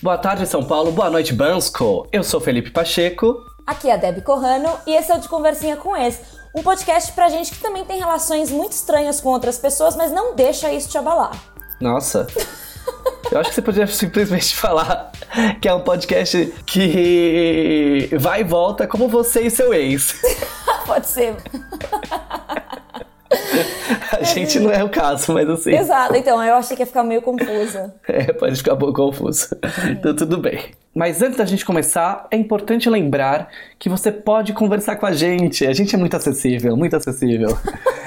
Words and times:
Boa 0.00 0.16
tarde, 0.16 0.46
São 0.46 0.62
Paulo. 0.62 0.92
Boa 0.92 1.10
noite, 1.10 1.32
Bansko. 1.32 2.06
Eu 2.12 2.22
sou 2.22 2.40
Felipe 2.40 2.70
Pacheco. 2.70 3.44
Aqui 3.66 3.90
é 3.90 3.94
a 3.94 3.96
Debbie 3.96 4.22
Corrano 4.22 4.70
e 4.86 4.94
esse 4.94 5.10
é 5.10 5.14
o 5.16 5.18
De 5.18 5.28
Conversinha 5.28 5.76
com 5.76 5.96
Ex, 5.96 6.20
um 6.54 6.62
podcast 6.62 7.10
pra 7.12 7.28
gente 7.28 7.50
que 7.50 7.58
também 7.58 7.84
tem 7.84 7.98
relações 7.98 8.48
muito 8.48 8.72
estranhas 8.72 9.20
com 9.20 9.28
outras 9.28 9.58
pessoas, 9.58 9.96
mas 9.96 10.12
não 10.12 10.36
deixa 10.36 10.72
isso 10.72 10.88
te 10.88 10.96
abalar. 10.96 11.32
Nossa. 11.80 12.28
Eu 13.30 13.40
acho 13.40 13.50
que 13.50 13.56
você 13.56 13.62
poderia 13.62 13.86
simplesmente 13.88 14.54
falar 14.56 15.10
que 15.60 15.68
é 15.68 15.74
um 15.74 15.80
podcast 15.80 16.54
que 16.64 18.08
vai 18.20 18.42
e 18.42 18.44
volta 18.44 18.86
como 18.86 19.08
você 19.08 19.42
e 19.42 19.50
seu 19.50 19.74
ex. 19.74 20.14
Pode 20.86 21.08
ser. 21.08 21.36
A 24.30 24.34
gente 24.34 24.60
não 24.60 24.70
é 24.70 24.82
o 24.84 24.88
caso, 24.88 25.32
mas 25.32 25.48
assim. 25.48 25.74
Exato, 25.74 26.14
então 26.14 26.42
eu 26.42 26.54
achei 26.54 26.76
que 26.76 26.82
ia 26.82 26.86
ficar 26.86 27.02
meio 27.02 27.22
confusa. 27.22 27.94
É, 28.08 28.32
pode 28.32 28.56
ficar 28.56 28.74
um 28.74 28.78
pouco 28.78 28.94
confuso. 28.94 29.48
Então 29.90 30.14
tudo 30.16 30.38
bem. 30.38 30.60
Mas 30.94 31.22
antes 31.22 31.36
da 31.36 31.44
gente 31.44 31.64
começar, 31.64 32.26
é 32.30 32.36
importante 32.36 32.88
lembrar 32.88 33.48
que 33.78 33.88
você 33.88 34.10
pode 34.10 34.52
conversar 34.52 34.96
com 34.96 35.06
a 35.06 35.12
gente. 35.12 35.66
A 35.66 35.72
gente 35.72 35.94
é 35.94 35.98
muito 35.98 36.16
acessível, 36.16 36.76
muito 36.76 36.96
acessível. 36.96 37.56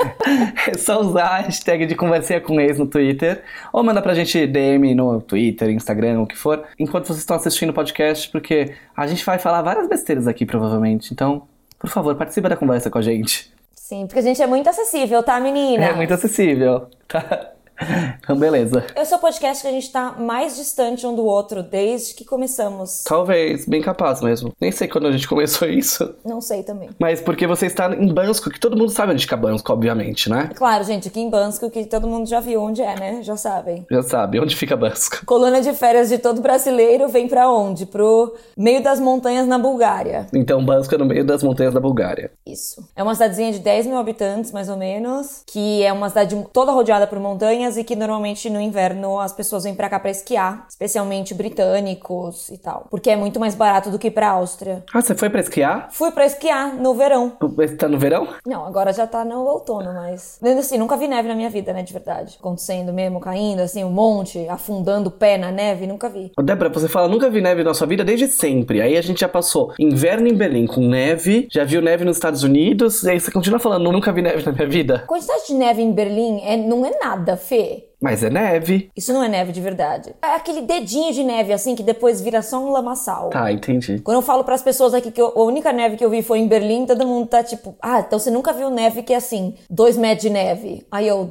é 0.68 0.77
só 0.77 0.99
usar 0.99 1.27
a 1.27 1.38
hashtag 1.38 1.86
de 1.86 1.96
conversinha 1.96 2.41
com 2.41 2.60
ex 2.60 2.77
no 2.77 2.88
Twitter 2.88 3.44
ou 3.72 3.84
manda 3.84 4.02
pra 4.02 4.13
gente 4.13 4.46
DM 4.46 4.94
no 4.96 5.22
Twitter, 5.22 5.70
Instagram, 5.70 6.22
o 6.22 6.27
que 6.27 6.35
for, 6.35 6.63
enquanto 6.77 7.05
vocês 7.05 7.20
estão 7.20 7.35
assistindo 7.35 7.70
o 7.70 7.74
podcast, 7.74 8.30
porque 8.30 8.74
a 8.96 9.08
gente 9.08 9.24
vai 9.24 9.40
falar 9.40 9.62
várias 9.62 9.88
besteiras 9.88 10.27
aqui, 10.27 10.46
provavelmente. 10.46 11.13
Então, 11.13 11.44
por 11.80 11.90
favor, 11.90 12.16
participa 12.16 12.49
da 12.49 12.58
conversa 12.58 12.90
com 12.90 12.98
a 12.98 13.02
gente. 13.02 13.52
Sim, 13.91 14.08
porque 14.08 14.20
a 14.20 14.22
gente 14.22 14.41
é 14.41 14.48
muito 14.48 14.70
acessível, 14.70 15.22
tá, 15.22 15.38
menina? 15.38 15.84
É 15.84 15.94
muito 15.94 16.13
acessível, 16.13 16.88
tá? 17.09 17.52
Então, 18.23 18.38
beleza. 18.38 18.85
Esse 18.95 19.13
é 19.13 19.17
o 19.17 19.20
podcast 19.20 19.62
que 19.62 19.67
a 19.67 19.71
gente 19.71 19.91
tá 19.91 20.16
mais 20.17 20.55
distante 20.55 21.05
um 21.05 21.16
do 21.16 21.26
outro 21.26 21.63
desde 21.63 22.13
que 22.13 22.23
começamos. 22.23 23.04
Talvez, 23.04 23.65
bem 23.65 23.82
capaz 23.82 24.21
mesmo. 24.21 24.54
Nem 24.62 24.71
sei 24.71 24.88
quando 24.88 25.07
a 25.07 25.12
gente 25.12 25.27
começou 25.27 25.68
isso. 25.70 26.13
Não 26.23 26.40
sei 26.40 26.63
também. 26.63 26.90
Mas 26.99 27.20
porque 27.20 27.48
você 27.48 27.65
está 27.65 27.93
em 27.93 28.13
Bansko, 28.13 28.49
que 28.49 28.60
todo 28.60 28.77
mundo 28.77 28.91
sabe 28.91 29.12
onde 29.13 29.23
fica 29.23 29.35
Bansko, 29.35 29.73
obviamente, 29.73 30.29
né? 30.29 30.51
Claro, 30.55 30.84
gente, 30.84 31.07
aqui 31.07 31.20
em 31.20 31.29
Bansko, 31.29 31.70
que 31.70 31.85
todo 31.85 32.07
mundo 32.07 32.27
já 32.27 32.40
viu 32.40 32.62
onde 32.62 32.82
é, 32.82 32.96
né? 32.96 33.23
Já 33.23 33.35
sabem. 33.35 33.85
Já 33.90 34.04
sabe, 34.04 34.40
onde 34.40 34.55
fica 34.55 34.77
Bansko. 34.77 35.26
Colônia 35.26 35.62
de 35.62 35.73
férias 35.73 36.10
de 36.10 36.18
todo 36.18 36.41
brasileiro 36.41 37.10
vem 37.10 37.27
pra 37.27 37.49
onde? 37.51 37.85
Pro 37.85 38.35
meio 38.55 38.82
das 38.84 38.99
montanhas 38.99 39.48
na 39.48 39.57
Bulgária. 39.57 40.27
Então, 40.34 40.63
Bansko 40.63 40.95
é 40.95 40.98
no 40.98 41.05
meio 41.05 41.26
das 41.26 41.43
montanhas 41.43 41.73
da 41.73 41.79
Bulgária. 41.79 42.32
Isso. 42.45 42.88
É 42.95 43.04
uma 43.04 43.13
cidadezinha 43.13 43.51
de 43.51 43.60
10 43.60 43.88
mil 43.88 43.98
habitantes, 43.98 44.51
mais 44.51 44.70
ou 44.70 44.77
menos, 44.77 45.43
que 45.48 45.84
é 45.84 45.91
uma 45.91 46.07
cidade 46.10 46.38
toda 46.54 46.71
rodeada 46.71 47.07
por 47.07 47.20
montanhas 47.20 47.71
e 47.77 47.84
que 47.84 47.96
normalmente 47.96 48.50
no 48.50 48.60
inverno 48.60 49.20
as 49.20 49.34
pessoas 49.34 49.64
vêm 49.64 49.76
pra 49.76 49.90
cá 49.90 50.00
pra 50.00 50.12
esquiar, 50.12 50.66
especialmente 50.70 51.34
britânicos 51.34 52.50
e 52.50 52.58
tal, 52.58 52.88
porque 52.90 53.10
é 53.10 53.16
muito 53.16 53.40
mais 53.40 53.55
barato 53.55 53.90
do 53.90 54.00
que 54.00 54.12
pra 54.12 54.30
Áustria. 54.30 54.84
Ah, 54.94 55.02
você 55.02 55.16
foi 55.16 55.30
pra 55.30 55.41
esquiar? 55.41 55.90
Fui 55.91 56.12
pra 56.12 56.26
esquiar 56.26 56.76
no 56.76 56.94
verão. 56.94 57.34
Tá 57.78 57.88
no 57.88 57.98
verão? 57.98 58.28
Não, 58.46 58.66
agora 58.66 58.94
já 58.94 59.08
tá 59.08 59.24
no 59.24 59.46
outono, 59.46 59.94
mas. 59.94 60.40
Assim, 60.60 60.78
nunca 60.78 60.98
vi 60.98 61.08
neve 61.08 61.28
na 61.28 61.36
minha 61.36 61.50
vida, 61.50 61.74
né, 61.74 61.84
de 61.84 61.94
verdade. 61.94 62.38
Acontecendo 62.40 62.94
mesmo, 62.94 63.20
caindo, 63.20 63.62
assim, 63.62 63.84
um 63.84 63.91
monte, 63.91 64.47
afundando 64.50 65.09
o 65.09 65.12
pé 65.12 65.38
na 65.38 65.52
neve, 65.52 65.88
nunca 65.88 66.09
vi. 66.09 66.31
Ô, 66.38 66.41
Débora, 66.41 66.69
você 66.69 66.88
fala 66.88 67.08
nunca 67.08 67.30
vi 67.30 67.41
neve 67.41 67.63
na 67.63 67.74
sua 67.74 67.88
vida 67.88 68.03
desde 68.03 68.28
sempre. 68.28 68.81
Aí 68.81 68.97
a 68.97 69.02
gente 69.02 69.22
já 69.22 69.30
passou 69.30 69.74
inverno 69.80 70.28
em 70.28 70.35
Berlim 70.35 70.66
com 70.66 70.81
neve, 70.81 71.47
já 71.52 71.63
viu 71.63 71.81
neve 71.81 72.06
nos 72.06 72.18
Estados 72.18 72.44
Unidos, 72.44 73.03
e 73.03 73.12
aí 73.12 73.19
você 73.19 73.31
continua 73.31 73.59
falando 73.59 73.91
nunca 73.91 74.12
vi 74.12 74.22
neve 74.22 74.46
na 74.46 74.52
minha 74.52 74.68
vida? 74.68 74.96
A 74.96 75.08
quantidade 75.08 75.47
de 75.47 75.53
neve 75.53 75.81
em 75.81 75.91
Berlim 75.91 76.41
é, 76.44 76.58
não 76.58 76.85
é 76.85 76.91
nada, 77.00 77.38
Fê. 77.52 77.90
Mas 78.02 78.24
é 78.24 78.30
neve. 78.30 78.90
Isso 78.96 79.12
não 79.12 79.22
é 79.22 79.28
neve 79.28 79.52
de 79.52 79.59
verdade. 79.59 80.16
É 80.22 80.35
aquele 80.35 80.62
dedinho 80.62 81.12
de 81.12 81.22
neve, 81.22 81.52
assim, 81.52 81.75
que 81.75 81.84
depois 81.84 82.22
vira 82.22 82.41
só 82.41 82.57
um 82.59 82.72
lamaçal. 82.72 83.30
Tá, 83.30 83.52
entendi. 83.52 84.00
Quando 84.00 84.16
eu 84.16 84.22
falo 84.22 84.46
pras 84.46 84.62
pessoas 84.62 84.94
aqui 84.94 85.12
que 85.12 85.22
eu- 85.22 85.34
a 85.35 85.44
única 85.44 85.73
neve 85.73 85.97
que 85.97 86.06
eu 86.06 86.09
vi 86.09 86.22
foi 86.23 86.39
em 86.39 86.47
Berlim, 86.47 86.85
todo 86.85 87.06
mundo 87.06 87.28
tá 87.28 87.44
tipo, 87.44 87.75
ah, 87.81 88.00
então 88.00 88.17
você 88.17 88.31
nunca 88.31 88.53
viu 88.53 88.69
neve 88.69 89.03
que 89.03 89.12
é 89.13 89.17
assim, 89.17 89.56
dois 89.69 89.97
metros 89.97 90.22
de 90.22 90.29
neve. 90.29 90.88
Aí 90.89 91.06
eu, 91.09 91.29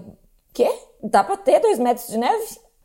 quê? 0.53 0.71
Dá 1.03 1.25
pra 1.25 1.39
ter 1.39 1.59
dois 1.59 1.79
metros 1.79 2.07
de 2.09 2.19
neve? 2.19 2.45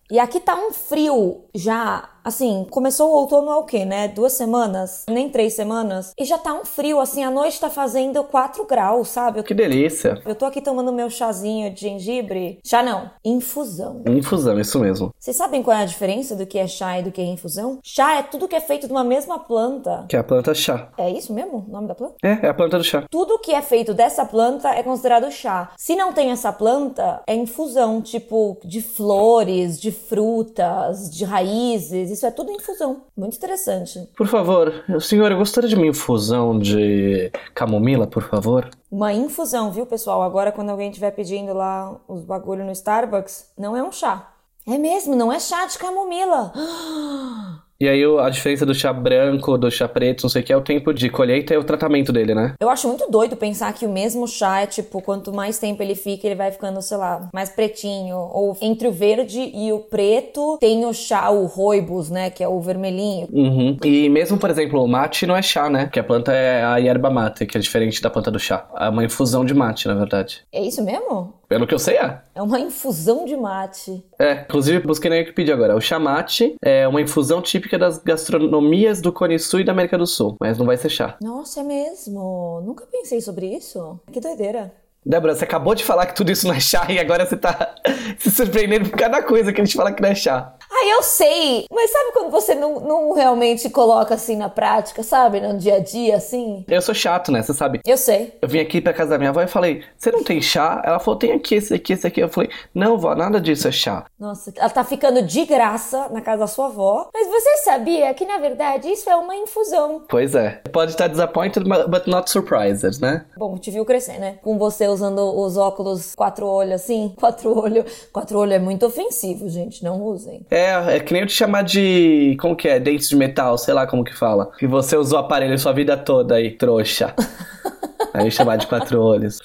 E 0.10 0.18
aqui 0.18 0.40
tá 0.40 0.56
um 0.56 0.72
frio 0.72 1.44
já, 1.54 2.08
assim, 2.26 2.66
começou 2.72 3.10
o 3.12 3.16
outono 3.16 3.52
há 3.52 3.58
o 3.60 3.64
quê, 3.66 3.86
né? 3.86 4.08
Duas 4.08 4.34
semanas, 4.34 5.06
nem 5.08 5.30
três 5.30 5.54
semanas. 5.54 6.12
E 6.18 6.26
já 6.26 6.38
tá 6.38 6.54
um 6.54 6.66
frio, 6.66 7.00
assim, 7.00 7.24
a 7.24 7.30
noite 7.30 7.60
tá 7.60 7.70
fazendo 7.70 8.24
4 8.24 8.66
graus, 8.66 9.10
sabe? 9.10 9.40
Eu, 9.40 9.44
Que 9.44 9.54
delícia. 9.54 10.20
eu 10.26 10.34
tô 10.36 10.46
aqui 10.46 10.60
tomando 10.60 10.92
meu 10.92 11.10
chazinho 11.10 11.72
de 11.72 11.82
gengibre. 11.82 12.60
Chá 12.66 12.82
não, 12.82 13.10
infusão. 13.24 14.02
Infusão, 14.08 14.60
isso 14.60 14.80
mesmo. 14.80 15.14
Vocês 15.20 15.38
sabem 15.38 15.62
qual 15.62 15.78
é 15.78 15.84
a 15.84 15.86
diferença 15.86 16.36
do 16.36 16.46
que 16.48 16.58
é 16.58 16.68
chá 16.68 17.00
e 17.00 17.04
do 17.04 17.12
que 17.12 17.22
é 17.22 17.26
infusão? 17.26 17.80
Chá 17.84 18.16
é 18.18 18.24
tudo 18.24 18.48
que 18.48 18.56
é 18.56 18.62
feito 18.62 18.88
de 18.88 18.94
uma 18.94 19.04
mesma 19.04 19.38
planta. 19.38 20.06
Que 20.10 20.16
é 20.16 20.20
a 20.20 20.24
planta 20.24 20.54
chá. 20.54 20.90
É 20.98 21.10
isso 21.10 21.32
mesmo? 21.32 21.66
O 21.68 21.72
nome 21.72 21.88
da 21.88 21.94
planta? 21.96 22.16
É, 22.24 22.48
é 22.48 22.50
a 22.50 22.54
planta 22.54 22.78
do 22.78 22.84
chá. 22.84 23.04
Tudo 23.12 23.38
que 23.40 23.52
é 23.52 23.62
feito 23.62 23.94
dessa 23.94 24.26
planta 24.26 24.70
é 24.70 24.82
considerado 24.82 25.30
chá. 25.32 25.72
Se 25.78 25.96
não 25.96 26.12
tem 26.12 26.32
essa 26.32 26.52
planta, 26.52 27.22
é 27.28 27.36
infusão, 27.36 28.02
tipo 28.02 28.58
de 28.64 28.82
flores, 28.82 29.80
de 29.80 29.92
frutas, 29.92 31.10
de 31.10 31.24
raízes. 31.24 32.15
Isso 32.16 32.26
é 32.26 32.32
tudo 32.32 32.50
infusão. 32.50 33.02
Muito 33.16 33.36
interessante. 33.36 34.10
Por 34.16 34.26
favor, 34.26 34.86
senhor, 35.02 35.30
eu 35.34 35.38
gostaria 35.38 35.68
de 35.68 35.76
uma 35.76 35.86
infusão 35.86 36.58
de 36.58 37.30
camomila, 37.54 38.08
por 38.08 38.24
favor. 38.24 38.70
Uma 38.90 39.12
infusão, 39.12 39.70
viu, 39.70 39.86
pessoal? 39.86 40.22
Agora, 40.22 40.50
quando 40.50 40.70
alguém 40.70 40.88
estiver 40.88 41.12
pedindo 41.12 41.54
lá 41.54 42.00
os 42.08 42.24
bagulho 42.24 42.64
no 42.64 42.72
Starbucks, 42.72 43.52
não 43.58 43.76
é 43.76 43.84
um 43.84 43.92
chá. 43.92 44.32
É 44.66 44.78
mesmo, 44.78 45.14
não 45.14 45.30
é 45.30 45.42
chá 45.42 45.66
de 45.66 45.78
camomila. 45.78 46.54
E 47.80 47.90
aí 47.90 48.04
a 48.04 48.30
diferença 48.30 48.66
do 48.66 48.74
chá 48.74 48.94
branco, 48.94 49.58
do 49.58 49.70
chá 49.70 49.88
preto, 49.88 50.24
não 50.24 50.30
sei 50.30 50.42
o 50.42 50.46
que, 50.46 50.54
é 50.54 50.58
o 50.58 50.62
tempo 50.62 50.94
de 50.94 51.10
colheita 51.10 51.54
e 51.54 51.58
o 51.58 51.64
tratamento 51.64 52.12
dele, 52.14 52.34
né? 52.34 52.54
Eu 52.60 52.70
acho 52.70 52.88
muito 52.88 53.10
doido 53.10 53.36
pensar 53.36 53.74
que 53.74 53.86
o 53.86 53.90
mesmo 53.90 54.28
chá 54.28 54.62
é 54.62 54.66
tipo, 54.66 55.02
quanto 55.02 55.34
mais 55.34 55.60
tempo 55.60 55.84
ele 55.84 55.96
fica, 55.96 56.26
ele 56.26 56.36
vai 56.36 56.52
ficando, 56.52 56.82
sei 56.82 56.98
lá, 56.98 57.30
mais 57.34 57.50
pretinho. 57.50 58.16
Ou 58.16 58.58
entre 58.62 58.88
o 58.88 58.92
verde 58.92 59.52
e 59.54 59.74
o 59.74 59.80
preto 59.80 60.58
tem 60.60 60.86
o 60.86 60.94
chá, 60.94 61.30
o 61.30 61.46
roibos, 61.46 62.10
né? 62.10 62.30
Que 62.30 62.44
é 62.44 62.48
o 62.48 62.62
vermelhinho. 62.62 63.28
Uhum. 63.32 63.78
E 63.84 64.08
mesmo, 64.10 64.38
por 64.38 64.50
exemplo, 64.50 64.82
o 64.82 64.88
mate 64.88 65.26
não 65.26 65.36
é 65.36 65.42
chá, 65.42 65.70
né? 65.70 65.86
Porque 65.86 66.00
a 66.00 66.04
planta 66.04 66.32
é 66.32 66.64
a 66.64 66.78
yerba 66.78 67.10
mate, 67.10 67.46
que 67.46 67.58
é 67.58 67.62
diferente 67.62 68.02
da 68.02 68.10
planta 68.10 68.32
do 68.32 68.40
chá. 68.40 68.66
É 68.80 68.88
uma 68.88 69.04
infusão 69.04 69.44
de 69.44 69.54
mate, 69.54 69.88
na 69.88 69.96
verdade. 69.96 70.44
É 70.52 70.62
isso 70.62 70.84
mesmo? 70.84 71.34
Pelo 71.48 71.68
que 71.68 71.74
eu 71.74 71.80
sei, 71.80 71.98
é. 71.98 72.22
É 72.34 72.42
uma 72.42 72.60
infusão 72.60 73.26
de 73.26 73.36
mate. 73.36 74.04
É, 74.20 74.42
inclusive 74.42 74.80
busquei 74.80 75.10
na 75.10 75.18
Wikipedia 75.18 75.54
agora. 75.54 75.76
O 75.76 75.82
chamate 75.82 76.56
é 76.62 76.88
uma 76.88 77.02
infusão 77.02 77.42
típica 77.42 77.75
das 77.78 77.98
gastronomias 77.98 79.02
do 79.02 79.12
Cone 79.12 79.40
Sul 79.40 79.62
e 79.62 79.64
da 79.64 79.72
América 79.72 79.98
do 79.98 80.08
Sul, 80.08 80.36
mas 80.40 80.58
não 80.58 80.66
vai 80.66 80.78
ser 80.78 80.90
chá. 80.90 81.18
Nossa, 81.22 81.62
é 81.62 81.64
mesmo. 81.64 82.62
Nunca 82.66 82.86
pensei 82.86 83.22
sobre 83.22 83.48
isso. 83.56 84.00
Que 84.12 84.20
doideira. 84.20 84.74
Débora, 85.06 85.36
você 85.36 85.44
acabou 85.44 85.76
de 85.76 85.84
falar 85.84 86.08
que 86.08 86.16
tudo 86.16 86.32
isso 86.32 86.48
não 86.48 86.56
é 86.56 86.60
chá 86.60 86.88
e 86.90 86.98
agora 86.98 87.28
você 87.28 87.38
tá 87.38 87.76
se 88.18 88.32
surpreendendo 88.32 88.90
por 88.90 88.98
cada 88.98 89.22
coisa 89.22 89.54
que 89.54 89.62
a 89.62 89.64
gente 89.64 89.78
fala 89.78 89.92
que 89.92 90.02
não 90.02 90.10
é 90.10 90.16
chá. 90.16 90.56
Ah, 90.78 90.88
eu 90.90 91.02
sei! 91.04 91.66
Mas 91.72 91.90
sabe 91.90 92.12
quando 92.12 92.30
você 92.30 92.54
não, 92.54 92.82
não 92.82 93.14
realmente 93.14 93.70
coloca 93.70 94.14
assim 94.14 94.36
na 94.36 94.50
prática, 94.50 95.04
sabe? 95.04 95.40
No 95.40 95.58
dia 95.58 95.76
a 95.76 95.80
dia, 95.80 96.18
assim? 96.18 96.66
Eu 96.68 96.82
sou 96.82 96.94
chato, 96.94 97.32
né? 97.32 97.42
Você 97.42 97.54
sabe. 97.54 97.80
Eu 97.86 97.96
sei. 97.96 98.38
Eu 98.42 98.50
vim 98.50 98.60
aqui 98.60 98.82
pra 98.82 98.92
casa 98.92 99.12
da 99.12 99.18
minha 99.18 99.30
avó 99.30 99.42
e 99.42 99.48
falei, 99.48 99.84
você 99.98 100.12
não 100.12 100.22
tem 100.22 100.42
chá? 100.42 100.82
Ela 100.84 101.00
falou, 101.00 101.18
tem 101.18 101.32
aqui, 101.32 101.56
esse 101.56 101.74
aqui, 101.74 101.94
esse 101.94 102.06
aqui. 102.06 102.20
Eu 102.20 102.28
falei, 102.28 102.50
não, 102.74 102.98
vó, 102.98 103.16
nada 103.16 103.40
disso 103.40 103.70
é 103.70 103.72
chá. 103.72 104.06
Nossa, 104.20 104.52
ela 104.58 104.70
tá 104.70 104.84
ficando 104.84 105.22
de 105.22 105.46
graça 105.46 106.10
na 106.10 106.20
casa 106.20 106.40
da 106.40 106.48
sua 106.48 106.66
avó. 106.66 107.10
Mas 107.14 107.26
você 107.28 107.58
sabia 107.64 108.14
que, 108.14 108.26
na 108.26 108.38
verdade, 108.38 108.90
isso 108.90 109.10
é 109.10 109.16
uma 109.16 109.36
infusão. 109.36 110.04
Pois 110.10 110.36
é. 110.36 110.62
Pode 110.74 110.92
estar 110.92 111.08
disappointed, 111.08 111.66
but 111.88 112.06
not 112.06 112.30
surprised, 112.30 113.00
né? 113.02 113.24
Bom, 113.38 113.58
te 113.58 113.72
viu 113.72 113.86
crescer, 113.86 114.20
né? 114.20 114.40
Com 114.44 114.58
você 114.58 114.88
usando 114.88 115.20
os 115.40 115.56
óculos 115.56 116.14
quatro 116.16 116.46
olhos 116.46 116.74
assim. 116.74 117.14
Quatro 117.26 117.58
olho. 117.58 117.86
Quatro 118.12 118.40
olho 118.40 118.54
é 118.54 118.60
muito 118.60 118.86
ofensivo, 118.86 119.48
gente. 119.48 119.84
Não 119.84 120.02
usem. 120.04 120.46
É, 120.50 120.65
é 120.66 121.00
que 121.00 121.14
nem 121.14 121.22
eu 121.22 121.28
te 121.28 121.34
chamar 121.34 121.64
de. 121.64 122.38
Como 122.40 122.56
que 122.56 122.68
é? 122.68 122.80
Dentes 122.80 123.10
de 123.10 123.16
metal, 123.16 123.58
sei 123.58 123.74
lá 123.74 123.86
como 123.88 124.04
que 124.04 124.16
fala. 124.16 124.52
Que 124.58 124.68
você 124.68 124.98
usou 124.98 125.20
o 125.20 125.22
aparelho 125.22 125.58
sua 125.58 125.74
vida 125.74 125.96
toda 125.98 126.36
aí, 126.36 126.52
trouxa. 126.52 127.14
aí 128.14 128.30
chamar 128.32 128.58
de 128.58 128.68
quatro 128.68 129.02
olhos. 129.02 129.40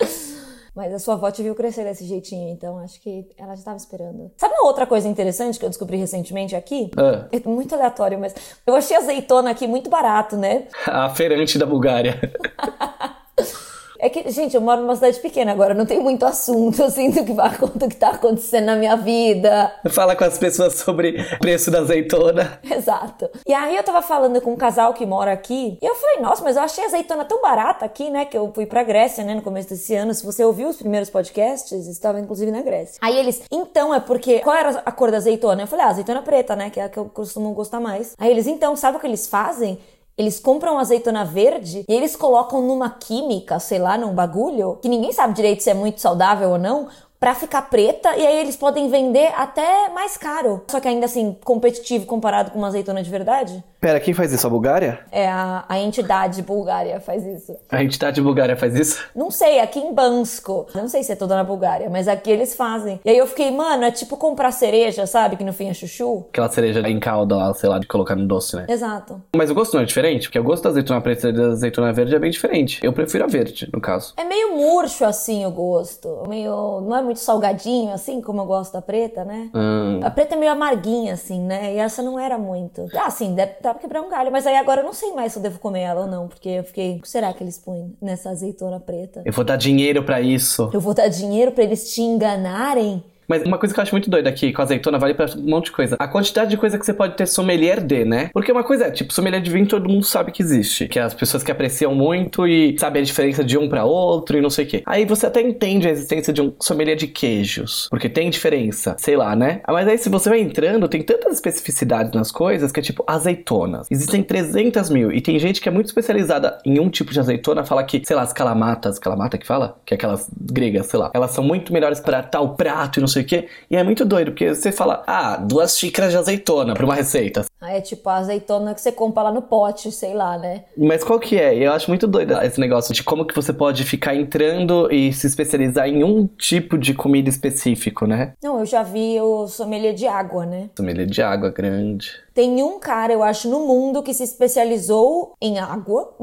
Mas 0.75 0.94
a 0.94 0.99
sua 0.99 1.14
avó 1.14 1.31
te 1.31 1.43
viu 1.43 1.55
crescer 1.55 1.84
desse 1.84 2.05
jeitinho, 2.05 2.49
então 2.49 2.78
acho 2.78 3.00
que 3.00 3.26
ela 3.37 3.55
já 3.56 3.62
tava 3.62 3.76
esperando. 3.76 4.31
Sabe 4.37 4.55
uma 4.55 4.69
outra 4.69 4.87
coisa 4.87 5.08
interessante 5.08 5.58
que 5.58 5.64
eu 5.64 5.69
descobri 5.69 5.96
recentemente 5.96 6.55
aqui? 6.55 6.90
Ah. 6.96 7.26
É 7.32 7.49
muito 7.49 7.75
aleatório, 7.75 8.19
mas 8.19 8.34
eu 8.66 8.75
achei 8.75 8.96
azeitona 8.96 9.50
aqui 9.50 9.66
muito 9.66 9.90
barato, 9.90 10.37
né? 10.37 10.69
A 10.87 11.11
feirante 11.11 11.58
da 11.58 11.66
Bulgária. 11.66 12.20
É 14.00 14.08
que, 14.08 14.31
gente, 14.31 14.55
eu 14.55 14.61
moro 14.61 14.81
numa 14.81 14.94
cidade 14.94 15.19
pequena 15.20 15.52
agora, 15.52 15.75
não 15.75 15.85
tem 15.85 16.00
muito 16.00 16.25
assunto, 16.25 16.82
assim, 16.85 17.11
do 17.11 17.25
que, 17.25 17.32
vai, 17.32 17.50
do 17.58 17.88
que 17.88 17.97
tá 17.97 18.11
acontecendo 18.11 18.64
na 18.64 18.76
minha 18.76 18.97
vida. 18.97 19.73
Fala 19.91 20.17
com 20.17 20.25
as 20.25 20.38
pessoas 20.38 20.75
sobre 20.75 21.23
preço 21.38 21.70
da 21.70 21.81
azeitona. 21.81 22.58
Exato. 22.64 23.29
E 23.47 23.52
aí 23.52 23.76
eu 23.76 23.82
tava 23.82 24.00
falando 24.00 24.41
com 24.41 24.52
um 24.52 24.56
casal 24.56 24.94
que 24.94 25.05
mora 25.05 25.32
aqui, 25.32 25.79
e 25.81 25.87
eu 25.87 25.94
falei, 25.94 26.20
nossa, 26.20 26.43
mas 26.43 26.56
eu 26.56 26.62
achei 26.62 26.85
a 26.85 26.87
azeitona 26.87 27.25
tão 27.25 27.43
barata 27.43 27.85
aqui, 27.85 28.11
né, 28.11 28.25
que 28.25 28.37
eu 28.37 28.50
fui 28.55 28.67
pra 28.67 28.82
Grécia, 28.82 29.23
né, 29.23 29.35
no 29.35 29.43
começo 29.43 29.69
desse 29.69 29.94
ano. 29.94 30.14
Se 30.14 30.25
você 30.25 30.43
ouviu 30.44 30.69
os 30.69 30.76
primeiros 30.76 31.11
podcasts, 31.11 31.87
estava 31.87 32.19
inclusive 32.19 32.50
na 32.50 32.62
Grécia. 32.62 32.99
Aí 33.02 33.19
eles, 33.19 33.43
então, 33.50 33.94
é 33.94 34.00
porque, 34.00 34.38
qual 34.41 34.56
era 34.56 34.82
a 34.85 34.93
cor 34.93 35.11
da 35.11 35.19
azeitona? 35.19 35.62
Eu 35.62 35.67
falei, 35.67 35.85
ah, 35.85 35.91
azeitona 35.91 36.23
preta, 36.23 36.56
né, 36.56 36.70
que 36.70 36.81
é 36.81 36.85
a 36.85 36.88
que 36.88 36.99
eu 36.99 37.05
costumo 37.06 37.52
gostar 37.52 37.81
mais. 37.81 38.14
Aí 38.19 38.31
eles, 38.31 38.47
então, 38.47 38.75
sabe 38.75 38.97
o 38.97 39.00
que 39.00 39.06
eles 39.06 39.26
fazem? 39.29 39.79
Eles 40.20 40.38
compram 40.38 40.78
azeitona 40.78 41.25
verde 41.25 41.82
e 41.88 41.94
eles 41.94 42.14
colocam 42.14 42.61
numa 42.61 42.90
química, 42.90 43.58
sei 43.58 43.78
lá, 43.78 43.96
num 43.96 44.12
bagulho, 44.12 44.78
que 44.82 44.87
ninguém 44.87 45.12
sabe 45.12 45.32
direito 45.32 45.62
se 45.62 45.70
é 45.70 45.72
muito 45.72 45.99
saudável 45.99 46.50
ou 46.50 46.58
não, 46.58 46.88
pra 47.19 47.34
ficar 47.34 47.62
preta 47.70 48.14
e 48.14 48.26
aí 48.26 48.38
eles 48.38 48.55
podem 48.55 48.90
vender 48.90 49.32
até 49.34 49.88
mais 49.88 50.19
caro. 50.19 50.62
Só 50.70 50.78
que 50.78 50.87
ainda 50.87 51.06
assim, 51.06 51.38
competitivo 51.43 52.05
comparado 52.05 52.50
com 52.50 52.58
uma 52.58 52.69
azeitona 52.69 53.02
de 53.02 53.08
verdade. 53.08 53.64
Pera, 53.80 53.98
quem 53.98 54.12
faz 54.12 54.30
isso? 54.30 54.46
A 54.46 54.50
Bulgária? 54.50 55.00
É, 55.10 55.26
a, 55.26 55.64
a 55.66 55.78
entidade 55.78 56.42
Bulgária 56.42 57.00
faz 57.00 57.24
isso. 57.24 57.56
A 57.70 57.82
entidade 57.82 58.20
Bulgária 58.20 58.54
faz 58.54 58.74
isso? 58.74 59.02
Não 59.16 59.30
sei, 59.30 59.58
aqui 59.58 59.78
em 59.78 59.94
Bansko. 59.94 60.66
Não 60.74 60.86
sei 60.86 61.02
se 61.02 61.12
é 61.12 61.16
toda 61.16 61.34
na 61.34 61.42
Bulgária, 61.42 61.88
mas 61.88 62.06
aqui 62.06 62.30
eles 62.30 62.54
fazem. 62.54 63.00
E 63.02 63.08
aí 63.08 63.16
eu 63.16 63.26
fiquei, 63.26 63.50
mano, 63.50 63.84
é 63.84 63.90
tipo 63.90 64.18
comprar 64.18 64.50
cereja, 64.52 65.06
sabe? 65.06 65.36
Que 65.36 65.44
no 65.44 65.54
fim 65.54 65.68
é 65.68 65.74
chuchu. 65.74 66.26
Aquela 66.28 66.50
cereja 66.50 66.80
em 66.86 67.00
calda 67.00 67.36
lá, 67.36 67.54
sei 67.54 67.70
lá, 67.70 67.78
de 67.78 67.86
colocar 67.86 68.14
no 68.14 68.26
doce, 68.26 68.56
né? 68.56 68.66
Exato. 68.68 69.22
Mas 69.34 69.50
o 69.50 69.54
gosto 69.54 69.72
não 69.72 69.82
é 69.82 69.86
diferente? 69.86 70.28
Porque 70.28 70.38
o 70.38 70.44
gosto 70.44 70.64
da 70.64 70.70
azeitona 70.70 71.00
preta 71.00 71.30
e 71.30 71.32
da 71.32 71.46
azeitona 71.48 71.90
verde 71.90 72.14
é 72.14 72.18
bem 72.18 72.30
diferente. 72.30 72.80
Eu 72.82 72.92
prefiro 72.92 73.24
a 73.24 73.28
verde, 73.28 73.70
no 73.72 73.80
caso. 73.80 74.12
É 74.18 74.24
meio 74.24 74.56
murcho 74.56 75.06
assim 75.06 75.46
o 75.46 75.50
gosto. 75.50 76.24
Meio. 76.28 76.82
Não 76.82 76.96
é 76.96 77.02
muito 77.02 77.20
salgadinho 77.20 77.94
assim, 77.94 78.20
como 78.20 78.42
eu 78.42 78.46
gosto 78.46 78.74
da 78.74 78.82
preta, 78.82 79.24
né? 79.24 79.48
Hum. 79.54 80.00
A 80.02 80.10
preta 80.10 80.34
é 80.34 80.38
meio 80.38 80.52
amarguinha, 80.52 81.14
assim, 81.14 81.40
né? 81.40 81.74
E 81.74 81.78
essa 81.78 82.02
não 82.02 82.18
era 82.18 82.36
muito. 82.36 82.86
Ah, 82.94 83.08
sim, 83.08 83.34
deve, 83.34 83.52
dá 83.70 83.75
pra 83.75 83.81
quebrar 83.81 84.02
um 84.02 84.08
galho. 84.08 84.31
Mas 84.31 84.46
aí 84.46 84.56
agora 84.56 84.81
eu 84.81 84.84
não 84.84 84.93
sei 84.93 85.12
mais 85.12 85.32
se 85.32 85.38
eu 85.38 85.43
devo 85.43 85.58
comer 85.58 85.81
ela 85.81 86.02
ou 86.02 86.06
não, 86.06 86.28
porque 86.28 86.49
eu 86.49 86.64
fiquei. 86.64 86.96
O 86.96 87.02
que 87.02 87.08
será 87.08 87.32
que 87.32 87.43
eles 87.43 87.58
põem 87.58 87.96
nessa 88.00 88.31
azeitona 88.31 88.78
preta? 88.81 89.22
Eu 89.25 89.32
vou 89.32 89.44
dar 89.44 89.56
dinheiro 89.56 90.02
pra 90.02 90.20
isso. 90.20 90.70
Eu 90.72 90.81
vou 90.81 90.94
dar 90.94 91.08
dinheiro 91.08 91.52
pra 91.52 91.64
eles 91.64 91.93
te 91.94 92.02
enganarem? 92.02 93.02
Mas 93.30 93.44
uma 93.44 93.58
coisa 93.58 93.72
que 93.72 93.78
eu 93.78 93.82
acho 93.82 93.94
muito 93.94 94.10
doida 94.10 94.28
aqui 94.28 94.52
com 94.52 94.60
azeitona 94.60 94.98
vale 94.98 95.14
pra 95.14 95.26
um 95.36 95.48
monte 95.48 95.66
de 95.66 95.70
coisa. 95.70 95.94
A 96.00 96.08
quantidade 96.08 96.50
de 96.50 96.56
coisa 96.56 96.76
que 96.76 96.84
você 96.84 96.92
pode 96.92 97.14
ter 97.14 97.26
sommelier 97.26 97.80
de, 97.80 98.04
né? 98.04 98.28
Porque 98.32 98.50
uma 98.50 98.64
coisa 98.64 98.86
é, 98.86 98.90
tipo, 98.90 99.14
sommelier 99.14 99.40
de 99.40 99.48
vinho 99.48 99.68
todo 99.68 99.88
mundo 99.88 100.04
sabe 100.04 100.32
que 100.32 100.42
existe. 100.42 100.88
Que 100.88 100.98
é 100.98 101.02
as 101.02 101.14
pessoas 101.14 101.44
que 101.44 101.52
apreciam 101.52 101.94
muito 101.94 102.44
e 102.44 102.76
sabem 102.76 103.02
a 103.02 103.04
diferença 103.04 103.44
de 103.44 103.56
um 103.56 103.68
para 103.68 103.84
outro 103.84 104.36
e 104.36 104.40
não 104.40 104.50
sei 104.50 104.64
o 104.64 104.68
quê. 104.68 104.82
Aí 104.84 105.04
você 105.04 105.26
até 105.26 105.40
entende 105.40 105.86
a 105.86 105.92
existência 105.92 106.32
de 106.32 106.42
um 106.42 106.52
sommelier 106.60 106.96
de 106.96 107.06
queijos. 107.06 107.86
Porque 107.88 108.08
tem 108.08 108.28
diferença, 108.30 108.96
sei 108.98 109.16
lá, 109.16 109.36
né? 109.36 109.60
Mas 109.68 109.86
aí 109.86 109.96
se 109.96 110.08
você 110.08 110.28
vai 110.28 110.40
entrando, 110.40 110.88
tem 110.88 111.00
tantas 111.00 111.34
especificidades 111.34 112.12
nas 112.12 112.32
coisas 112.32 112.72
que 112.72 112.80
é 112.80 112.82
tipo 112.82 113.04
azeitonas. 113.06 113.86
Existem 113.92 114.24
300 114.24 114.90
mil. 114.90 115.12
E 115.12 115.20
tem 115.20 115.38
gente 115.38 115.60
que 115.60 115.68
é 115.68 115.72
muito 115.72 115.86
especializada 115.86 116.58
em 116.66 116.80
um 116.80 116.90
tipo 116.90 117.12
de 117.12 117.20
azeitona, 117.20 117.64
fala 117.64 117.84
que, 117.84 118.02
sei 118.04 118.16
lá, 118.16 118.22
as 118.22 118.32
calamatas, 118.32 118.98
calamata 118.98 119.38
que 119.38 119.46
fala? 119.46 119.78
Que 119.86 119.94
é 119.94 119.96
aquelas 119.96 120.28
gregas, 120.36 120.86
sei 120.86 120.98
lá. 120.98 121.12
Elas 121.14 121.30
são 121.30 121.44
muito 121.44 121.72
melhores 121.72 122.00
para 122.00 122.24
tal 122.24 122.56
prato 122.56 122.98
e 122.98 123.00
não 123.00 123.06
sei 123.06 123.19
o 123.20 123.25
quê. 123.25 123.49
E 123.70 123.76
é 123.76 123.82
muito 123.82 124.05
doido, 124.05 124.32
porque 124.32 124.55
você 124.55 124.72
fala, 124.72 125.02
ah, 125.06 125.37
duas 125.37 125.78
xícaras 125.78 126.12
de 126.12 126.19
azeitona 126.19 126.75
pra 126.75 126.84
uma 126.84 126.94
receita. 126.94 127.44
Aí 127.61 127.76
é 127.76 127.81
tipo 127.81 128.08
a 128.08 128.17
azeitona 128.17 128.75
que 128.75 128.81
você 128.81 128.90
compra 128.90 129.25
lá 129.25 129.32
no 129.32 129.43
pote, 129.43 129.93
sei 129.93 130.14
lá, 130.14 130.38
né? 130.38 130.64
Mas 130.76 131.05
qual 131.05 131.19
que 131.20 131.38
é? 131.38 131.55
Eu 131.55 131.72
acho 131.72 131.90
muito 131.90 132.06
doido 132.06 132.34
esse 132.43 132.58
negócio 132.58 132.94
de 132.94 133.02
como 133.02 133.25
que 133.25 133.34
você 133.34 133.52
pode 133.52 133.84
ficar 133.84 134.14
entrando 134.14 134.90
e 134.90 135.12
se 135.12 135.26
especializar 135.26 135.88
em 135.88 136.02
um 136.02 136.26
tipo 136.26 136.78
de 136.78 136.94
comida 136.94 137.28
específico, 137.28 138.06
né? 138.06 138.32
Não, 138.43 138.61
eu 138.61 138.67
já 138.67 138.82
vi 138.82 139.20
o 139.20 139.46
sommelier 139.46 139.94
de 139.94 140.06
água, 140.06 140.46
né? 140.46 140.70
Sommelier 140.76 141.06
de 141.06 141.23
água 141.23 141.50
grande. 141.50 142.12
Tem 142.34 142.62
um 142.62 142.78
cara, 142.78 143.12
eu 143.12 143.23
acho, 143.23 143.49
no 143.49 143.66
mundo 143.66 144.02
que 144.02 144.14
se 144.14 144.23
especializou 144.23 145.34
em 145.40 145.58
água. 145.58 146.14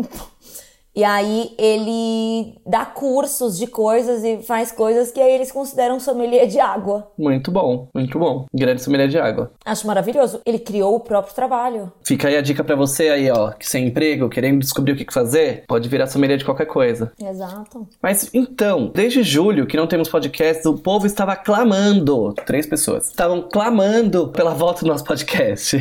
E 0.97 1.03
aí 1.03 1.53
ele 1.59 2.55
dá 2.65 2.83
cursos 2.83 3.55
de 3.55 3.67
coisas 3.67 4.23
e 4.23 4.41
faz 4.41 4.71
coisas 4.71 5.11
que 5.11 5.21
aí 5.21 5.31
eles 5.31 5.51
consideram 5.51 5.99
sommelier 5.99 6.47
de 6.47 6.59
água. 6.59 7.11
Muito 7.15 7.51
bom, 7.51 7.87
muito 7.93 8.17
bom. 8.17 8.47
Grande 8.51 8.81
sommelier 8.81 9.07
de 9.07 9.19
água. 9.19 9.51
Acho 9.63 9.85
maravilhoso. 9.85 10.41
Ele 10.43 10.57
criou 10.57 10.95
o 10.95 10.99
próprio 10.99 11.35
trabalho. 11.35 11.91
Fica 12.03 12.29
aí 12.29 12.35
a 12.35 12.41
dica 12.41 12.63
pra 12.63 12.75
você 12.75 13.09
aí, 13.09 13.29
ó, 13.29 13.51
que 13.51 13.69
sem 13.69 13.85
emprego, 13.85 14.27
querendo 14.27 14.57
descobrir 14.57 14.93
o 14.93 14.95
que 14.95 15.05
fazer, 15.13 15.65
pode 15.67 15.87
virar 15.87 16.07
sommelier 16.07 16.39
de 16.39 16.45
qualquer 16.45 16.65
coisa. 16.65 17.11
Exato. 17.21 17.87
Mas 18.01 18.31
então, 18.33 18.91
desde 18.91 19.21
julho 19.21 19.67
que 19.67 19.77
não 19.77 19.85
temos 19.85 20.09
podcast, 20.09 20.67
o 20.67 20.79
povo 20.79 21.05
estava 21.05 21.35
clamando, 21.35 22.33
três 22.43 22.65
pessoas, 22.65 23.09
estavam 23.09 23.43
clamando 23.43 24.29
pela 24.29 24.55
volta 24.55 24.81
do 24.81 24.87
nosso 24.87 25.03
podcast. 25.03 25.77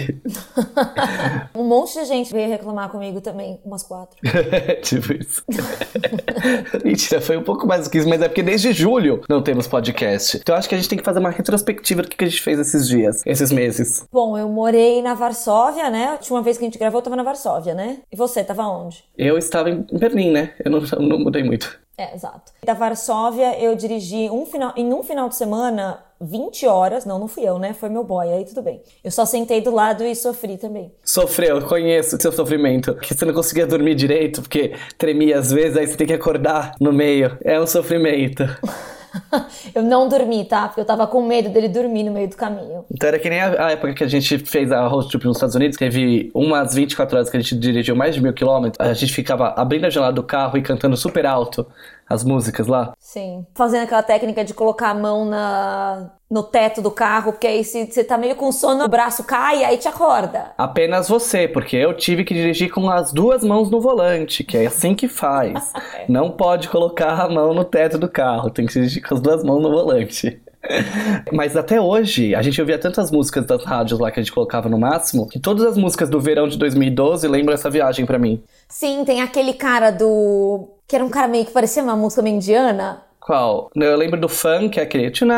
um 1.57 1.65
monte 1.65 1.95
de 1.95 2.05
gente 2.05 2.35
veio 2.35 2.51
reclamar 2.51 2.91
comigo 2.91 3.23
também, 3.23 3.59
umas 3.65 3.83
quatro. 3.83 4.19
tipo 4.85 5.06
isso. 5.15 5.43
Mentira, 6.85 7.21
foi 7.21 7.37
um 7.37 7.43
pouco 7.43 7.67
mais 7.67 7.85
do 7.85 7.91
que 7.91 7.99
isso, 7.99 8.09
mas 8.09 8.21
é 8.23 8.29
porque 8.29 8.43
desde 8.43 8.73
julho 8.73 9.23
não 9.29 9.43
temos 9.43 9.67
podcast. 9.67 10.39
Então 10.39 10.55
eu 10.55 10.59
acho 10.59 10.69
que 10.69 10.75
a 10.75 10.79
gente 10.79 10.89
tem 10.89 10.99
que 10.99 11.05
fazer 11.05 11.19
uma 11.19 11.31
retrospectiva 11.31 12.03
do 12.03 12.09
que 12.09 12.25
a 12.25 12.29
gente 12.29 12.43
fez 12.43 12.59
esses 12.59 12.89
dias, 12.89 13.23
esses 13.27 13.51
meses. 13.53 14.07
Bom, 14.13 14.37
eu 14.37 14.49
morei 14.49 15.03
na 15.03 15.15
Varsóvia, 15.15 15.91
né? 15.91 16.09
A 16.09 16.13
última 16.13 16.43
vez 16.43 16.59
que 16.59 16.65
a 16.65 16.67
gente 16.67 16.79
gravou, 16.79 16.99
eu 16.99 17.05
tava 17.05 17.17
na 17.17 17.23
Varsóvia, 17.23 17.75
né? 17.75 17.99
E 18.11 18.17
você, 18.17 18.43
tava 18.43 18.67
onde? 18.67 19.05
Eu 19.17 19.39
estava 19.39 19.71
em 19.71 19.87
Berlim, 19.93 20.31
né? 20.31 20.53
Eu 20.65 20.71
não, 20.71 20.81
não 20.81 21.19
mudei 21.19 21.43
muito. 21.43 21.79
É, 21.99 22.15
exato. 22.15 22.53
Da 22.63 22.75
Varsóvia, 22.75 23.59
eu 23.59 23.75
dirigi 23.75 24.29
um 24.31 24.45
final, 24.45 24.75
em 24.77 24.93
um 24.93 25.03
final 25.03 25.31
de 25.31 25.37
semana 25.37 26.05
20 26.21 26.67
horas. 26.67 27.07
Não, 27.07 27.19
não 27.19 27.27
fui 27.27 27.49
eu, 27.49 27.59
né? 27.59 27.73
Foi 27.73 27.89
meu 27.89 28.05
boy, 28.05 28.29
aí 28.29 28.45
tudo 28.45 28.61
bem. 28.61 28.83
Eu 29.03 29.11
só 29.11 29.25
sentei 29.25 29.63
do 29.63 29.71
lado 29.71 30.05
e 30.05 30.15
sofri 30.15 30.59
também. 30.59 30.93
Sofreu, 31.03 31.67
conheço 31.67 32.17
o 32.17 32.21
seu 32.21 32.33
sofrimento. 32.33 32.95
Que 32.97 33.15
você 33.15 33.25
não 33.25 33.33
conseguia 33.33 33.67
dormir 33.67 33.95
direito, 33.95 34.43
porque 34.43 34.75
tremia 34.99 35.39
às 35.39 35.51
vezes, 35.51 35.77
aí 35.77 35.87
você 35.87 35.97
tem 35.97 36.07
que 36.07 36.13
acordar 36.13 36.75
no 36.81 36.93
meio. 36.93 37.39
É 37.43 37.59
um 37.59 37.67
sofrimento. 37.67 38.45
eu 39.75 39.83
não 39.83 40.09
dormi, 40.09 40.45
tá? 40.45 40.69
Porque 40.69 40.81
eu 40.81 40.85
tava 40.85 41.07
com 41.07 41.23
medo 41.27 41.49
dele 41.49 41.69
dormir 41.69 42.05
no 42.05 42.13
meio 42.13 42.29
do 42.29 42.37
caminho. 42.37 42.85
Então 42.91 43.09
era 43.09 43.19
que 43.19 43.29
nem 43.29 43.41
a, 43.41 43.67
a 43.67 43.71
época 43.73 43.95
que 43.95 44.05
a 44.05 44.09
gente 44.09 44.39
fez 44.39 44.71
a 44.73 44.87
road 44.87 45.09
trip 45.09 45.25
nos 45.25 45.37
Estados 45.37 45.55
Unidos, 45.55 45.77
teve 45.77 46.31
umas 46.35 46.75
24 46.75 47.17
horas 47.17 47.31
que 47.31 47.37
a 47.37 47.41
gente 47.41 47.57
dirigiu 47.57 47.97
mais 47.97 48.15
de 48.15 48.23
mil 48.23 48.33
quilômetros, 48.33 48.79
a 48.79 48.93
gente 48.93 49.13
ficava 49.13 49.55
abrindo 49.57 49.87
a 49.87 49.91
janela 49.91 50.13
do 50.13 50.23
carro 50.23 50.57
e 50.59 50.63
cantando 50.63 50.97
super 50.97 51.27
alto 51.27 51.67
as 52.09 52.25
músicas 52.25 52.67
lá. 52.67 52.93
Sim. 52.99 53.47
Fazendo 53.55 53.85
aquela 53.85 54.03
técnica 54.03 54.45
de 54.45 54.55
colocar 54.55 54.91
a 54.91 54.95
mão 54.95 55.25
na, 55.25 56.11
no 56.31 56.43
teto 56.43 56.81
do 56.81 56.91
carro, 56.91 57.33
porque 57.33 57.47
aí 57.47 57.65
se 57.65 57.87
você 57.87 58.05
tá 58.05 58.17
meio 58.17 58.37
com 58.37 58.51
sono, 58.53 58.85
o 58.85 58.89
braço 58.89 59.25
cai 59.25 59.61
e 59.61 59.65
aí 59.65 59.79
te 59.79 59.89
acorda. 59.89 60.53
Apenas 60.57 61.09
você, 61.09 61.49
porque 61.49 61.77
eu 61.77 61.95
tive 61.95 62.25
que 62.25 62.35
dirigir 62.35 62.71
com 62.71 62.89
as 62.91 63.13
duas 63.13 63.43
mãos 63.43 63.71
no 63.71 63.81
volante, 63.81 64.45
que 64.45 64.57
é 64.57 64.67
assim 64.67 64.95
que 64.95 65.09
faz. 65.09 65.73
Não 66.09 66.31
pode 66.31 66.69
colocar 66.69 67.21
a 67.21 67.29
mão 67.29 67.53
no 67.53 67.65
teto 67.65 67.99
do 67.99 68.09
carro, 68.09 68.51
tem 68.51 68.67
que 68.67 68.73
dirigir 68.73 69.07
com 69.07 69.15
as 69.15 69.21
duas 69.21 69.43
mãos 69.43 69.63
no 69.63 69.71
volante. 69.71 70.41
Mas 71.33 71.57
até 71.57 71.81
hoje, 71.81 72.35
a 72.35 72.43
gente 72.43 72.61
ouvia 72.61 72.79
tantas 72.79 73.11
músicas 73.11 73.47
das 73.47 73.65
rádios 73.65 74.01
lá 74.01 74.11
que 74.11 74.21
a 74.21 74.23
gente 74.23 74.33
colocava 74.33 74.69
no 74.69 74.79
máximo, 74.79 75.29
que 75.29 75.39
todas 75.39 75.65
as 75.65 75.77
músicas 75.77 76.09
do 76.09 76.21
verão 76.21 76.49
de 76.49 76.59
2012 76.59 77.27
lembram 77.29 77.55
essa 77.55 77.71
viagem 77.71 78.07
para 78.07 78.19
mim. 78.19 78.43
Sim, 78.69 79.05
tem 79.05 79.21
aquele 79.21 79.53
cara 79.53 79.91
do. 79.91 80.69
Que 80.87 80.95
era 80.95 81.05
um 81.05 81.11
cara 81.11 81.29
meio 81.29 81.45
que 81.45 81.53
parecia 81.53 81.83
uma 81.83 81.97
música 81.97 82.23
meio 82.23 82.37
indiana. 82.37 83.03
Qual? 83.21 83.71
Eu 83.75 83.97
lembro 83.97 84.21
do 84.21 84.29
funk, 84.29 84.71
que 84.71 84.81
é 84.81 84.85
aquele 84.85 85.11
Tonight 85.11 85.37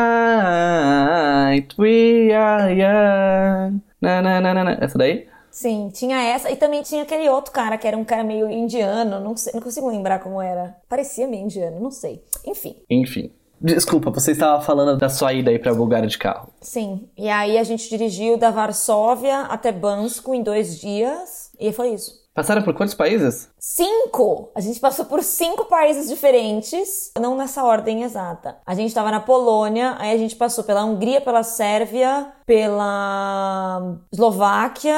we 1.79 2.31
are 2.31 2.71
young. 2.71 3.81
Na, 3.99 4.21
na, 4.21 4.39
na, 4.39 4.63
na. 4.63 4.71
Essa 4.79 4.97
daí? 4.97 5.27
Sim, 5.49 5.89
tinha 5.91 6.21
essa. 6.21 6.51
E 6.51 6.55
também 6.55 6.83
tinha 6.83 7.01
aquele 7.01 7.27
outro 7.27 7.51
cara 7.51 7.77
que 7.77 7.87
era 7.87 7.97
um 7.97 8.05
cara 8.05 8.23
meio 8.23 8.49
indiano. 8.49 9.19
Não, 9.19 9.35
sei, 9.35 9.53
não 9.53 9.61
consigo 9.61 9.89
lembrar 9.89 10.19
como 10.19 10.39
era. 10.39 10.77
Parecia 10.87 11.27
meio 11.27 11.45
indiano, 11.45 11.79
não 11.79 11.89
sei. 11.89 12.23
Enfim. 12.45 12.75
Enfim. 12.89 13.31
Desculpa, 13.59 14.09
você 14.09 14.31
estava 14.31 14.61
falando 14.61 14.97
da 14.97 15.09
sua 15.09 15.33
ida 15.33 15.51
aí 15.51 15.59
pra 15.59 15.73
Bulgária 15.73 16.07
de 16.07 16.17
carro. 16.17 16.49
Sim. 16.61 17.09
E 17.17 17.27
aí 17.27 17.57
a 17.57 17.63
gente 17.63 17.89
dirigiu 17.89 18.37
da 18.37 18.51
Varsóvia 18.51 19.41
até 19.41 19.71
Bansko 19.71 20.33
em 20.33 20.41
dois 20.43 20.79
dias. 20.79 21.51
E 21.59 21.73
foi 21.73 21.89
isso. 21.89 22.18
Passaram 22.39 22.61
por 22.61 22.73
quantos 22.73 22.93
países? 22.93 23.49
Cinco! 23.59 24.49
A 24.55 24.61
gente 24.61 24.79
passou 24.79 25.03
por 25.03 25.21
cinco 25.21 25.65
países 25.65 26.07
diferentes, 26.07 27.11
não 27.19 27.35
nessa 27.35 27.65
ordem 27.65 28.03
exata. 28.03 28.55
A 28.65 28.73
gente 28.73 28.87
estava 28.87 29.11
na 29.11 29.19
Polônia, 29.19 29.97
aí 29.99 30.13
a 30.13 30.17
gente 30.17 30.37
passou 30.37 30.63
pela 30.63 30.85
Hungria, 30.85 31.19
pela 31.19 31.43
Sérvia, 31.43 32.31
pela 32.45 33.97
Eslováquia, 34.13 34.97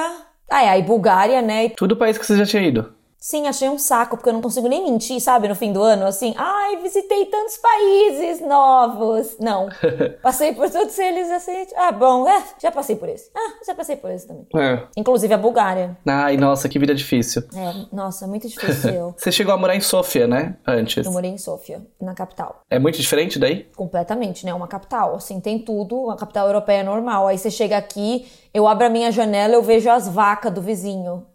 ah, 0.51 0.63
é, 0.63 0.69
aí 0.69 0.83
Bulgária, 0.83 1.41
né? 1.41 1.69
Tudo 1.69 1.97
país 1.97 2.15
que 2.15 2.23
você 2.23 2.37
já 2.37 2.45
tinha 2.45 2.61
ido. 2.61 2.93
Sim, 3.23 3.47
achei 3.47 3.69
um 3.69 3.77
saco, 3.77 4.17
porque 4.17 4.29
eu 4.29 4.33
não 4.33 4.41
consigo 4.41 4.67
nem 4.67 4.83
mentir, 4.83 5.21
sabe, 5.21 5.47
no 5.47 5.53
fim 5.53 5.71
do 5.71 5.79
ano, 5.79 6.07
assim, 6.07 6.33
ai, 6.35 6.77
visitei 6.77 7.27
tantos 7.27 7.55
países 7.55 8.41
novos. 8.41 9.37
Não. 9.39 9.69
passei 10.23 10.55
por 10.55 10.67
todos 10.71 10.97
eles 10.97 11.29
assim, 11.29 11.67
ah, 11.77 11.91
bom, 11.91 12.27
é, 12.27 12.43
já 12.59 12.71
passei 12.71 12.95
por 12.95 13.07
esse. 13.07 13.29
Ah, 13.35 13.63
já 13.63 13.75
passei 13.75 13.95
por 13.95 14.09
esse 14.09 14.25
também. 14.25 14.47
É. 14.55 14.87
Inclusive 14.97 15.31
a 15.31 15.37
Bulgária. 15.37 15.95
Ai, 16.03 16.35
nossa, 16.35 16.67
que 16.67 16.79
vida 16.79 16.95
difícil. 16.95 17.43
É, 17.55 17.95
nossa, 17.95 18.25
muito 18.25 18.47
difícil. 18.47 19.13
Você 19.15 19.31
chegou 19.31 19.53
a 19.53 19.57
morar 19.57 19.75
em 19.75 19.81
Sofia, 19.81 20.25
né? 20.25 20.57
Antes. 20.65 21.05
eu 21.05 21.11
morei 21.11 21.29
em 21.29 21.37
Sofia, 21.37 21.79
na 22.01 22.15
capital. 22.15 22.61
É 22.71 22.79
muito 22.79 22.99
diferente 22.99 23.37
daí? 23.37 23.67
Completamente, 23.75 24.47
né? 24.47 24.51
Uma 24.51 24.67
capital, 24.67 25.13
assim, 25.13 25.39
tem 25.39 25.59
tudo, 25.59 26.05
uma 26.05 26.17
capital 26.17 26.47
europeia 26.47 26.83
normal. 26.83 27.27
Aí 27.27 27.37
você 27.37 27.51
chega 27.51 27.77
aqui, 27.77 28.25
eu 28.51 28.67
abro 28.67 28.87
a 28.87 28.89
minha 28.89 29.11
janela, 29.11 29.53
eu 29.53 29.61
vejo 29.61 29.91
as 29.91 30.07
vacas 30.07 30.51
do 30.51 30.59
vizinho. 30.59 31.27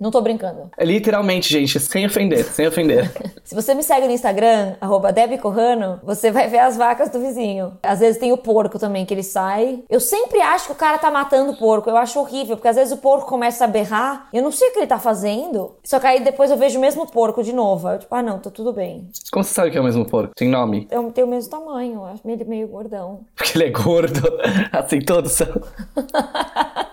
Não 0.00 0.10
tô 0.10 0.22
brincando. 0.22 0.70
É 0.78 0.84
literalmente, 0.84 1.52
gente, 1.52 1.78
sem 1.78 2.06
ofender, 2.06 2.42
sem 2.44 2.66
ofender. 2.66 3.12
Se 3.44 3.54
você 3.54 3.74
me 3.74 3.82
segue 3.82 4.06
no 4.06 4.12
Instagram, 4.12 4.74
arroba 4.80 5.12
Debbie 5.12 5.36
Corrano, 5.36 6.00
você 6.02 6.30
vai 6.30 6.48
ver 6.48 6.60
as 6.60 6.76
vacas 6.76 7.10
do 7.10 7.20
vizinho. 7.20 7.74
Às 7.82 8.00
vezes 8.00 8.18
tem 8.18 8.32
o 8.32 8.38
porco 8.38 8.78
também, 8.78 9.04
que 9.04 9.12
ele 9.12 9.22
sai. 9.22 9.80
Eu 9.90 10.00
sempre 10.00 10.40
acho 10.40 10.66
que 10.66 10.72
o 10.72 10.76
cara 10.76 10.96
tá 10.96 11.10
matando 11.10 11.52
o 11.52 11.56
porco. 11.56 11.90
Eu 11.90 11.98
acho 11.98 12.18
horrível, 12.18 12.56
porque 12.56 12.68
às 12.68 12.76
vezes 12.76 12.92
o 12.94 12.96
porco 12.96 13.28
começa 13.28 13.64
a 13.64 13.68
berrar. 13.68 14.28
Eu 14.32 14.42
não 14.42 14.50
sei 14.50 14.68
o 14.68 14.72
que 14.72 14.78
ele 14.78 14.86
tá 14.86 14.98
fazendo. 14.98 15.76
Só 15.84 16.00
que 16.00 16.06
aí 16.06 16.24
depois 16.24 16.50
eu 16.50 16.56
vejo 16.56 16.78
o 16.78 16.80
mesmo 16.80 17.06
porco 17.06 17.42
de 17.42 17.52
novo. 17.52 17.90
Eu 17.90 17.98
tipo, 17.98 18.14
ah 18.14 18.22
não, 18.22 18.38
tá 18.38 18.50
tudo 18.50 18.72
bem. 18.72 19.06
Como 19.30 19.44
você 19.44 19.52
sabe 19.52 19.70
que 19.70 19.76
é 19.76 19.80
o 19.80 19.84
mesmo 19.84 20.06
porco? 20.06 20.32
Tem 20.34 20.48
nome? 20.48 20.88
Eu 20.90 21.10
tenho 21.12 21.26
o 21.26 21.30
mesmo 21.30 21.50
tamanho, 21.50 21.94
eu 21.94 22.04
acho 22.06 22.22
ele 22.24 22.44
meio 22.44 22.68
gordão. 22.68 23.20
Porque 23.36 23.58
ele 23.58 23.64
é 23.64 23.70
gordo. 23.70 24.20
Assim 24.72 25.00
todos 25.00 25.32
são. 25.32 25.48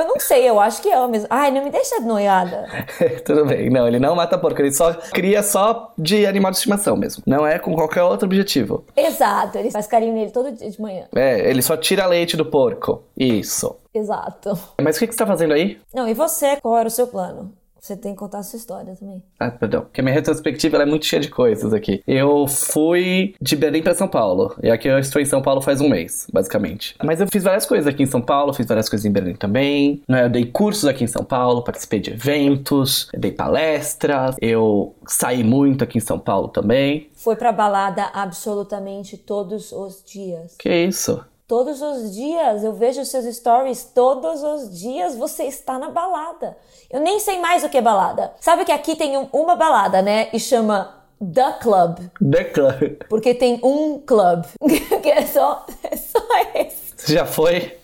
Eu 0.00 0.06
não 0.06 0.18
sei, 0.18 0.48
eu 0.48 0.58
acho 0.58 0.80
que 0.80 0.88
é 0.88 0.98
o 0.98 1.08
mesmo. 1.08 1.26
Ai, 1.28 1.50
não 1.50 1.62
me 1.62 1.70
deixa 1.70 2.00
noiada. 2.00 2.66
Tudo 3.24 3.44
bem. 3.44 3.68
Não, 3.68 3.86
ele 3.86 3.98
não 3.98 4.14
mata 4.14 4.38
porco. 4.38 4.60
Ele 4.60 4.72
só 4.72 4.94
cria 4.94 5.42
só 5.42 5.92
de 5.98 6.26
animal 6.26 6.50
de 6.50 6.56
estimação 6.56 6.96
mesmo. 6.96 7.22
Não 7.26 7.46
é 7.46 7.58
com 7.58 7.74
qualquer 7.74 8.02
outro 8.02 8.26
objetivo. 8.26 8.84
Exato, 8.96 9.58
ele 9.58 9.70
faz 9.70 9.86
carinho 9.86 10.14
nele 10.14 10.30
todo 10.30 10.50
dia 10.52 10.70
de 10.70 10.80
manhã. 10.80 11.04
É, 11.14 11.50
ele 11.50 11.60
só 11.60 11.76
tira 11.76 12.06
leite 12.06 12.36
do 12.36 12.46
porco. 12.46 13.02
Isso. 13.16 13.76
Exato. 13.92 14.58
Mas 14.80 14.96
o 14.96 15.00
que, 15.00 15.06
que 15.08 15.12
você 15.12 15.18
tá 15.18 15.26
fazendo 15.26 15.52
aí? 15.52 15.78
Não, 15.92 16.08
e 16.08 16.14
você, 16.14 16.56
qual 16.56 16.78
era 16.78 16.88
o 16.88 16.90
seu 16.90 17.06
plano? 17.06 17.52
Você 17.80 17.96
tem 17.96 18.12
que 18.12 18.18
contar 18.18 18.38
a 18.38 18.42
sua 18.42 18.58
história 18.58 18.94
também. 18.94 19.22
Ah, 19.38 19.50
perdão. 19.50 19.82
Porque 19.82 20.00
a 20.00 20.04
minha 20.04 20.14
retrospectiva 20.14 20.76
é 20.76 20.86
muito 20.86 21.06
cheia 21.06 21.20
de 21.20 21.28
coisas 21.28 21.72
aqui. 21.72 22.02
Eu 22.06 22.46
fui 22.46 23.34
de 23.40 23.56
Belém 23.56 23.82
pra 23.82 23.94
São 23.94 24.06
Paulo. 24.06 24.54
E 24.62 24.70
aqui 24.70 24.88
eu 24.88 24.98
estou 24.98 25.20
em 25.20 25.24
São 25.24 25.40
Paulo 25.40 25.60
faz 25.60 25.80
um 25.80 25.88
mês, 25.88 26.26
basicamente. 26.32 26.94
Mas 27.02 27.20
eu 27.20 27.26
fiz 27.26 27.42
várias 27.42 27.64
coisas 27.64 27.86
aqui 27.86 28.02
em 28.02 28.06
São 28.06 28.20
Paulo, 28.20 28.52
fiz 28.52 28.66
várias 28.66 28.88
coisas 28.88 29.06
em 29.06 29.10
Belém 29.12 29.34
também. 29.34 30.02
Né? 30.06 30.24
Eu 30.24 30.30
dei 30.30 30.44
cursos 30.44 30.84
aqui 30.84 31.04
em 31.04 31.08
São 31.08 31.24
Paulo, 31.24 31.62
participei 31.62 32.00
de 32.00 32.10
eventos, 32.10 33.08
dei 33.16 33.32
palestras, 33.32 34.36
eu 34.40 34.94
saí 35.06 35.42
muito 35.42 35.82
aqui 35.82 35.98
em 35.98 36.02
São 36.02 36.18
Paulo 36.18 36.48
também. 36.48 37.08
Foi 37.14 37.36
pra 37.36 37.52
balada 37.52 38.10
absolutamente 38.12 39.16
todos 39.16 39.72
os 39.72 40.02
dias. 40.04 40.54
Que 40.58 40.70
isso? 40.86 41.24
Todos 41.50 41.82
os 41.82 42.14
dias, 42.14 42.62
eu 42.62 42.72
vejo 42.74 43.04
seus 43.04 43.24
stories 43.34 43.82
todos 43.92 44.40
os 44.40 44.70
dias, 44.78 45.16
você 45.16 45.42
está 45.46 45.80
na 45.80 45.90
balada. 45.90 46.56
Eu 46.88 47.00
nem 47.00 47.18
sei 47.18 47.40
mais 47.40 47.64
o 47.64 47.68
que 47.68 47.76
é 47.76 47.82
balada. 47.82 48.32
Sabe 48.38 48.64
que 48.64 48.70
aqui 48.70 48.94
tem 48.94 49.18
um- 49.18 49.28
uma 49.32 49.56
balada, 49.56 50.00
né? 50.00 50.28
E 50.32 50.38
chama 50.38 51.02
The 51.18 51.54
Club. 51.60 51.98
The 52.30 52.44
Club. 52.44 52.98
Porque 53.08 53.34
tem 53.34 53.58
um 53.64 53.98
club. 53.98 54.44
que 55.02 55.10
é 55.10 55.26
só, 55.26 55.66
é 55.82 55.96
só 55.96 56.20
esse. 56.54 56.92
Você 56.96 57.14
já 57.14 57.26
foi? 57.26 57.76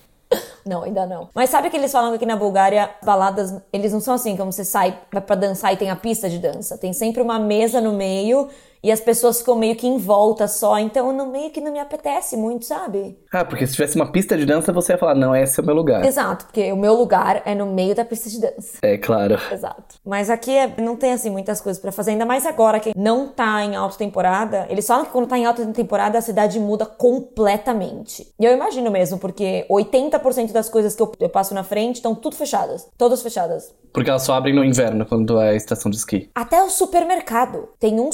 Não, 0.65 0.85
ainda 0.85 1.05
não. 1.05 1.29
Mas 1.35 1.51
sabe 1.51 1.69
que 1.69 1.77
eles 1.77 1.91
falam 1.91 2.11
que 2.11 2.17
aqui 2.17 2.27
na 2.27 2.37
Bulgária, 2.37 2.91
baladas, 3.05 3.53
eles 3.73 3.93
não 3.93 4.01
são 4.01 4.15
assim, 4.15 4.37
como 4.37 4.53
você 4.53 4.65
sai, 4.65 4.97
vai 5.13 5.23
pra 5.23 5.35
dançar 5.35 5.73
e 5.73 5.77
tem 5.77 5.91
a 5.91 5.97
pista 5.97 6.31
de 6.31 6.39
dança. 6.39 6.79
Tem 6.79 6.93
sempre 6.93 7.21
uma 7.21 7.39
mesa 7.41 7.81
no 7.81 7.93
meio 7.93 8.49
e 8.83 8.91
as 8.93 9.01
pessoas 9.01 9.39
ficam 9.39 9.57
meio 9.57 9.77
que 9.77 9.87
em 9.87 9.99
volta 9.99 10.47
só. 10.49 10.79
Então, 10.79 11.13
no 11.13 11.27
meio 11.27 11.51
que 11.51 11.61
não 11.61 11.73
me 11.73 11.79
apetece 11.79 12.37
muito, 12.37 12.65
sabe? 12.65 13.19
Ah, 13.33 13.45
porque 13.45 13.67
se 13.67 13.75
tivesse 13.75 13.97
uma 13.97 14.11
pista 14.11 14.37
de 14.37 14.45
dança, 14.47 14.73
você 14.73 14.93
ia 14.93 14.99
falar, 14.99 15.15
não, 15.15 15.35
esse 15.35 15.59
é 15.59 15.63
o 15.63 15.67
meu 15.67 15.75
lugar. 15.75 16.05
Exato, 16.05 16.47
porque 16.47 16.71
o 16.73 16.77
meu 16.77 16.95
lugar 16.95 17.43
é 17.45 17.55
no 17.55 17.67
meio 17.67 17.95
da 17.95 18.05
pista 18.05 18.29
de 18.31 18.41
dança. 18.41 18.79
É, 18.83 18.97
claro. 18.97 19.39
Exato. 19.53 19.97
Mas 20.05 20.31
aqui 20.31 20.51
é- 20.57 20.75
não 20.81 20.97
tem 20.97 21.13
assim 21.13 21.31
muitas 21.31 21.61
coisas 21.61 21.81
pra 21.81 21.93
fazer, 21.93 22.13
ainda 22.13 22.25
mais 22.27 22.47
agora 22.47 22.81
que 22.81 22.93
não 22.97 23.29
tá 23.29 23.63
em 23.65 23.77
alta 23.77 23.97
temporada. 23.99 24.67
Eles 24.71 24.87
falam 24.87 25.05
que 25.05 25.11
quando 25.13 25.27
tá 25.29 25.39
em 25.39 25.47
alta 25.47 25.65
temporada 25.73 26.19
a 26.19 26.23
cidade 26.23 26.59
muda 26.61 26.87
completamente. 26.87 28.33
E 28.39 28.45
eu 28.45 28.53
imagino 28.53 28.91
mesmo, 28.91 29.19
porque 29.19 29.67
80% 29.71 30.53
das 30.53 30.69
coisas 30.69 30.95
que 30.95 31.03
eu, 31.03 31.13
eu 31.21 31.29
passo 31.29 31.55
na 31.55 31.63
frente 31.65 31.97
estão 31.97 32.15
tudo 32.15 32.37
fechadas. 32.37 32.89
Todas 32.97 33.23
fechadas. 33.23 33.75
Porque 33.93 34.11
elas 34.11 34.23
só 34.23 34.35
abrem 34.35 34.55
no 34.55 34.63
inverno, 34.65 35.07
quando 35.07 35.41
é 35.41 35.51
a 35.51 35.55
estação 35.55 35.91
de 35.91 35.97
esqui. 35.97 36.29
Até 36.35 36.63
o 36.63 36.69
supermercado. 36.69 37.69
Tem 37.79 37.99
um 37.99 38.13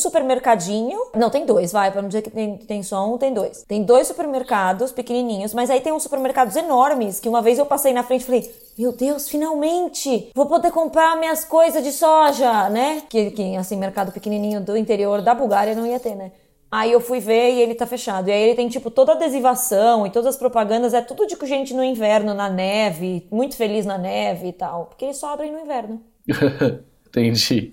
Não, 1.14 1.30
tem 1.30 1.44
dois, 1.44 1.73
vai. 1.73 1.90
Pra 1.90 2.02
não 2.02 2.09
dizer 2.09 2.23
que 2.23 2.30
tem, 2.30 2.56
tem 2.56 2.82
só 2.82 3.12
um, 3.12 3.18
tem 3.18 3.32
dois. 3.32 3.64
Tem 3.66 3.82
dois 3.82 4.06
supermercados 4.06 4.92
pequenininhos, 4.92 5.54
mas 5.54 5.71
aí 5.71 5.80
tem 5.80 5.92
uns 5.92 6.02
supermercados 6.02 6.56
enormes 6.56 7.21
que 7.21 7.28
uma 7.28 7.42
vez 7.42 7.59
eu 7.59 7.66
passei 7.66 7.92
na 7.92 8.02
frente 8.02 8.23
e 8.23 8.25
falei. 8.25 8.54
Meu 8.78 8.92
Deus, 8.92 9.28
finalmente! 9.28 10.30
Vou 10.35 10.47
poder 10.47 10.71
comprar 10.71 11.16
minhas 11.16 11.44
coisas 11.44 11.82
de 11.85 11.92
soja, 11.92 12.71
né? 12.71 13.02
Que, 13.09 13.30
que 13.30 13.56
assim, 13.56 13.76
mercado 13.76 14.12
pequenininho 14.12 14.61
do 14.61 14.76
interior 14.76 15.21
da 15.21 15.35
Bulgária 15.35 15.75
não 15.75 15.87
ia 15.87 16.00
ter, 16.00 16.14
né? 16.14 16.32
Aí 16.73 16.90
eu 16.90 17.02
fui 17.02 17.21
ver 17.21 17.52
e 17.52 17.61
ele 17.61 17.75
tá 17.75 17.87
fechado. 17.87 18.30
E 18.30 18.32
aí 18.32 18.42
ele 18.44 18.54
tem, 18.54 18.66
tipo, 18.66 18.90
toda 18.90 19.12
a 19.12 19.14
adesivação 19.14 20.06
e 20.06 20.11
todas 20.11 20.28
as 20.28 20.37
propagandas. 20.38 20.94
É 20.94 21.02
tudo 21.02 21.26
de 21.26 21.37
gente 21.47 21.75
no 21.75 21.85
inverno, 21.85 22.32
na 22.32 22.49
neve, 22.49 23.26
muito 23.30 23.56
feliz 23.56 23.85
na 23.85 23.99
neve 23.99 24.49
e 24.49 24.52
tal. 24.54 24.87
Porque 24.87 25.04
eles 25.04 25.18
só 25.18 25.35
abrem 25.35 25.52
no 25.52 25.61
inverno. 25.61 26.00
Entendi. 27.09 27.73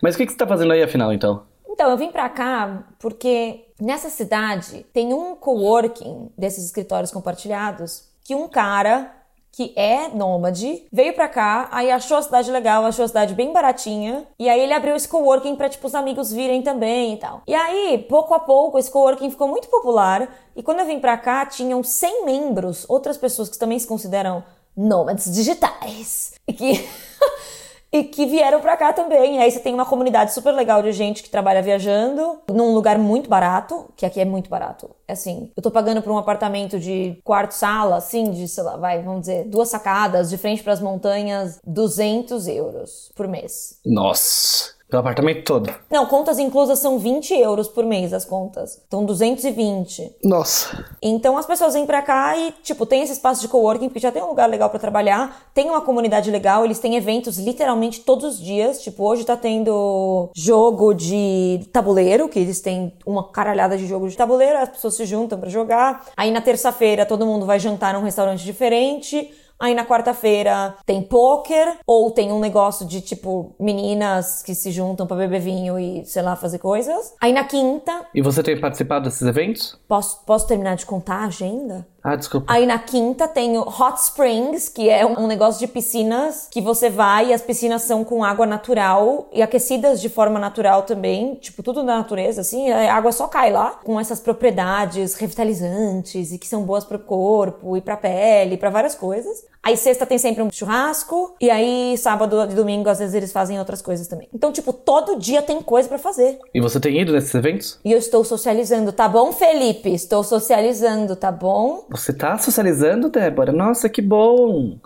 Mas 0.00 0.14
o 0.14 0.18
que, 0.18 0.24
que 0.24 0.30
você 0.30 0.38
tá 0.38 0.46
fazendo 0.46 0.72
aí, 0.72 0.80
afinal, 0.80 1.12
então? 1.12 1.47
Então, 1.78 1.92
eu 1.92 1.96
vim 1.96 2.10
pra 2.10 2.28
cá 2.28 2.82
porque 2.98 3.66
nessa 3.80 4.10
cidade 4.10 4.84
tem 4.92 5.14
um 5.14 5.36
coworking 5.36 6.28
desses 6.36 6.64
escritórios 6.64 7.12
compartilhados 7.12 8.02
que 8.24 8.34
um 8.34 8.48
cara 8.48 9.14
que 9.52 9.72
é 9.76 10.08
nômade 10.08 10.88
veio 10.92 11.14
pra 11.14 11.28
cá, 11.28 11.68
aí 11.70 11.88
achou 11.88 12.16
a 12.16 12.22
cidade 12.22 12.50
legal, 12.50 12.84
achou 12.84 13.04
a 13.04 13.08
cidade 13.08 13.32
bem 13.32 13.52
baratinha, 13.52 14.26
e 14.40 14.48
aí 14.48 14.58
ele 14.58 14.72
abriu 14.72 14.96
esse 14.96 15.06
coworking 15.06 15.54
pra 15.54 15.68
tipo 15.68 15.86
os 15.86 15.94
amigos 15.94 16.32
virem 16.32 16.62
também 16.62 17.14
e 17.14 17.16
tal. 17.16 17.42
E 17.46 17.54
aí, 17.54 18.04
pouco 18.08 18.34
a 18.34 18.40
pouco, 18.40 18.76
esse 18.76 18.90
coworking 18.90 19.30
ficou 19.30 19.46
muito 19.46 19.68
popular, 19.68 20.28
e 20.56 20.62
quando 20.64 20.80
eu 20.80 20.86
vim 20.86 20.98
pra 20.98 21.16
cá, 21.16 21.46
tinham 21.46 21.82
100 21.84 22.24
membros, 22.24 22.86
outras 22.88 23.16
pessoas 23.16 23.48
que 23.48 23.58
também 23.58 23.78
se 23.78 23.86
consideram 23.86 24.42
nômades 24.76 25.32
digitais, 25.32 26.34
que 26.56 26.88
e 27.92 28.04
que 28.04 28.26
vieram 28.26 28.60
pra 28.60 28.76
cá 28.76 28.92
também. 28.92 29.36
E 29.36 29.38
aí 29.38 29.50
você 29.50 29.60
tem 29.60 29.74
uma 29.74 29.86
comunidade 29.86 30.32
super 30.32 30.52
legal 30.52 30.82
de 30.82 30.92
gente 30.92 31.22
que 31.22 31.30
trabalha 31.30 31.62
viajando 31.62 32.40
num 32.50 32.74
lugar 32.74 32.98
muito 32.98 33.28
barato, 33.28 33.90
que 33.96 34.06
aqui 34.06 34.20
é 34.20 34.24
muito 34.24 34.50
barato. 34.50 34.90
É 35.06 35.12
assim, 35.12 35.50
eu 35.56 35.62
tô 35.62 35.70
pagando 35.70 36.02
por 36.02 36.12
um 36.12 36.18
apartamento 36.18 36.78
de 36.78 37.18
quarto 37.24 37.52
sala, 37.52 37.96
assim, 37.96 38.30
de, 38.30 38.46
sei 38.46 38.62
lá, 38.62 38.76
vai, 38.76 39.02
vamos 39.02 39.20
dizer, 39.22 39.44
duas 39.44 39.68
sacadas, 39.68 40.30
de 40.30 40.36
frente 40.36 40.62
pras 40.62 40.80
montanhas, 40.80 41.58
200 41.64 42.46
euros 42.48 43.10
por 43.14 43.26
mês. 43.26 43.78
Nossa. 43.84 44.77
Pelo 44.88 45.00
apartamento 45.00 45.44
todo. 45.44 45.74
Não, 45.90 46.06
contas 46.06 46.38
inclusas 46.38 46.78
são 46.78 46.98
20 46.98 47.34
euros 47.34 47.68
por 47.68 47.84
mês 47.84 48.14
as 48.14 48.24
contas. 48.24 48.80
Então 48.88 49.04
220. 49.04 50.16
Nossa. 50.24 50.84
Então 51.02 51.36
as 51.36 51.44
pessoas 51.44 51.74
vêm 51.74 51.84
pra 51.84 52.00
cá 52.00 52.34
e, 52.38 52.52
tipo, 52.62 52.86
tem 52.86 53.02
esse 53.02 53.12
espaço 53.12 53.42
de 53.42 53.48
coworking, 53.48 53.88
porque 53.88 54.00
já 54.00 54.10
tem 54.10 54.22
um 54.22 54.28
lugar 54.28 54.48
legal 54.48 54.70
pra 54.70 54.78
trabalhar, 54.78 55.50
tem 55.52 55.68
uma 55.68 55.82
comunidade 55.82 56.30
legal, 56.30 56.64
eles 56.64 56.78
têm 56.78 56.96
eventos 56.96 57.36
literalmente 57.36 58.00
todos 58.00 58.24
os 58.24 58.40
dias. 58.40 58.80
Tipo, 58.80 59.04
hoje 59.04 59.24
tá 59.24 59.36
tendo 59.36 60.30
jogo 60.34 60.94
de 60.94 61.68
tabuleiro, 61.70 62.28
que 62.28 62.38
eles 62.38 62.60
têm 62.60 62.92
uma 63.04 63.28
caralhada 63.28 63.76
de 63.76 63.86
jogo 63.86 64.08
de 64.08 64.16
tabuleiro, 64.16 64.58
as 64.58 64.70
pessoas 64.70 64.94
se 64.94 65.04
juntam 65.04 65.38
pra 65.38 65.50
jogar. 65.50 66.06
Aí 66.16 66.30
na 66.30 66.40
terça-feira 66.40 67.04
todo 67.04 67.26
mundo 67.26 67.44
vai 67.44 67.60
jantar 67.60 67.92
num 67.92 68.02
restaurante 68.02 68.42
diferente. 68.42 69.30
Aí 69.60 69.74
na 69.74 69.84
quarta-feira 69.84 70.76
tem 70.86 71.02
poker, 71.02 71.78
ou 71.86 72.10
tem 72.10 72.30
um 72.32 72.38
negócio 72.38 72.86
de 72.86 73.00
tipo 73.00 73.54
meninas 73.58 74.42
que 74.42 74.54
se 74.54 74.70
juntam 74.70 75.06
pra 75.06 75.16
beber 75.16 75.40
vinho 75.40 75.78
e, 75.78 76.04
sei 76.04 76.22
lá, 76.22 76.36
fazer 76.36 76.58
coisas. 76.58 77.14
Aí 77.20 77.32
na 77.32 77.44
quinta, 77.44 78.06
E 78.14 78.22
você 78.22 78.42
tem 78.42 78.60
participado 78.60 79.04
desses 79.06 79.22
eventos? 79.22 79.78
posso, 79.88 80.24
posso 80.24 80.46
terminar 80.46 80.76
de 80.76 80.86
contar 80.86 81.16
a 81.16 81.26
agenda? 81.26 81.86
Ah, 82.08 82.16
desculpa. 82.16 82.52
Aí 82.52 82.64
na 82.66 82.78
quinta 82.78 83.28
tem 83.28 83.58
o 83.58 83.62
Hot 83.62 83.98
Springs, 84.00 84.68
que 84.68 84.88
é 84.88 85.04
um 85.04 85.26
negócio 85.26 85.60
de 85.60 85.66
piscinas 85.66 86.48
que 86.50 86.60
você 86.60 86.88
vai 86.88 87.28
e 87.28 87.34
as 87.34 87.42
piscinas 87.42 87.82
são 87.82 88.02
com 88.04 88.24
água 88.24 88.46
natural 88.46 89.28
e 89.32 89.42
aquecidas 89.42 90.00
de 90.00 90.08
forma 90.08 90.38
natural 90.38 90.82
também, 90.82 91.34
tipo 91.34 91.62
tudo 91.62 91.84
da 91.84 91.96
natureza, 91.98 92.40
assim, 92.40 92.70
a 92.70 92.94
água 92.94 93.12
só 93.12 93.28
cai 93.28 93.52
lá 93.52 93.78
com 93.84 94.00
essas 94.00 94.20
propriedades 94.20 95.14
revitalizantes 95.14 96.32
e 96.32 96.38
que 96.38 96.46
são 96.46 96.62
boas 96.62 96.84
pro 96.84 96.98
corpo 96.98 97.76
e 97.76 97.80
pra 97.80 97.96
pele, 97.96 98.56
pra 98.56 98.70
várias 98.70 98.94
coisas. 98.94 99.44
Aí 99.68 99.76
sexta 99.76 100.06
tem 100.06 100.16
sempre 100.16 100.42
um 100.42 100.50
churrasco 100.50 101.36
e 101.38 101.50
aí 101.50 101.94
sábado 101.98 102.42
e 102.50 102.54
domingo 102.54 102.88
às 102.88 103.00
vezes 103.00 103.14
eles 103.14 103.30
fazem 103.30 103.58
outras 103.58 103.82
coisas 103.82 104.08
também. 104.08 104.26
Então, 104.32 104.50
tipo, 104.50 104.72
todo 104.72 105.18
dia 105.18 105.42
tem 105.42 105.60
coisa 105.60 105.86
pra 105.86 105.98
fazer. 105.98 106.38
E 106.54 106.58
você 106.58 106.80
tem 106.80 106.98
ido 106.98 107.12
nesses 107.12 107.34
eventos? 107.34 107.78
E 107.84 107.92
eu 107.92 107.98
estou 107.98 108.24
socializando, 108.24 108.92
tá 108.92 109.06
bom, 109.06 109.30
Felipe? 109.30 109.92
Estou 109.92 110.24
socializando, 110.24 111.14
tá 111.14 111.30
bom? 111.30 111.84
Você 111.90 112.14
tá 112.14 112.38
socializando, 112.38 113.10
Débora? 113.10 113.52
Nossa, 113.52 113.90
que 113.90 114.00
bom! 114.00 114.78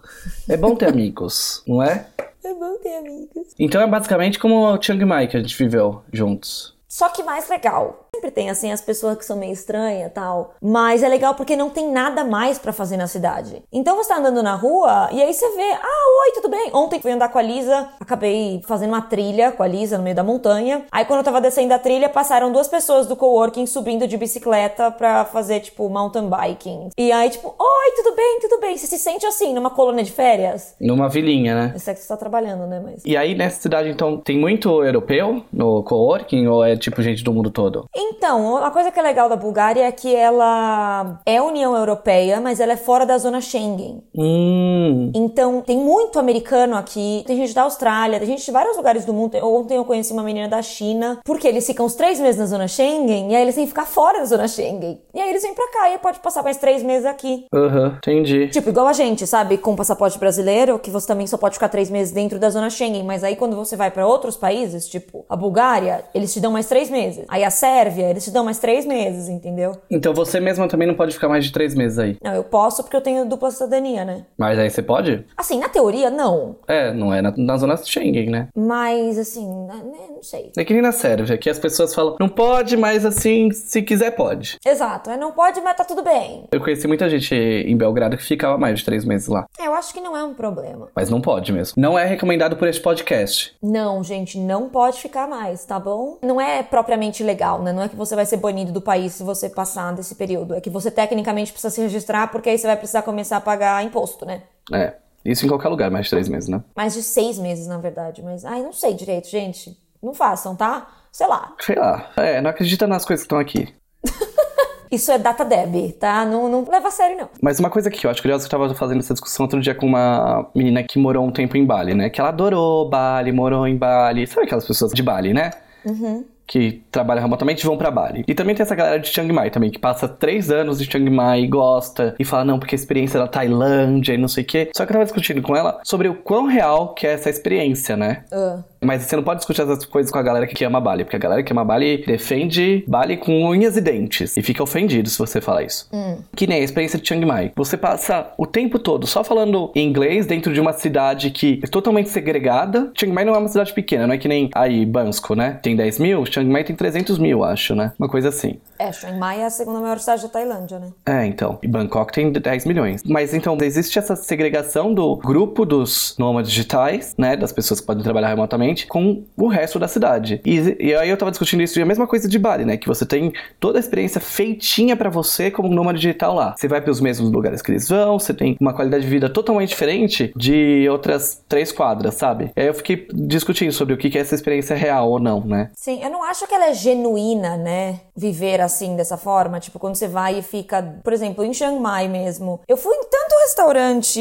É 0.48 0.56
bom 0.56 0.74
ter 0.74 0.88
amigos, 0.90 1.62
não 1.64 1.80
é? 1.80 2.04
É 2.42 2.52
bom 2.52 2.76
ter 2.82 2.96
amigos. 2.96 3.54
Então 3.60 3.80
é 3.80 3.86
basicamente 3.86 4.36
como 4.36 4.66
o 4.66 4.82
Chiang 4.82 5.04
Mai 5.04 5.28
que 5.28 5.36
a 5.36 5.40
gente 5.40 5.56
viveu 5.56 6.02
juntos. 6.12 6.76
Só 6.88 7.08
que 7.08 7.22
mais 7.22 7.48
legal. 7.48 8.01
Sempre 8.14 8.30
tem, 8.30 8.50
assim, 8.50 8.70
as 8.70 8.82
pessoas 8.82 9.16
que 9.16 9.24
são 9.24 9.38
meio 9.38 9.54
estranhas 9.54 10.08
e 10.08 10.10
tal. 10.10 10.52
Mas 10.60 11.02
é 11.02 11.08
legal 11.08 11.34
porque 11.34 11.56
não 11.56 11.70
tem 11.70 11.90
nada 11.90 12.22
mais 12.24 12.58
para 12.58 12.70
fazer 12.70 12.98
na 12.98 13.06
cidade. 13.06 13.62
Então 13.72 13.96
você 13.96 14.10
tá 14.10 14.18
andando 14.18 14.42
na 14.42 14.54
rua 14.54 15.08
e 15.12 15.22
aí 15.22 15.32
você 15.32 15.48
vê, 15.48 15.72
ah, 15.72 16.26
oi, 16.26 16.32
tudo 16.34 16.50
bem? 16.50 16.70
Ontem 16.74 17.00
fui 17.00 17.10
andar 17.10 17.30
com 17.30 17.38
a 17.38 17.42
Lisa, 17.42 17.88
acabei 17.98 18.60
fazendo 18.68 18.90
uma 18.90 19.00
trilha 19.00 19.50
com 19.50 19.62
a 19.62 19.66
Lisa 19.66 19.96
no 19.96 20.04
meio 20.04 20.14
da 20.14 20.22
montanha. 20.22 20.84
Aí 20.92 21.06
quando 21.06 21.20
eu 21.20 21.24
tava 21.24 21.40
descendo 21.40 21.72
a 21.72 21.78
trilha, 21.78 22.06
passaram 22.06 22.52
duas 22.52 22.68
pessoas 22.68 23.06
do 23.06 23.16
coworking 23.16 23.64
subindo 23.64 24.06
de 24.06 24.18
bicicleta 24.18 24.90
pra 24.90 25.24
fazer, 25.24 25.60
tipo, 25.60 25.88
mountain 25.88 26.28
biking. 26.28 26.90
E 26.98 27.10
aí, 27.10 27.30
tipo, 27.30 27.48
oi, 27.48 27.92
tudo 27.96 28.14
bem, 28.14 28.38
tudo 28.42 28.60
bem. 28.60 28.76
Você 28.76 28.88
se 28.88 28.98
sente 28.98 29.24
assim, 29.24 29.54
numa 29.54 29.70
colônia 29.70 30.04
de 30.04 30.12
férias? 30.12 30.74
Numa 30.78 31.08
vilinha, 31.08 31.54
né? 31.54 31.72
Isso 31.74 31.88
é 31.88 31.94
que 31.94 32.00
você 32.00 32.08
tá 32.08 32.18
trabalhando, 32.18 32.66
né? 32.66 32.78
Mas... 32.84 33.02
E 33.06 33.16
aí 33.16 33.34
nessa 33.34 33.58
cidade, 33.58 33.88
então, 33.88 34.18
tem 34.18 34.38
muito 34.38 34.84
europeu 34.84 35.42
no 35.50 35.82
coworking 35.82 36.46
ou 36.46 36.62
é 36.62 36.76
tipo 36.76 37.00
gente 37.00 37.24
do 37.24 37.32
mundo 37.32 37.50
todo? 37.50 37.86
Então, 38.02 38.56
uma 38.56 38.70
coisa 38.70 38.90
que 38.90 38.98
é 38.98 39.02
legal 39.02 39.28
da 39.28 39.36
Bulgária 39.36 39.84
é 39.84 39.92
que 39.92 40.14
ela 40.14 41.20
é 41.24 41.40
União 41.40 41.76
Europeia, 41.76 42.40
mas 42.40 42.58
ela 42.58 42.72
é 42.72 42.76
fora 42.76 43.06
da 43.06 43.16
zona 43.16 43.40
Schengen. 43.40 44.02
Hum. 44.16 45.12
Então, 45.14 45.60
tem 45.60 45.78
muito 45.78 46.18
americano 46.18 46.74
aqui, 46.76 47.22
tem 47.26 47.36
gente 47.36 47.54
da 47.54 47.62
Austrália, 47.62 48.18
tem 48.18 48.28
gente 48.28 48.44
de 48.44 48.50
vários 48.50 48.76
lugares 48.76 49.04
do 49.04 49.12
mundo. 49.12 49.36
Ontem 49.42 49.76
eu 49.76 49.84
conheci 49.84 50.12
uma 50.12 50.22
menina 50.22 50.48
da 50.48 50.60
China, 50.62 51.20
porque 51.24 51.46
eles 51.46 51.66
ficam 51.66 51.86
os 51.86 51.94
três 51.94 52.18
meses 52.18 52.40
na 52.40 52.46
zona 52.46 52.68
Schengen 52.68 53.30
e 53.30 53.36
aí 53.36 53.42
eles 53.42 53.54
têm 53.54 53.64
que 53.64 53.70
ficar 53.70 53.86
fora 53.86 54.18
da 54.18 54.24
zona 54.24 54.48
Schengen. 54.48 55.00
E 55.14 55.20
aí 55.20 55.30
eles 55.30 55.42
vêm 55.42 55.54
pra 55.54 55.68
cá 55.68 55.94
e 55.94 55.98
pode 55.98 56.18
passar 56.20 56.42
mais 56.42 56.56
três 56.56 56.82
meses 56.82 57.06
aqui. 57.06 57.46
Aham, 57.54 57.94
entendi. 57.98 58.48
Tipo, 58.48 58.70
igual 58.70 58.86
a 58.86 58.92
gente, 58.92 59.26
sabe? 59.26 59.58
Com 59.58 59.76
passaporte 59.76 60.18
brasileiro, 60.18 60.78
que 60.78 60.90
você 60.90 61.06
também 61.06 61.26
só 61.26 61.36
pode 61.36 61.54
ficar 61.54 61.68
três 61.68 61.88
meses 61.90 62.12
dentro 62.12 62.38
da 62.38 62.50
zona 62.50 62.68
Schengen. 62.68 63.04
Mas 63.04 63.22
aí 63.22 63.36
quando 63.36 63.54
você 63.54 63.76
vai 63.76 63.90
pra 63.90 64.06
outros 64.06 64.36
países, 64.36 64.88
tipo 64.88 65.24
a 65.28 65.36
Bulgária, 65.36 66.04
eles 66.14 66.32
te 66.32 66.40
dão 66.40 66.52
mais 66.52 66.66
três 66.66 66.90
meses. 66.90 67.24
Aí 67.28 67.44
a 67.44 67.50
Sérvia, 67.50 67.91
eles 68.00 68.24
te 68.24 68.30
dão 68.30 68.44
mais 68.44 68.58
três 68.58 68.86
meses, 68.86 69.28
entendeu? 69.28 69.76
Então 69.90 70.14
você 70.14 70.40
mesma 70.40 70.68
também 70.68 70.88
não 70.88 70.94
pode 70.94 71.14
ficar 71.14 71.28
mais 71.28 71.44
de 71.44 71.52
três 71.52 71.74
meses 71.74 71.98
aí. 71.98 72.16
Não, 72.22 72.34
eu 72.34 72.44
posso 72.44 72.82
porque 72.82 72.96
eu 72.96 73.00
tenho 73.00 73.24
dupla 73.24 73.50
cidadania, 73.50 74.04
né? 74.04 74.24
Mas 74.36 74.58
aí 74.58 74.70
você 74.70 74.82
pode? 74.82 75.24
Assim, 75.36 75.58
na 75.58 75.68
teoria, 75.68 76.10
não. 76.10 76.56
É, 76.66 76.92
não 76.92 77.12
é 77.12 77.20
na, 77.20 77.32
na 77.36 77.56
zona 77.56 77.76
Schengen, 77.76 78.30
né? 78.30 78.48
Mas, 78.54 79.18
assim, 79.18 79.46
né, 79.66 79.82
não 80.10 80.22
sei. 80.22 80.52
É 80.56 80.64
que 80.64 80.72
nem 80.72 80.82
na 80.82 80.92
Sérvia, 80.92 81.36
que 81.36 81.50
as 81.50 81.58
pessoas 81.58 81.94
falam, 81.94 82.16
não 82.20 82.28
pode, 82.28 82.76
mas 82.76 83.04
assim, 83.04 83.50
se 83.50 83.82
quiser, 83.82 84.12
pode. 84.12 84.58
Exato, 84.64 85.10
é, 85.10 85.16
não 85.16 85.32
pode, 85.32 85.60
mas 85.60 85.76
tá 85.76 85.84
tudo 85.84 86.02
bem. 86.02 86.44
Eu 86.52 86.60
conheci 86.60 86.86
muita 86.86 87.08
gente 87.08 87.34
em 87.34 87.76
Belgrado 87.76 88.16
que 88.16 88.24
ficava 88.24 88.56
mais 88.58 88.78
de 88.78 88.84
três 88.84 89.04
meses 89.04 89.28
lá. 89.28 89.46
É, 89.58 89.66
eu 89.66 89.74
acho 89.74 89.92
que 89.92 90.00
não 90.00 90.16
é 90.16 90.22
um 90.24 90.34
problema. 90.34 90.88
Mas 90.94 91.10
não 91.10 91.20
pode 91.20 91.52
mesmo. 91.52 91.74
Não 91.76 91.98
é 91.98 92.04
recomendado 92.04 92.56
por 92.56 92.68
este 92.68 92.80
podcast. 92.80 93.54
Não, 93.62 94.02
gente, 94.02 94.38
não 94.38 94.68
pode 94.68 95.00
ficar 95.00 95.28
mais, 95.28 95.64
tá 95.64 95.78
bom? 95.78 96.18
Não 96.22 96.40
é 96.40 96.62
propriamente 96.62 97.22
legal, 97.22 97.62
né? 97.62 97.72
Não 97.72 97.81
é 97.84 97.88
que 97.88 97.96
você 97.96 98.14
vai 98.14 98.26
ser 98.26 98.36
banido 98.36 98.72
do 98.72 98.80
país 98.80 99.12
se 99.12 99.22
você 99.22 99.48
passar 99.48 99.92
desse 99.92 100.14
período. 100.14 100.54
É 100.54 100.60
que 100.60 100.70
você 100.70 100.90
tecnicamente 100.90 101.52
precisa 101.52 101.74
se 101.74 101.80
registrar 101.80 102.28
porque 102.28 102.50
aí 102.50 102.58
você 102.58 102.66
vai 102.66 102.76
precisar 102.76 103.02
começar 103.02 103.36
a 103.36 103.40
pagar 103.40 103.84
imposto, 103.84 104.24
né? 104.24 104.42
É. 104.72 104.94
Isso 105.24 105.46
em 105.46 105.48
qualquer 105.48 105.68
lugar, 105.68 105.90
mais 105.90 106.06
de 106.06 106.10
três 106.10 106.28
meses, 106.28 106.48
né? 106.48 106.62
Mais 106.74 106.94
de 106.94 107.02
seis 107.02 107.38
meses, 107.38 107.66
na 107.66 107.78
verdade. 107.78 108.22
Mas, 108.22 108.44
ai, 108.44 108.60
não 108.60 108.72
sei 108.72 108.92
direito, 108.92 109.28
gente. 109.28 109.76
Não 110.02 110.12
façam, 110.12 110.56
tá? 110.56 110.88
Sei 111.12 111.26
lá. 111.26 111.54
Sei 111.60 111.76
lá. 111.76 112.10
É, 112.16 112.40
não 112.40 112.50
acredita 112.50 112.86
nas 112.86 113.04
coisas 113.04 113.24
que 113.24 113.26
estão 113.26 113.38
aqui. 113.38 113.72
Isso 114.90 115.10
é 115.10 115.18
data 115.18 115.44
deb, 115.44 115.92
tá? 115.92 116.24
Não, 116.26 116.48
não 116.48 116.66
leva 116.68 116.88
a 116.88 116.90
sério, 116.90 117.16
não. 117.16 117.28
Mas 117.40 117.58
uma 117.58 117.70
coisa 117.70 117.88
que 117.88 118.06
eu 118.06 118.10
acho 118.10 118.20
curiosa, 118.20 118.44
eu 118.44 118.50
tava 118.50 118.74
fazendo 118.74 118.98
essa 118.98 119.14
discussão 119.14 119.44
outro 119.44 119.60
dia 119.60 119.74
com 119.74 119.86
uma 119.86 120.50
menina 120.54 120.82
que 120.82 120.98
morou 120.98 121.24
um 121.24 121.30
tempo 121.30 121.56
em 121.56 121.64
Bali, 121.64 121.94
né? 121.94 122.10
Que 122.10 122.20
ela 122.20 122.28
adorou 122.28 122.90
Bali, 122.90 123.32
morou 123.32 123.66
em 123.66 123.76
Bali. 123.76 124.26
Sabe 124.26 124.46
aquelas 124.46 124.66
pessoas 124.66 124.92
de 124.92 125.02
Bali, 125.02 125.32
né? 125.32 125.50
Uhum. 125.84 126.24
Que 126.52 126.82
trabalham 126.90 127.22
remotamente 127.22 127.64
vão 127.64 127.78
pra 127.78 127.90
Bali. 127.90 128.24
E 128.28 128.34
também 128.34 128.54
tem 128.54 128.62
essa 128.62 128.74
galera 128.74 128.98
de 128.98 129.08
Chiang 129.08 129.32
Mai 129.32 129.50
também, 129.50 129.70
que 129.70 129.78
passa 129.78 130.06
três 130.06 130.50
anos 130.50 130.82
em 130.82 130.84
Chiang 130.84 131.08
Mai 131.08 131.44
e 131.44 131.46
gosta, 131.46 132.14
e 132.18 132.26
fala, 132.26 132.44
não, 132.44 132.58
porque 132.58 132.74
a 132.74 132.76
experiência 132.76 133.18
da 133.18 133.26
Tailândia 133.26 134.12
e 134.12 134.18
não 134.18 134.28
sei 134.28 134.44
o 134.44 134.46
quê. 134.46 134.70
Só 134.76 134.84
que 134.84 134.92
eu 134.92 134.94
tava 134.94 135.04
discutindo 135.06 135.40
com 135.40 135.56
ela 135.56 135.80
sobre 135.82 136.08
o 136.08 136.14
quão 136.14 136.44
real 136.44 136.92
que 136.92 137.06
é 137.06 137.14
essa 137.14 137.30
experiência, 137.30 137.96
né? 137.96 138.26
Uh. 138.30 138.71
Mas 138.82 139.02
você 139.02 139.16
não 139.16 139.22
pode 139.22 139.38
discutir 139.38 139.62
essas 139.62 139.84
coisas 139.84 140.10
com 140.10 140.18
a 140.18 140.22
galera 140.22 140.46
que 140.46 140.64
ama 140.64 140.80
Bali, 140.80 141.04
porque 141.04 141.16
a 141.16 141.18
galera 141.18 141.42
que 141.42 141.52
ama 141.52 141.64
Bali 141.64 142.04
defende 142.06 142.84
Bali 142.86 143.16
com 143.16 143.44
unhas 143.44 143.76
e 143.76 143.80
dentes. 143.80 144.36
E 144.36 144.42
fica 144.42 144.62
ofendido 144.62 145.08
se 145.08 145.18
você 145.18 145.40
falar 145.40 145.62
isso. 145.62 145.88
Que 146.34 146.46
nem 146.46 146.60
a 146.60 146.64
experiência 146.64 146.98
de 146.98 147.06
Chiang 147.06 147.24
Mai. 147.24 147.52
Você 147.56 147.76
passa 147.76 148.32
o 148.36 148.46
tempo 148.46 148.78
todo 148.78 149.06
só 149.06 149.22
falando 149.22 149.70
inglês 149.74 150.26
dentro 150.26 150.52
de 150.52 150.60
uma 150.60 150.72
cidade 150.72 151.30
que 151.30 151.60
é 151.62 151.66
totalmente 151.66 152.08
segregada. 152.08 152.90
Chiang 152.96 153.12
Mai 153.14 153.24
não 153.24 153.34
é 153.34 153.38
uma 153.38 153.48
cidade 153.48 153.72
pequena, 153.72 154.06
não 154.06 154.14
é 154.14 154.18
que 154.18 154.28
nem 154.28 154.50
aí 154.54 154.84
Bansko, 154.84 155.34
né? 155.34 155.58
Tem 155.62 155.76
10 155.76 155.98
mil, 155.98 156.26
Chiang 156.26 156.50
Mai 156.50 156.64
tem 156.64 156.74
300 156.74 157.18
mil, 157.18 157.44
acho, 157.44 157.74
né? 157.74 157.92
Uma 157.98 158.08
coisa 158.08 158.28
assim. 158.28 158.58
É, 158.78 158.92
Chiang 158.92 159.18
Mai 159.18 159.40
é 159.40 159.46
a 159.46 159.50
segunda 159.50 159.80
maior 159.80 159.98
cidade 159.98 160.22
da 160.22 160.28
Tailândia, 160.28 160.78
né? 160.78 160.88
É, 161.06 161.26
então. 161.26 161.58
E 161.62 161.68
Bangkok 161.68 162.12
tem 162.12 162.32
10 162.32 162.66
milhões. 162.66 163.02
Mas 163.04 163.32
então, 163.34 163.56
existe 163.60 163.98
essa 163.98 164.16
segregação 164.16 164.92
do 164.92 165.16
grupo 165.16 165.64
dos 165.64 166.16
nômades 166.18 166.50
digitais, 166.50 167.14
né? 167.16 167.36
Das 167.36 167.52
pessoas 167.52 167.80
que 167.80 167.86
podem 167.86 168.02
trabalhar 168.02 168.28
remotamente, 168.28 168.71
com 168.74 169.24
o 169.36 169.46
resto 169.48 169.78
da 169.78 169.88
cidade. 169.88 170.40
E, 170.44 170.76
e 170.80 170.94
aí 170.94 171.08
eu 171.08 171.16
tava 171.16 171.30
discutindo 171.30 171.62
isso 171.62 171.78
e 171.78 171.82
a 171.82 171.86
mesma 171.86 172.06
coisa 172.06 172.28
de 172.28 172.38
Bali, 172.38 172.64
né? 172.64 172.76
Que 172.76 172.88
você 172.88 173.04
tem 173.04 173.32
toda 173.60 173.78
a 173.78 173.80
experiência 173.80 174.20
feitinha 174.20 174.96
pra 174.96 175.10
você 175.10 175.50
como 175.50 175.68
nômade 175.68 176.00
digital 176.00 176.34
lá. 176.34 176.54
Você 176.56 176.68
vai 176.68 176.80
pros 176.80 177.00
mesmos 177.00 177.30
lugares 177.30 177.62
que 177.62 177.70
eles 177.70 177.88
vão, 177.88 178.18
você 178.18 178.34
tem 178.34 178.56
uma 178.60 178.74
qualidade 178.74 179.04
de 179.04 179.10
vida 179.10 179.28
totalmente 179.28 179.70
diferente 179.70 180.32
de 180.36 180.88
outras 180.90 181.42
três 181.48 181.72
quadras, 181.72 182.14
sabe? 182.14 182.50
E 182.56 182.60
aí 182.60 182.66
eu 182.66 182.74
fiquei 182.74 183.06
discutindo 183.12 183.72
sobre 183.72 183.94
o 183.94 183.96
que 183.96 184.16
é 184.16 184.20
essa 184.20 184.34
experiência 184.34 184.76
real 184.76 185.10
ou 185.10 185.18
não, 185.18 185.40
né? 185.40 185.70
Sim, 185.74 186.00
eu 186.02 186.10
não 186.10 186.22
acho 186.24 186.46
que 186.46 186.54
ela 186.54 186.66
é 186.66 186.74
genuína, 186.74 187.56
né? 187.56 188.00
Viver 188.16 188.60
assim, 188.60 188.96
dessa 188.96 189.16
forma. 189.16 189.60
Tipo, 189.60 189.78
quando 189.78 189.96
você 189.96 190.08
vai 190.08 190.38
e 190.38 190.42
fica, 190.42 190.82
por 191.02 191.12
exemplo, 191.12 191.44
em 191.44 191.52
Chiang 191.52 191.78
Mai 191.78 192.08
mesmo. 192.08 192.60
Eu 192.68 192.76
fui 192.76 192.94
em 192.94 193.04
tanto 193.08 193.34
restaurante 193.42 194.20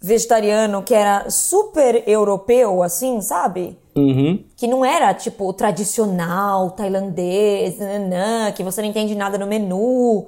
vegetariano 0.00 0.82
que 0.82 0.94
era 0.94 1.28
super 1.30 2.02
europeu, 2.06 2.82
assim, 2.82 3.20
sabe? 3.20 3.61
Uhum. 3.94 4.42
Que 4.56 4.66
não 4.66 4.84
era, 4.84 5.12
tipo, 5.12 5.52
tradicional, 5.52 6.70
tailandês, 6.70 7.78
nanã, 7.78 8.50
que 8.52 8.62
você 8.62 8.80
não 8.80 8.88
entende 8.88 9.14
nada 9.14 9.36
no 9.36 9.46
menu. 9.46 10.26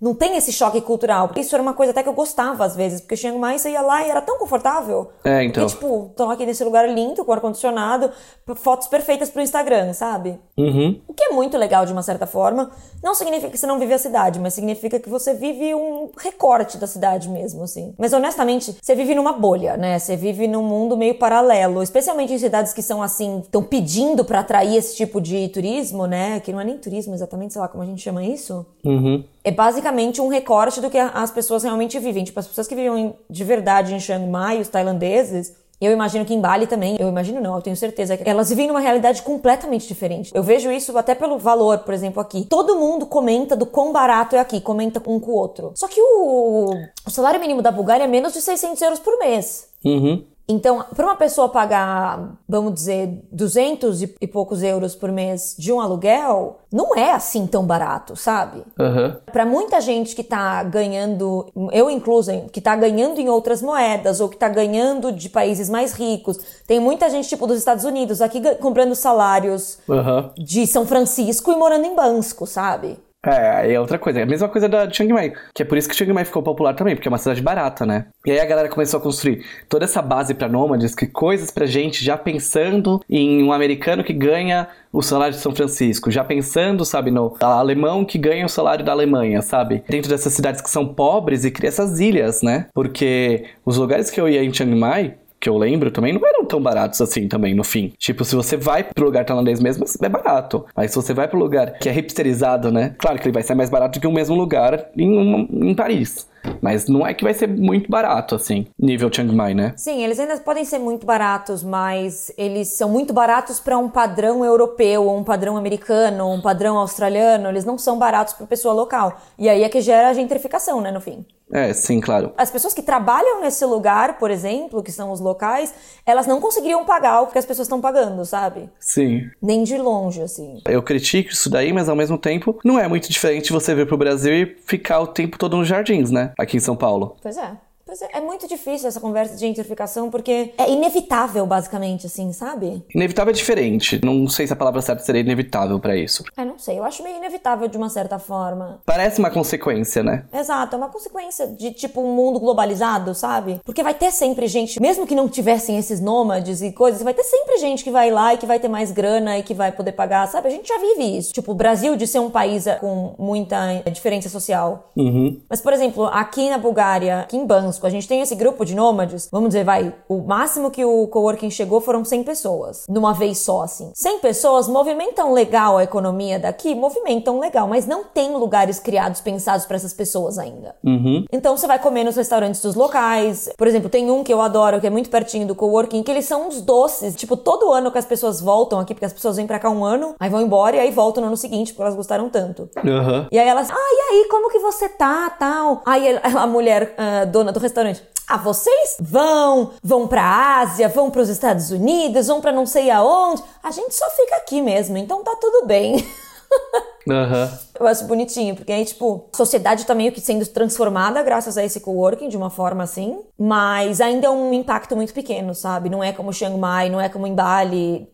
Não 0.00 0.14
tem 0.14 0.36
esse 0.36 0.52
choque 0.52 0.80
cultural. 0.80 1.30
Isso 1.36 1.54
era 1.54 1.62
uma 1.62 1.72
coisa 1.72 1.90
até 1.90 2.02
que 2.02 2.08
eu 2.08 2.12
gostava 2.12 2.64
às 2.64 2.76
vezes, 2.76 3.00
porque 3.00 3.16
Chiang 3.16 3.38
Mai 3.38 3.58
você 3.58 3.70
ia 3.70 3.80
lá 3.80 4.06
e 4.06 4.10
era 4.10 4.20
tão 4.20 4.38
confortável. 4.38 5.10
É, 5.24 5.42
então. 5.42 5.64
E 5.64 5.66
tipo, 5.66 6.08
estão 6.10 6.30
aqui 6.30 6.44
nesse 6.44 6.62
lugar 6.62 6.88
lindo, 6.88 7.24
com 7.24 7.32
ar-condicionado, 7.32 8.10
fotos 8.56 8.88
perfeitas 8.88 9.30
pro 9.30 9.42
Instagram, 9.42 9.92
sabe? 9.92 10.38
Uhum. 10.56 11.00
O 11.08 11.14
que 11.14 11.24
é 11.24 11.30
muito 11.30 11.56
legal 11.56 11.86
de 11.86 11.92
uma 11.92 12.02
certa 12.02 12.26
forma. 12.26 12.70
Não 13.02 13.14
significa 13.14 13.50
que 13.50 13.58
você 13.58 13.66
não 13.66 13.78
vive 13.78 13.94
a 13.94 13.98
cidade, 13.98 14.38
mas 14.38 14.54
significa 14.54 14.98
que 14.98 15.08
você 15.08 15.32
vive 15.34 15.74
um 15.74 16.10
recorte 16.16 16.76
da 16.76 16.86
cidade 16.86 17.28
mesmo, 17.28 17.62
assim. 17.62 17.94
Mas 17.98 18.12
honestamente, 18.12 18.76
você 18.80 18.94
vive 18.94 19.14
numa 19.14 19.32
bolha, 19.32 19.76
né? 19.76 19.98
Você 19.98 20.16
vive 20.16 20.46
num 20.46 20.62
mundo 20.62 20.96
meio 20.96 21.14
paralelo, 21.14 21.82
especialmente 21.82 22.32
em 22.32 22.38
cidades 22.38 22.72
que 22.72 22.82
são 22.82 23.02
assim, 23.02 23.40
estão 23.40 23.62
pedindo 23.62 24.24
pra 24.24 24.40
atrair 24.40 24.76
esse 24.76 24.96
tipo 24.96 25.20
de 25.20 25.48
turismo, 25.48 26.06
né? 26.06 26.40
Que 26.40 26.52
não 26.52 26.60
é 26.60 26.64
nem 26.64 26.76
turismo 26.76 27.14
exatamente, 27.14 27.52
sei 27.52 27.62
lá 27.62 27.68
como 27.68 27.82
a 27.82 27.86
gente 27.86 28.02
chama 28.02 28.24
isso. 28.24 28.66
Uhum. 28.84 29.24
É 29.46 29.52
basicamente 29.52 30.20
um 30.20 30.26
recorte 30.26 30.80
do 30.80 30.90
que 30.90 30.98
as 30.98 31.30
pessoas 31.30 31.62
realmente 31.62 32.00
vivem. 32.00 32.24
Tipo, 32.24 32.40
as 32.40 32.48
pessoas 32.48 32.66
que 32.66 32.74
vivem 32.74 33.14
de 33.30 33.44
verdade 33.44 33.94
em 33.94 34.00
Chiang 34.00 34.28
Mai, 34.28 34.60
os 34.60 34.66
tailandeses, 34.66 35.54
eu 35.80 35.92
imagino 35.92 36.24
que 36.24 36.34
em 36.34 36.40
Bali 36.40 36.66
também, 36.66 36.96
eu 36.98 37.08
imagino 37.08 37.40
não, 37.40 37.54
eu 37.54 37.62
tenho 37.62 37.76
certeza 37.76 38.16
que 38.16 38.28
elas 38.28 38.48
vivem 38.48 38.66
numa 38.66 38.80
realidade 38.80 39.22
completamente 39.22 39.86
diferente. 39.86 40.32
Eu 40.34 40.42
vejo 40.42 40.68
isso 40.72 40.98
até 40.98 41.14
pelo 41.14 41.38
valor, 41.38 41.78
por 41.78 41.94
exemplo, 41.94 42.20
aqui. 42.20 42.44
Todo 42.44 42.74
mundo 42.74 43.06
comenta 43.06 43.54
do 43.54 43.66
quão 43.66 43.92
barato 43.92 44.34
é 44.34 44.40
aqui, 44.40 44.60
comenta 44.60 45.00
um 45.06 45.20
com 45.20 45.30
o 45.30 45.36
outro. 45.36 45.70
Só 45.76 45.86
que 45.86 46.00
o, 46.00 46.74
o 47.06 47.10
salário 47.10 47.38
mínimo 47.38 47.62
da 47.62 47.70
Bulgária 47.70 48.02
é 48.02 48.08
menos 48.08 48.32
de 48.32 48.40
600 48.40 48.82
euros 48.82 48.98
por 48.98 49.16
mês. 49.20 49.68
Uhum. 49.84 50.24
Então, 50.48 50.84
para 50.94 51.06
uma 51.06 51.16
pessoa 51.16 51.48
pagar, 51.48 52.38
vamos 52.48 52.74
dizer, 52.74 53.20
200 53.32 54.02
e 54.02 54.26
poucos 54.26 54.62
euros 54.62 54.94
por 54.94 55.10
mês 55.10 55.56
de 55.58 55.72
um 55.72 55.80
aluguel, 55.80 56.58
não 56.72 56.94
é 56.96 57.12
assim 57.12 57.46
tão 57.46 57.64
barato, 57.64 58.14
sabe? 58.14 58.62
Aham. 58.78 59.16
Pra 59.32 59.44
muita 59.44 59.80
gente 59.80 60.14
que 60.14 60.22
tá 60.22 60.62
ganhando, 60.62 61.46
eu 61.72 61.90
incluso, 61.90 62.30
que 62.52 62.60
tá 62.60 62.76
ganhando 62.76 63.20
em 63.20 63.28
outras 63.28 63.60
moedas 63.60 64.20
ou 64.20 64.28
que 64.28 64.36
tá 64.36 64.48
ganhando 64.48 65.10
de 65.10 65.28
países 65.28 65.68
mais 65.68 65.92
ricos, 65.92 66.38
tem 66.66 66.78
muita 66.78 67.10
gente 67.10 67.28
tipo 67.28 67.46
dos 67.46 67.58
Estados 67.58 67.84
Unidos 67.84 68.22
aqui 68.22 68.40
comprando 68.56 68.94
salários 68.94 69.78
Aham. 69.88 70.30
de 70.38 70.66
São 70.66 70.86
Francisco 70.86 71.50
e 71.50 71.56
morando 71.56 71.86
em 71.86 71.94
Bansko, 71.94 72.46
sabe? 72.46 72.98
É, 73.26 73.50
aí 73.50 73.72
é 73.72 73.80
outra 73.80 73.98
coisa. 73.98 74.20
É 74.20 74.22
a 74.22 74.26
mesma 74.26 74.48
coisa 74.48 74.68
da 74.68 74.88
Chiang 74.88 75.12
Mai. 75.12 75.32
Que 75.52 75.62
é 75.62 75.66
por 75.66 75.76
isso 75.76 75.88
que 75.88 75.96
Chiang 75.96 76.12
Mai 76.12 76.24
ficou 76.24 76.42
popular 76.42 76.74
também, 76.74 76.94
porque 76.94 77.08
é 77.08 77.10
uma 77.10 77.18
cidade 77.18 77.42
barata, 77.42 77.84
né? 77.84 78.06
E 78.24 78.30
aí 78.30 78.38
a 78.38 78.44
galera 78.44 78.68
começou 78.68 79.00
a 79.00 79.02
construir 79.02 79.44
toda 79.68 79.84
essa 79.84 80.00
base 80.00 80.32
pra 80.32 80.48
nômades, 80.48 80.94
que 80.94 81.06
coisas 81.06 81.50
pra 81.50 81.66
gente 81.66 82.04
já 82.04 82.16
pensando 82.16 83.00
em 83.10 83.42
um 83.42 83.52
americano 83.52 84.04
que 84.04 84.12
ganha 84.12 84.68
o 84.92 85.02
salário 85.02 85.34
de 85.34 85.40
São 85.40 85.54
Francisco, 85.54 86.10
já 86.10 86.24
pensando, 86.24 86.84
sabe, 86.84 87.10
no 87.10 87.36
alemão 87.40 88.04
que 88.04 88.16
ganha 88.16 88.46
o 88.46 88.48
salário 88.48 88.84
da 88.84 88.92
Alemanha, 88.92 89.42
sabe? 89.42 89.82
Dentro 89.88 90.08
dessas 90.08 90.32
cidades 90.32 90.60
que 90.60 90.70
são 90.70 90.86
pobres 90.94 91.44
e 91.44 91.50
cria 91.50 91.68
essas 91.68 92.00
ilhas, 92.00 92.42
né? 92.42 92.66
Porque 92.72 93.44
os 93.64 93.76
lugares 93.76 94.10
que 94.10 94.20
eu 94.20 94.28
ia 94.28 94.42
em 94.42 94.54
Chiang 94.54 94.74
Mai, 94.74 95.16
que 95.40 95.48
eu 95.48 95.56
lembro 95.56 95.90
também 95.90 96.12
não 96.12 96.26
eram 96.26 96.44
tão 96.44 96.60
baratos 96.60 97.00
assim 97.00 97.28
também, 97.28 97.54
no 97.54 97.64
fim. 97.64 97.92
Tipo, 97.98 98.24
se 98.24 98.34
você 98.34 98.56
vai 98.56 98.82
pro 98.84 99.04
lugar 99.04 99.24
tailandês 99.24 99.60
mesmo, 99.60 99.84
é 100.02 100.08
barato. 100.08 100.66
Mas 100.74 100.90
se 100.90 100.96
você 100.96 101.12
vai 101.14 101.28
pro 101.28 101.38
lugar 101.38 101.78
que 101.78 101.88
é 101.88 101.96
hipsterizado, 101.96 102.70
né? 102.70 102.94
Claro 102.98 103.18
que 103.18 103.24
ele 103.24 103.32
vai 103.32 103.42
ser 103.42 103.54
mais 103.54 103.70
barato 103.70 104.00
que 104.00 104.06
o 104.06 104.12
mesmo 104.12 104.34
lugar 104.34 104.90
em, 104.96 105.70
em 105.70 105.74
Paris. 105.74 106.26
Mas 106.60 106.88
não 106.88 107.06
é 107.06 107.12
que 107.12 107.24
vai 107.24 107.34
ser 107.34 107.48
muito 107.48 107.90
barato, 107.90 108.34
assim, 108.34 108.66
nível 108.78 109.12
Chiang 109.12 109.34
Mai, 109.34 109.54
né? 109.54 109.72
Sim, 109.76 110.02
eles 110.02 110.18
ainda 110.18 110.36
podem 110.38 110.64
ser 110.64 110.78
muito 110.78 111.06
baratos, 111.06 111.62
mas 111.62 112.32
eles 112.36 112.76
são 112.76 112.88
muito 112.88 113.12
baratos 113.12 113.60
para 113.60 113.76
um 113.78 113.88
padrão 113.88 114.44
europeu, 114.44 115.04
ou 115.04 115.18
um 115.18 115.24
padrão 115.24 115.56
americano, 115.56 116.26
ou 116.26 116.34
um 116.34 116.40
padrão 116.40 116.78
australiano. 116.78 117.48
Eles 117.48 117.64
não 117.64 117.76
são 117.76 117.98
baratos 117.98 118.34
para 118.34 118.46
pessoa 118.46 118.74
local. 118.74 119.20
E 119.38 119.48
aí 119.48 119.62
é 119.62 119.68
que 119.68 119.80
gera 119.80 120.08
a 120.08 120.14
gentrificação, 120.14 120.80
né, 120.80 120.90
no 120.90 121.00
fim. 121.00 121.24
É, 121.52 121.72
sim, 121.72 122.00
claro. 122.00 122.32
As 122.36 122.50
pessoas 122.50 122.74
que 122.74 122.82
trabalham 122.82 123.40
nesse 123.40 123.64
lugar, 123.64 124.18
por 124.18 124.30
exemplo, 124.30 124.82
que 124.82 124.90
são 124.90 125.12
os 125.12 125.20
locais, 125.20 125.72
elas 126.04 126.26
não 126.26 126.40
conseguiriam 126.40 126.84
pagar 126.84 127.22
o 127.22 127.28
que 127.28 127.38
as 127.38 127.46
pessoas 127.46 127.66
estão 127.66 127.80
pagando, 127.80 128.24
sabe? 128.24 128.68
Sim. 128.80 129.30
Nem 129.40 129.62
de 129.62 129.78
longe, 129.78 130.22
assim. 130.22 130.60
Eu 130.66 130.82
critico 130.82 131.30
isso 131.30 131.48
daí, 131.48 131.72
mas 131.72 131.88
ao 131.88 131.96
mesmo 131.96 132.18
tempo 132.18 132.58
não 132.64 132.78
é 132.78 132.88
muito 132.88 133.10
diferente 133.10 133.52
você 133.52 133.74
vir 133.74 133.86
pro 133.86 133.96
Brasil 133.96 134.34
e 134.34 134.56
ficar 134.66 135.00
o 135.00 135.06
tempo 135.06 135.38
todo 135.38 135.56
nos 135.56 135.68
jardins, 135.68 136.10
né? 136.10 136.32
Aqui 136.38 136.56
em 136.56 136.60
São 136.60 136.76
Paulo. 136.76 137.16
Pois 137.22 137.36
é. 137.36 137.52
Pois 137.86 138.02
é, 138.02 138.08
é 138.14 138.20
muito 138.20 138.48
difícil 138.48 138.88
essa 138.88 138.98
conversa 138.98 139.34
de 139.34 139.40
gentrificação 139.40 140.10
porque 140.10 140.52
é 140.58 140.68
inevitável, 140.68 141.46
basicamente, 141.46 142.06
assim, 142.06 142.32
sabe? 142.32 142.84
Inevitável 142.92 143.30
é 143.30 143.34
diferente. 143.34 144.00
Não 144.04 144.26
sei 144.28 144.44
se 144.44 144.52
a 144.52 144.56
palavra 144.56 144.82
certa 144.82 145.04
seria 145.04 145.20
inevitável 145.20 145.78
para 145.78 145.96
isso. 145.96 146.24
É, 146.36 146.44
não 146.44 146.58
sei. 146.58 146.80
Eu 146.80 146.84
acho 146.84 147.04
meio 147.04 147.16
inevitável 147.16 147.68
de 147.68 147.76
uma 147.76 147.88
certa 147.88 148.18
forma. 148.18 148.80
Parece 148.84 149.20
uma 149.20 149.30
consequência, 149.30 150.02
né? 150.02 150.24
Exato, 150.32 150.74
é 150.74 150.78
uma 150.78 150.88
consequência 150.88 151.46
de, 151.46 151.70
tipo, 151.70 152.00
um 152.00 152.12
mundo 152.12 152.40
globalizado, 152.40 153.14
sabe? 153.14 153.60
Porque 153.64 153.84
vai 153.84 153.94
ter 153.94 154.10
sempre 154.10 154.48
gente, 154.48 154.82
mesmo 154.82 155.06
que 155.06 155.14
não 155.14 155.28
tivessem 155.28 155.78
esses 155.78 156.00
nômades 156.00 156.62
e 156.62 156.72
coisas, 156.72 157.02
vai 157.02 157.14
ter 157.14 157.22
sempre 157.22 157.56
gente 157.58 157.84
que 157.84 157.90
vai 157.92 158.10
lá 158.10 158.34
e 158.34 158.36
que 158.36 158.46
vai 158.46 158.58
ter 158.58 158.66
mais 158.66 158.90
grana 158.90 159.38
e 159.38 159.44
que 159.44 159.54
vai 159.54 159.70
poder 159.70 159.92
pagar, 159.92 160.26
sabe? 160.26 160.48
A 160.48 160.50
gente 160.50 160.66
já 160.66 160.78
vive 160.78 161.18
isso. 161.18 161.32
Tipo, 161.32 161.52
o 161.52 161.54
Brasil 161.54 161.94
de 161.94 162.08
ser 162.08 162.18
um 162.18 162.30
país 162.30 162.64
com 162.80 163.14
muita 163.16 163.80
diferença 163.92 164.28
social. 164.28 164.90
Uhum. 164.96 165.40
Mas, 165.48 165.60
por 165.60 165.72
exemplo, 165.72 166.06
aqui 166.06 166.50
na 166.50 166.58
Bulgária, 166.58 167.20
aqui 167.20 167.36
em 167.36 167.46
Bansko, 167.46 167.75
a 167.84 167.90
gente 167.90 168.08
tem 168.08 168.20
esse 168.20 168.34
grupo 168.34 168.64
de 168.64 168.74
nômades, 168.74 169.28
vamos 169.30 169.48
dizer, 169.48 169.64
vai, 169.64 169.92
o 170.08 170.18
máximo 170.18 170.70
que 170.70 170.84
o 170.84 171.06
coworking 171.08 171.50
chegou 171.50 171.80
foram 171.80 172.04
100 172.04 172.22
pessoas, 172.24 172.84
numa 172.88 173.12
vez 173.12 173.38
só, 173.38 173.62
assim. 173.62 173.90
100 173.94 174.20
pessoas 174.20 174.68
movimentam 174.68 175.32
legal 175.32 175.76
a 175.76 175.84
economia 175.84 176.38
daqui, 176.38 176.74
movimentam 176.74 177.38
legal, 177.38 177.66
mas 177.66 177.86
não 177.86 178.04
tem 178.04 178.32
lugares 178.34 178.78
criados, 178.78 179.20
pensados 179.20 179.66
para 179.66 179.76
essas 179.76 179.92
pessoas 179.92 180.38
ainda. 180.38 180.74
Uhum. 180.84 181.24
Então 181.32 181.56
você 181.56 181.66
vai 181.66 181.78
comer 181.78 182.04
nos 182.04 182.16
restaurantes 182.16 182.60
dos 182.62 182.74
locais. 182.74 183.48
Por 183.56 183.66
exemplo, 183.66 183.88
tem 183.88 184.10
um 184.10 184.22
que 184.22 184.32
eu 184.32 184.40
adoro, 184.40 184.80
que 184.80 184.86
é 184.86 184.90
muito 184.90 185.10
pertinho 185.10 185.46
do 185.46 185.54
coworking, 185.54 186.02
que 186.02 186.10
eles 186.10 186.24
são 186.24 186.48
uns 186.48 186.60
doces. 186.60 187.14
Tipo, 187.14 187.36
todo 187.36 187.72
ano 187.72 187.90
que 187.90 187.98
as 187.98 188.04
pessoas 188.04 188.40
voltam 188.40 188.78
aqui, 188.78 188.94
porque 188.94 189.04
as 189.04 189.12
pessoas 189.12 189.36
vêm 189.36 189.46
pra 189.46 189.58
cá 189.58 189.70
um 189.70 189.84
ano, 189.84 190.14
aí 190.18 190.30
vão 190.30 190.40
embora 190.40 190.76
e 190.76 190.78
aí 190.78 190.90
voltam 190.90 191.20
no 191.20 191.28
ano 191.28 191.36
seguinte, 191.36 191.72
porque 191.72 191.82
elas 191.82 191.96
gostaram 191.96 192.28
tanto. 192.28 192.68
Uhum. 192.76 193.26
E 193.30 193.38
aí 193.38 193.48
elas, 193.48 193.70
ah, 193.70 193.74
e 193.74 194.14
aí, 194.14 194.28
como 194.28 194.50
que 194.50 194.58
você 194.58 194.88
tá, 194.88 195.30
tal? 195.30 195.82
Aí 195.84 196.18
a 196.22 196.46
mulher, 196.46 196.94
a 196.96 197.24
dona 197.24 197.52
do 197.52 197.60
restaurante, 197.66 198.02
ah, 198.28 198.36
vocês 198.38 198.96
vão, 199.00 199.72
vão 199.82 200.08
pra 200.08 200.60
Ásia, 200.60 200.88
vão 200.88 201.10
pros 201.10 201.28
Estados 201.28 201.70
Unidos, 201.70 202.26
vão 202.26 202.40
pra 202.40 202.50
não 202.50 202.66
sei 202.66 202.90
aonde. 202.90 203.42
A 203.62 203.70
gente 203.70 203.94
só 203.94 204.08
fica 204.10 204.36
aqui 204.36 204.60
mesmo, 204.60 204.96
então 204.96 205.22
tá 205.22 205.36
tudo 205.40 205.66
bem. 205.66 205.96
Uhum. 207.06 207.58
Eu 207.78 207.86
acho 207.86 208.04
bonitinho, 208.04 208.56
porque 208.56 208.72
aí, 208.72 208.84
tipo, 208.84 209.28
a 209.32 209.36
sociedade 209.36 209.86
tá 209.86 209.94
meio 209.94 210.10
que 210.10 210.20
sendo 210.20 210.44
transformada 210.46 211.22
graças 211.22 211.56
a 211.56 211.64
esse 211.64 211.78
coworking, 211.78 212.28
de 212.28 212.36
uma 212.36 212.50
forma 212.50 212.82
assim, 212.82 213.20
mas 213.38 214.00
ainda 214.00 214.26
é 214.26 214.30
um 214.30 214.52
impacto 214.52 214.96
muito 214.96 215.14
pequeno, 215.14 215.54
sabe? 215.54 215.88
Não 215.88 216.02
é 216.02 216.12
como 216.12 216.32
Chiang 216.32 216.58
Mai, 216.58 216.90
não 216.90 217.00
é 217.00 217.08
como 217.08 217.26
em 217.26 217.34
Bali, 217.34 218.08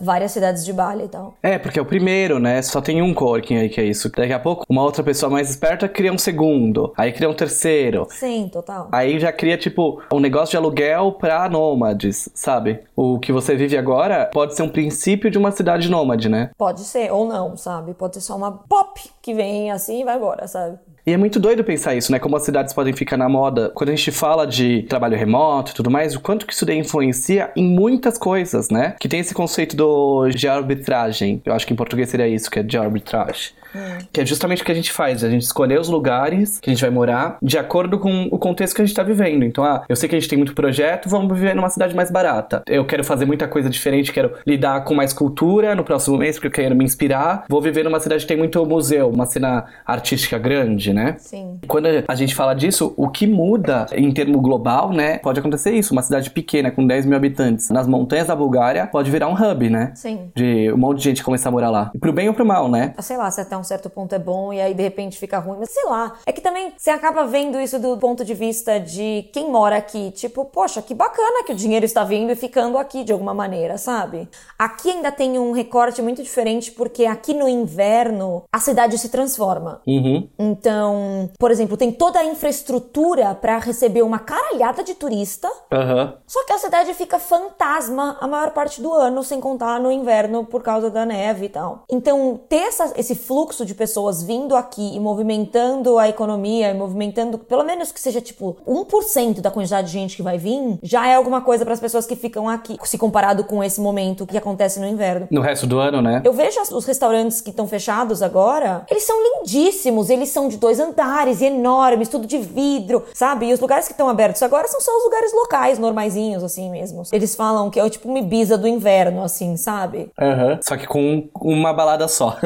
várias 0.00 0.32
cidades 0.32 0.64
de 0.64 0.72
Bali 0.72 1.04
e 1.04 1.08
tal. 1.08 1.34
É, 1.42 1.58
porque 1.58 1.78
é 1.78 1.82
o 1.82 1.86
primeiro, 1.86 2.38
né? 2.38 2.62
Só 2.62 2.80
tem 2.80 3.02
um 3.02 3.12
coworking 3.12 3.56
aí 3.56 3.68
que 3.68 3.80
é 3.80 3.84
isso. 3.84 4.10
Daqui 4.10 4.32
a 4.32 4.38
pouco, 4.38 4.64
uma 4.68 4.82
outra 4.82 5.02
pessoa 5.02 5.30
mais 5.30 5.50
esperta 5.50 5.88
cria 5.88 6.12
um 6.12 6.18
segundo. 6.18 6.92
Aí 6.96 7.12
cria 7.12 7.28
um 7.28 7.34
terceiro. 7.34 8.06
Sim, 8.10 8.48
total. 8.52 8.88
Aí 8.92 9.18
já 9.18 9.32
cria, 9.32 9.56
tipo, 9.56 10.02
um 10.12 10.20
negócio 10.20 10.52
de 10.52 10.56
aluguel 10.56 11.12
pra 11.12 11.48
nômades, 11.48 12.28
sabe? 12.34 12.80
O 12.94 13.18
que 13.18 13.32
você 13.32 13.54
vive 13.54 13.76
agora 13.76 14.30
pode 14.32 14.54
ser 14.54 14.62
um 14.62 14.68
princípio 14.68 15.30
de 15.30 15.38
uma 15.38 15.50
cidade 15.50 15.90
nômade, 15.90 16.28
né? 16.28 16.50
Pode 16.56 16.80
ser, 16.80 17.12
ou 17.12 17.26
não, 17.26 17.56
sabe? 17.56 17.94
Pode 17.94 18.14
ser 18.14 18.20
só 18.20 18.36
uma 18.36 18.52
pop 18.52 19.00
que 19.20 19.34
vem 19.34 19.70
assim 19.70 20.00
e 20.00 20.04
vai 20.04 20.16
embora, 20.16 20.46
sabe? 20.46 20.78
E 21.06 21.12
é 21.12 21.16
muito 21.16 21.38
doido 21.38 21.62
pensar 21.62 21.94
isso, 21.94 22.10
né? 22.10 22.18
Como 22.18 22.34
as 22.34 22.42
cidades 22.42 22.74
podem 22.74 22.92
ficar 22.92 23.16
na 23.16 23.28
moda. 23.28 23.70
Quando 23.72 23.90
a 23.90 23.94
gente 23.94 24.10
fala 24.10 24.44
de 24.44 24.82
trabalho 24.88 25.16
remoto 25.16 25.70
e 25.70 25.74
tudo 25.74 25.88
mais, 25.88 26.16
o 26.16 26.20
quanto 26.20 26.44
que 26.44 26.52
isso 26.52 26.66
daí 26.66 26.78
influencia 26.78 27.52
em 27.54 27.62
muitas 27.62 28.18
coisas, 28.18 28.70
né? 28.70 28.96
Que 28.98 29.08
tem 29.08 29.20
esse 29.20 29.32
conceito 29.32 29.76
do 29.76 30.28
de 30.30 30.48
arbitragem. 30.48 31.40
Eu 31.44 31.54
acho 31.54 31.64
que 31.64 31.72
em 31.72 31.76
português 31.76 32.08
seria 32.08 32.26
isso, 32.26 32.50
que 32.50 32.58
é 32.58 32.62
de 32.64 32.76
arbitragem. 32.76 33.52
Hum. 33.76 33.98
Que 34.12 34.22
é 34.22 34.26
justamente 34.26 34.62
o 34.62 34.64
que 34.64 34.72
a 34.72 34.74
gente 34.74 34.90
faz, 34.90 35.22
a 35.22 35.28
gente 35.28 35.42
escolher 35.42 35.78
os 35.78 35.88
lugares 35.88 36.58
que 36.60 36.70
a 36.70 36.72
gente 36.72 36.80
vai 36.80 36.90
morar 36.90 37.36
de 37.42 37.58
acordo 37.58 37.98
com 37.98 38.28
o 38.30 38.38
contexto 38.38 38.74
que 38.74 38.82
a 38.82 38.86
gente 38.86 38.94
tá 38.94 39.02
vivendo. 39.02 39.44
Então, 39.44 39.62
ah, 39.62 39.84
eu 39.88 39.94
sei 39.94 40.08
que 40.08 40.14
a 40.14 40.18
gente 40.18 40.28
tem 40.28 40.38
muito 40.38 40.54
projeto, 40.54 41.08
vamos 41.08 41.32
viver 41.32 41.54
numa 41.54 41.68
cidade 41.68 41.94
mais 41.94 42.10
barata. 42.10 42.62
Eu 42.66 42.84
quero 42.86 43.04
fazer 43.04 43.26
muita 43.26 43.46
coisa 43.46 43.68
diferente, 43.68 44.12
quero 44.12 44.32
lidar 44.46 44.84
com 44.84 44.94
mais 44.94 45.12
cultura 45.12 45.74
no 45.74 45.84
próximo 45.84 46.16
mês, 46.16 46.36
porque 46.36 46.46
eu 46.46 46.64
quero 46.64 46.74
me 46.74 46.84
inspirar. 46.84 47.44
Vou 47.48 47.60
viver 47.60 47.84
numa 47.84 48.00
cidade 48.00 48.22
que 48.22 48.28
tem 48.28 48.36
muito 48.36 48.64
museu, 48.64 49.10
uma 49.10 49.26
cena 49.26 49.66
artística 49.84 50.38
grande, 50.38 50.92
né? 50.92 51.16
Sim. 51.18 51.58
Quando 51.66 51.88
a 52.06 52.14
gente 52.14 52.34
fala 52.34 52.54
disso, 52.54 52.94
o 52.96 53.08
que 53.08 53.26
muda 53.26 53.86
em 53.92 54.12
termo 54.12 54.40
global, 54.40 54.92
né? 54.92 55.18
Pode 55.18 55.40
acontecer 55.40 55.72
isso. 55.72 55.92
Uma 55.92 56.02
cidade 56.02 56.30
pequena 56.30 56.70
com 56.70 56.86
10 56.86 57.06
mil 57.06 57.16
habitantes 57.16 57.70
nas 57.70 57.86
montanhas 57.86 58.28
da 58.28 58.36
Bulgária 58.36 58.86
pode 58.86 59.10
virar 59.10 59.28
um 59.28 59.34
hub, 59.34 59.68
né? 59.68 59.92
Sim. 59.94 60.30
De 60.34 60.72
um 60.72 60.76
monte 60.76 60.98
de 60.98 61.04
gente 61.04 61.22
começar 61.22 61.48
a 61.48 61.52
morar 61.52 61.70
lá. 61.70 61.90
Pro 62.00 62.12
bem 62.12 62.28
ou 62.28 62.34
pro 62.34 62.44
mal, 62.44 62.70
né? 62.70 62.94
Sei 63.00 63.16
lá, 63.16 63.30
se 63.30 63.40
até 63.40 63.56
um 63.56 63.62
certo 63.66 63.90
ponto 63.90 64.14
é 64.14 64.18
bom 64.18 64.52
e 64.52 64.60
aí 64.60 64.72
de 64.74 64.82
repente 64.82 65.18
fica 65.18 65.38
ruim, 65.38 65.58
mas 65.60 65.70
sei 65.70 65.84
lá. 65.84 66.14
É 66.24 66.32
que 66.32 66.40
também 66.40 66.72
você 66.76 66.90
acaba 66.90 67.26
vendo 67.26 67.60
isso 67.60 67.78
do 67.78 67.96
ponto 67.98 68.24
de 68.24 68.34
vista 68.34 68.78
de 68.80 69.28
quem 69.32 69.50
mora 69.50 69.76
aqui. 69.76 70.10
Tipo, 70.12 70.44
poxa, 70.44 70.80
que 70.82 70.94
bacana 70.94 71.44
que 71.44 71.52
o 71.52 71.56
dinheiro 71.56 71.84
está 71.84 72.04
vindo 72.04 72.30
e 72.32 72.36
ficando 72.36 72.78
aqui 72.78 73.04
de 73.04 73.12
alguma 73.12 73.34
maneira, 73.34 73.76
sabe? 73.78 74.28
Aqui 74.58 74.90
ainda 74.90 75.10
tem 75.12 75.38
um 75.38 75.52
recorte 75.52 76.00
muito 76.02 76.22
diferente 76.22 76.70
porque 76.72 77.04
aqui 77.06 77.34
no 77.34 77.48
inverno 77.48 78.44
a 78.52 78.58
cidade 78.60 78.96
se 78.98 79.08
transforma. 79.08 79.80
Uhum. 79.86 80.28
Então, 80.38 81.30
por 81.38 81.50
exemplo, 81.50 81.76
tem 81.76 81.92
toda 81.92 82.18
a 82.20 82.24
infraestrutura 82.24 83.34
para 83.34 83.58
receber 83.58 84.02
uma 84.02 84.18
caralhada 84.18 84.82
de 84.82 84.94
turista. 84.94 85.50
Aham. 85.72 86.14
Só 86.26 86.44
que 86.44 86.52
a 86.52 86.58
cidade 86.58 86.92
fica 86.94 87.18
fantasma 87.18 88.16
a 88.20 88.26
maior 88.26 88.50
parte 88.50 88.80
do 88.82 88.92
ano, 88.92 89.22
sem 89.22 89.40
contar 89.40 89.80
no 89.80 89.90
inverno 89.90 90.44
por 90.44 90.62
causa 90.62 90.90
da 90.90 91.04
neve 91.06 91.46
e 91.46 91.48
tal. 91.48 91.84
Então, 91.90 92.40
ter 92.48 92.56
essa- 92.68 92.92
esse 92.96 93.14
fluxo 93.14 93.55
de 93.64 93.74
pessoas 93.74 94.22
vindo 94.22 94.56
aqui 94.56 94.94
e 94.94 95.00
movimentando 95.00 95.98
a 95.98 96.08
economia, 96.08 96.70
e 96.70 96.74
movimentando, 96.74 97.38
pelo 97.38 97.64
menos 97.64 97.92
que 97.92 98.00
seja 98.00 98.20
tipo 98.20 98.56
1% 98.66 99.40
da 99.40 99.50
quantidade 99.50 99.88
de 99.88 99.92
gente 99.92 100.16
que 100.16 100.22
vai 100.22 100.38
vir, 100.38 100.78
já 100.82 101.06
é 101.06 101.14
alguma 101.14 101.40
coisa 101.40 101.64
para 101.64 101.74
as 101.74 101.80
pessoas 101.80 102.06
que 102.06 102.16
ficam 102.16 102.48
aqui, 102.48 102.76
se 102.84 102.98
comparado 102.98 103.44
com 103.44 103.62
esse 103.62 103.80
momento 103.80 104.26
que 104.26 104.36
acontece 104.36 104.80
no 104.80 104.86
inverno. 104.86 105.26
No 105.30 105.40
resto 105.40 105.66
do 105.66 105.78
ano, 105.78 106.00
né? 106.02 106.22
Eu 106.24 106.32
vejo 106.32 106.60
os 106.72 106.84
restaurantes 106.84 107.40
que 107.40 107.50
estão 107.50 107.66
fechados 107.66 108.22
agora, 108.22 108.84
eles 108.90 109.04
são 109.04 109.16
lindíssimos, 109.22 110.10
eles 110.10 110.28
são 110.28 110.48
de 110.48 110.56
dois 110.56 110.80
andares 110.80 111.40
enormes, 111.42 112.08
tudo 112.08 112.26
de 112.26 112.38
vidro, 112.38 113.04
sabe? 113.14 113.46
E 113.46 113.52
os 113.52 113.60
lugares 113.60 113.86
que 113.86 113.92
estão 113.92 114.08
abertos 114.08 114.42
agora 114.42 114.66
são 114.68 114.80
só 114.80 114.96
os 114.96 115.04
lugares 115.04 115.32
locais, 115.32 115.78
normaisinhos, 115.78 116.42
assim 116.42 116.70
mesmo. 116.70 117.02
Eles 117.12 117.34
falam 117.34 117.70
que 117.70 117.78
é 117.78 117.88
tipo 117.88 118.08
uma 118.08 118.18
Ibiza 118.18 118.58
do 118.58 118.66
inverno, 118.66 119.22
assim, 119.22 119.56
sabe? 119.56 120.10
Aham. 120.20 120.58
Só 120.66 120.76
que 120.76 120.86
com 120.86 121.28
uma 121.40 121.72
balada 121.72 122.08
só. 122.08 122.36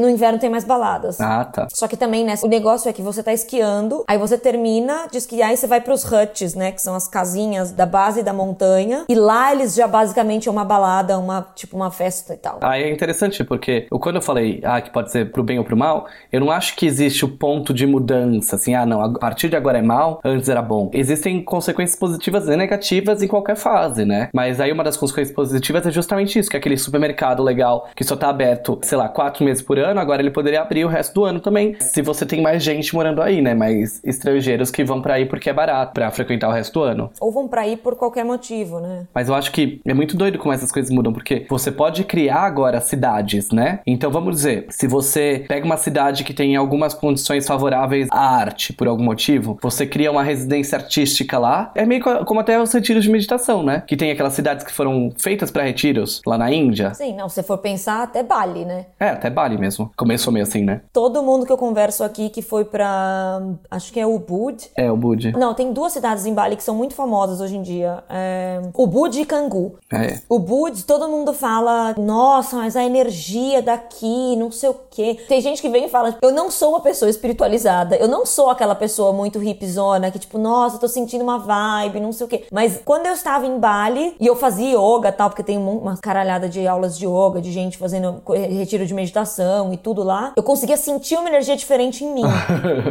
No 0.00 0.08
inverno 0.08 0.38
tem 0.42 0.50
mais 0.50 0.64
baladas. 0.64 1.20
ah, 1.20 1.44
tá. 1.44 1.66
Só 1.72 1.88
que 1.88 1.96
também, 1.96 2.24
né, 2.24 2.34
o 2.42 2.48
negócio 2.48 2.88
é 2.88 2.92
que 2.92 3.00
você 3.02 3.22
tá 3.22 3.32
esquiando, 3.32 4.04
aí 4.06 4.18
você 4.18 4.36
termina 4.36 5.06
de 5.10 5.18
esquiar 5.18 5.52
e 5.52 5.56
você 5.56 5.66
vai 5.66 5.80
pros 5.80 6.04
huts, 6.04 6.54
né, 6.54 6.72
que 6.72 6.82
são 6.82 6.94
as 6.94 7.08
casinhas 7.08 7.72
da 7.72 7.86
base 7.86 8.22
da 8.22 8.32
montanha, 8.32 9.04
e 9.08 9.14
lá 9.14 9.52
eles 9.52 9.74
já 9.74 9.86
basicamente 9.88 10.48
é 10.48 10.52
uma 10.52 10.64
balada, 10.64 11.18
uma, 11.18 11.46
tipo, 11.54 11.76
uma 11.76 11.90
festa 11.90 12.34
e 12.34 12.36
tal. 12.36 12.58
Aí 12.62 12.82
é 12.82 12.90
interessante, 12.92 13.42
porque 13.44 13.86
eu- 13.90 13.98
quando 13.98 14.16
eu 14.16 14.22
falei 14.22 14.60
ah, 14.64 14.80
que 14.80 14.90
pode 14.90 15.10
ser 15.10 15.30
pro 15.32 15.42
bem 15.42 15.58
ou 15.58 15.64
pro 15.64 15.76
mal, 15.76 16.06
eu 16.32 16.40
não 16.40 16.50
acho 16.50 16.74
que 16.76 16.84
existe 16.86 17.24
o 17.24 17.28
ponto 17.28 17.72
de 17.72 17.86
mudança, 17.86 18.56
assim, 18.56 18.74
ah, 18.74 18.84
não, 18.84 19.00
a 19.00 19.18
partir 19.18 19.48
de 19.48 19.56
agora 19.56 19.78
é 19.78 19.82
mal, 19.82 20.20
antes 20.24 20.48
era 20.48 20.60
bom. 20.60 20.90
Existem 20.92 21.42
consequências 21.42 21.98
positivas 21.98 22.48
e 22.48 22.56
negativas 22.56 23.22
em 23.22 23.28
qualquer 23.28 23.56
fase, 23.56 24.04
né? 24.04 24.28
Mas 24.34 24.60
aí 24.60 24.72
uma 24.72 24.82
das 24.84 24.96
consequências 24.96 25.34
positivas 25.34 25.86
é 25.86 25.90
justamente 25.90 26.38
isso, 26.38 26.50
que 26.50 26.56
é 26.56 26.58
aquele 26.58 26.76
supermercado 26.76 27.42
legal 27.42 27.88
que 27.94 28.02
só 28.04 28.16
tá 28.16 28.28
aberto, 28.28 28.78
sei 28.82 28.98
lá, 28.98 29.08
quatro 29.08 29.44
meses 29.44 29.62
por 29.62 29.78
ano, 29.78 30.00
agora 30.00 30.20
ele 30.20 30.30
poderia 30.32 30.62
abrir 30.62 30.84
o 30.84 30.88
resto 30.88 31.14
do 31.14 31.24
ano 31.24 31.40
também, 31.40 31.76
se 31.80 32.02
você 32.02 32.26
tem 32.26 32.40
mais 32.40 32.62
gente 32.62 32.94
morando 32.94 33.22
aí, 33.22 33.40
né? 33.40 33.54
Mais 33.54 34.00
estrangeiros 34.04 34.70
que 34.70 34.84
vão 34.84 35.00
para 35.00 35.14
aí 35.14 35.26
porque 35.26 35.50
é 35.50 35.52
barato 35.52 35.92
para 35.92 36.10
frequentar 36.10 36.48
o 36.48 36.52
resto 36.52 36.80
do 36.80 36.82
ano. 36.84 37.10
Ou 37.20 37.30
vão 37.30 37.48
para 37.48 37.62
aí 37.62 37.76
por 37.76 37.96
qualquer 37.96 38.24
motivo, 38.24 38.80
né? 38.80 39.06
Mas 39.14 39.28
eu 39.28 39.34
acho 39.34 39.52
que 39.52 39.80
é 39.84 39.94
muito 39.94 40.16
doido 40.16 40.38
como 40.38 40.52
essas 40.52 40.72
coisas 40.72 40.90
mudam, 40.90 41.12
porque 41.12 41.46
você 41.48 41.70
pode 41.70 42.04
criar 42.04 42.40
agora 42.40 42.80
cidades, 42.80 43.50
né? 43.50 43.80
Então 43.86 44.10
vamos 44.10 44.36
dizer, 44.36 44.66
se 44.70 44.86
você 44.86 45.44
pega 45.48 45.64
uma 45.64 45.76
cidade 45.76 46.24
que 46.24 46.34
tem 46.34 46.56
algumas 46.56 46.94
condições 46.94 47.46
favoráveis 47.46 48.08
à 48.10 48.36
arte 48.36 48.72
por 48.72 48.86
algum 48.86 49.04
motivo, 49.04 49.58
você 49.62 49.86
cria 49.86 50.10
uma 50.10 50.22
residência 50.22 50.78
artística 50.78 51.38
lá, 51.38 51.70
é 51.74 51.84
meio 51.84 52.02
como 52.24 52.40
até 52.40 52.60
os 52.60 52.72
retiros 52.72 53.04
de 53.04 53.10
meditação, 53.10 53.62
né? 53.62 53.82
Que 53.86 53.96
tem 53.96 54.10
aquelas 54.10 54.32
cidades 54.32 54.64
que 54.64 54.72
foram 54.72 55.12
feitas 55.16 55.50
para 55.50 55.62
retiros 55.62 56.20
lá 56.26 56.38
na 56.38 56.50
Índia. 56.52 56.94
Sim, 56.94 57.14
não, 57.14 57.28
se 57.28 57.42
for 57.42 57.58
pensar, 57.58 58.02
até 58.02 58.22
Bali, 58.22 58.64
né? 58.64 58.86
É, 58.98 59.08
até 59.08 59.30
Bali 59.30 59.58
mesmo. 59.58 59.90
Começou 60.22 60.32
meio 60.32 60.44
assim, 60.44 60.62
né? 60.62 60.82
Todo 60.92 61.22
mundo 61.22 61.44
que 61.44 61.52
eu 61.52 61.56
converso 61.56 62.04
aqui 62.04 62.28
que 62.28 62.42
foi 62.42 62.64
pra. 62.64 63.40
Acho 63.70 63.92
que 63.92 63.98
é 63.98 64.06
Ubud. 64.06 64.70
É, 64.76 64.90
Ubud. 64.90 65.32
Não, 65.32 65.54
tem 65.54 65.72
duas 65.72 65.92
cidades 65.92 66.26
em 66.26 66.34
Bali 66.34 66.56
que 66.56 66.62
são 66.62 66.74
muito 66.74 66.94
famosas 66.94 67.40
hoje 67.40 67.56
em 67.56 67.62
dia. 67.62 68.04
É... 68.08 68.60
Ubud 68.74 69.20
e 69.20 69.24
Canggu. 69.24 69.76
É. 69.92 70.20
Ubud, 70.28 70.84
todo 70.84 71.08
mundo 71.08 71.32
fala, 71.32 71.94
nossa, 71.98 72.56
mas 72.56 72.76
a 72.76 72.84
energia 72.84 73.60
daqui, 73.60 74.36
não 74.36 74.52
sei 74.52 74.68
o 74.68 74.76
quê. 74.90 75.18
Tem 75.28 75.40
gente 75.40 75.60
que 75.60 75.68
vem 75.68 75.86
e 75.86 75.88
fala, 75.88 76.16
eu 76.22 76.30
não 76.30 76.50
sou 76.50 76.70
uma 76.70 76.80
pessoa 76.80 77.10
espiritualizada, 77.10 77.96
eu 77.96 78.06
não 78.06 78.24
sou 78.24 78.50
aquela 78.50 78.74
pessoa 78.74 79.12
muito 79.12 79.42
hipzona 79.42 80.10
que, 80.10 80.18
tipo, 80.18 80.38
nossa, 80.38 80.78
tô 80.78 80.86
sentindo 80.86 81.22
uma 81.22 81.38
vibe, 81.38 82.00
não 82.00 82.12
sei 82.12 82.26
o 82.26 82.28
quê. 82.28 82.44
Mas 82.52 82.80
quando 82.84 83.06
eu 83.06 83.12
estava 83.12 83.46
em 83.46 83.58
Bali 83.58 84.14
e 84.20 84.26
eu 84.26 84.36
fazia 84.36 84.76
yoga 84.78 85.10
tal, 85.10 85.30
porque 85.30 85.42
tem 85.42 85.58
uma 85.58 85.96
caralhada 85.96 86.48
de 86.48 86.66
aulas 86.66 86.96
de 86.96 87.06
yoga, 87.06 87.40
de 87.40 87.50
gente 87.50 87.76
fazendo 87.76 88.22
retiro 88.28 88.86
de 88.86 88.94
meditação 88.94 89.72
e 89.72 89.76
tudo 89.76 90.02
lá, 90.02 90.11
eu 90.36 90.42
conseguia 90.42 90.76
sentir 90.76 91.16
uma 91.16 91.28
energia 91.28 91.56
diferente 91.56 92.04
em 92.04 92.12
mim. 92.12 92.24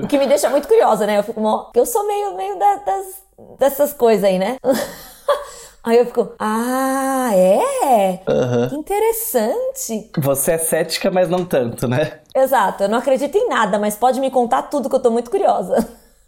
o 0.03 0.07
que 0.07 0.17
me 0.17 0.27
deixa 0.27 0.49
muito 0.49 0.67
curiosa, 0.67 1.05
né? 1.05 1.19
Eu 1.19 1.23
fico, 1.23 1.71
eu 1.73 1.85
sou 1.85 2.05
meio, 2.05 2.35
meio 2.35 2.57
das, 2.57 3.05
dessas 3.59 3.93
coisas 3.93 4.23
aí, 4.23 4.37
né? 4.39 4.57
Aí 5.83 5.97
eu 5.97 6.05
fico, 6.05 6.31
ah, 6.37 7.31
é? 7.33 8.21
Uhum. 8.29 8.69
Que 8.69 8.75
interessante. 8.75 10.11
Você 10.19 10.51
é 10.51 10.57
cética, 10.59 11.09
mas 11.09 11.27
não 11.27 11.43
tanto, 11.43 11.87
né? 11.87 12.19
Exato, 12.35 12.83
eu 12.83 12.89
não 12.89 12.99
acredito 12.99 13.35
em 13.35 13.49
nada, 13.49 13.79
mas 13.79 13.95
pode 13.95 14.19
me 14.19 14.29
contar 14.29 14.61
tudo 14.63 14.87
que 14.87 14.95
eu 14.95 14.99
tô 14.99 15.09
muito 15.09 15.31
curiosa. 15.31 15.75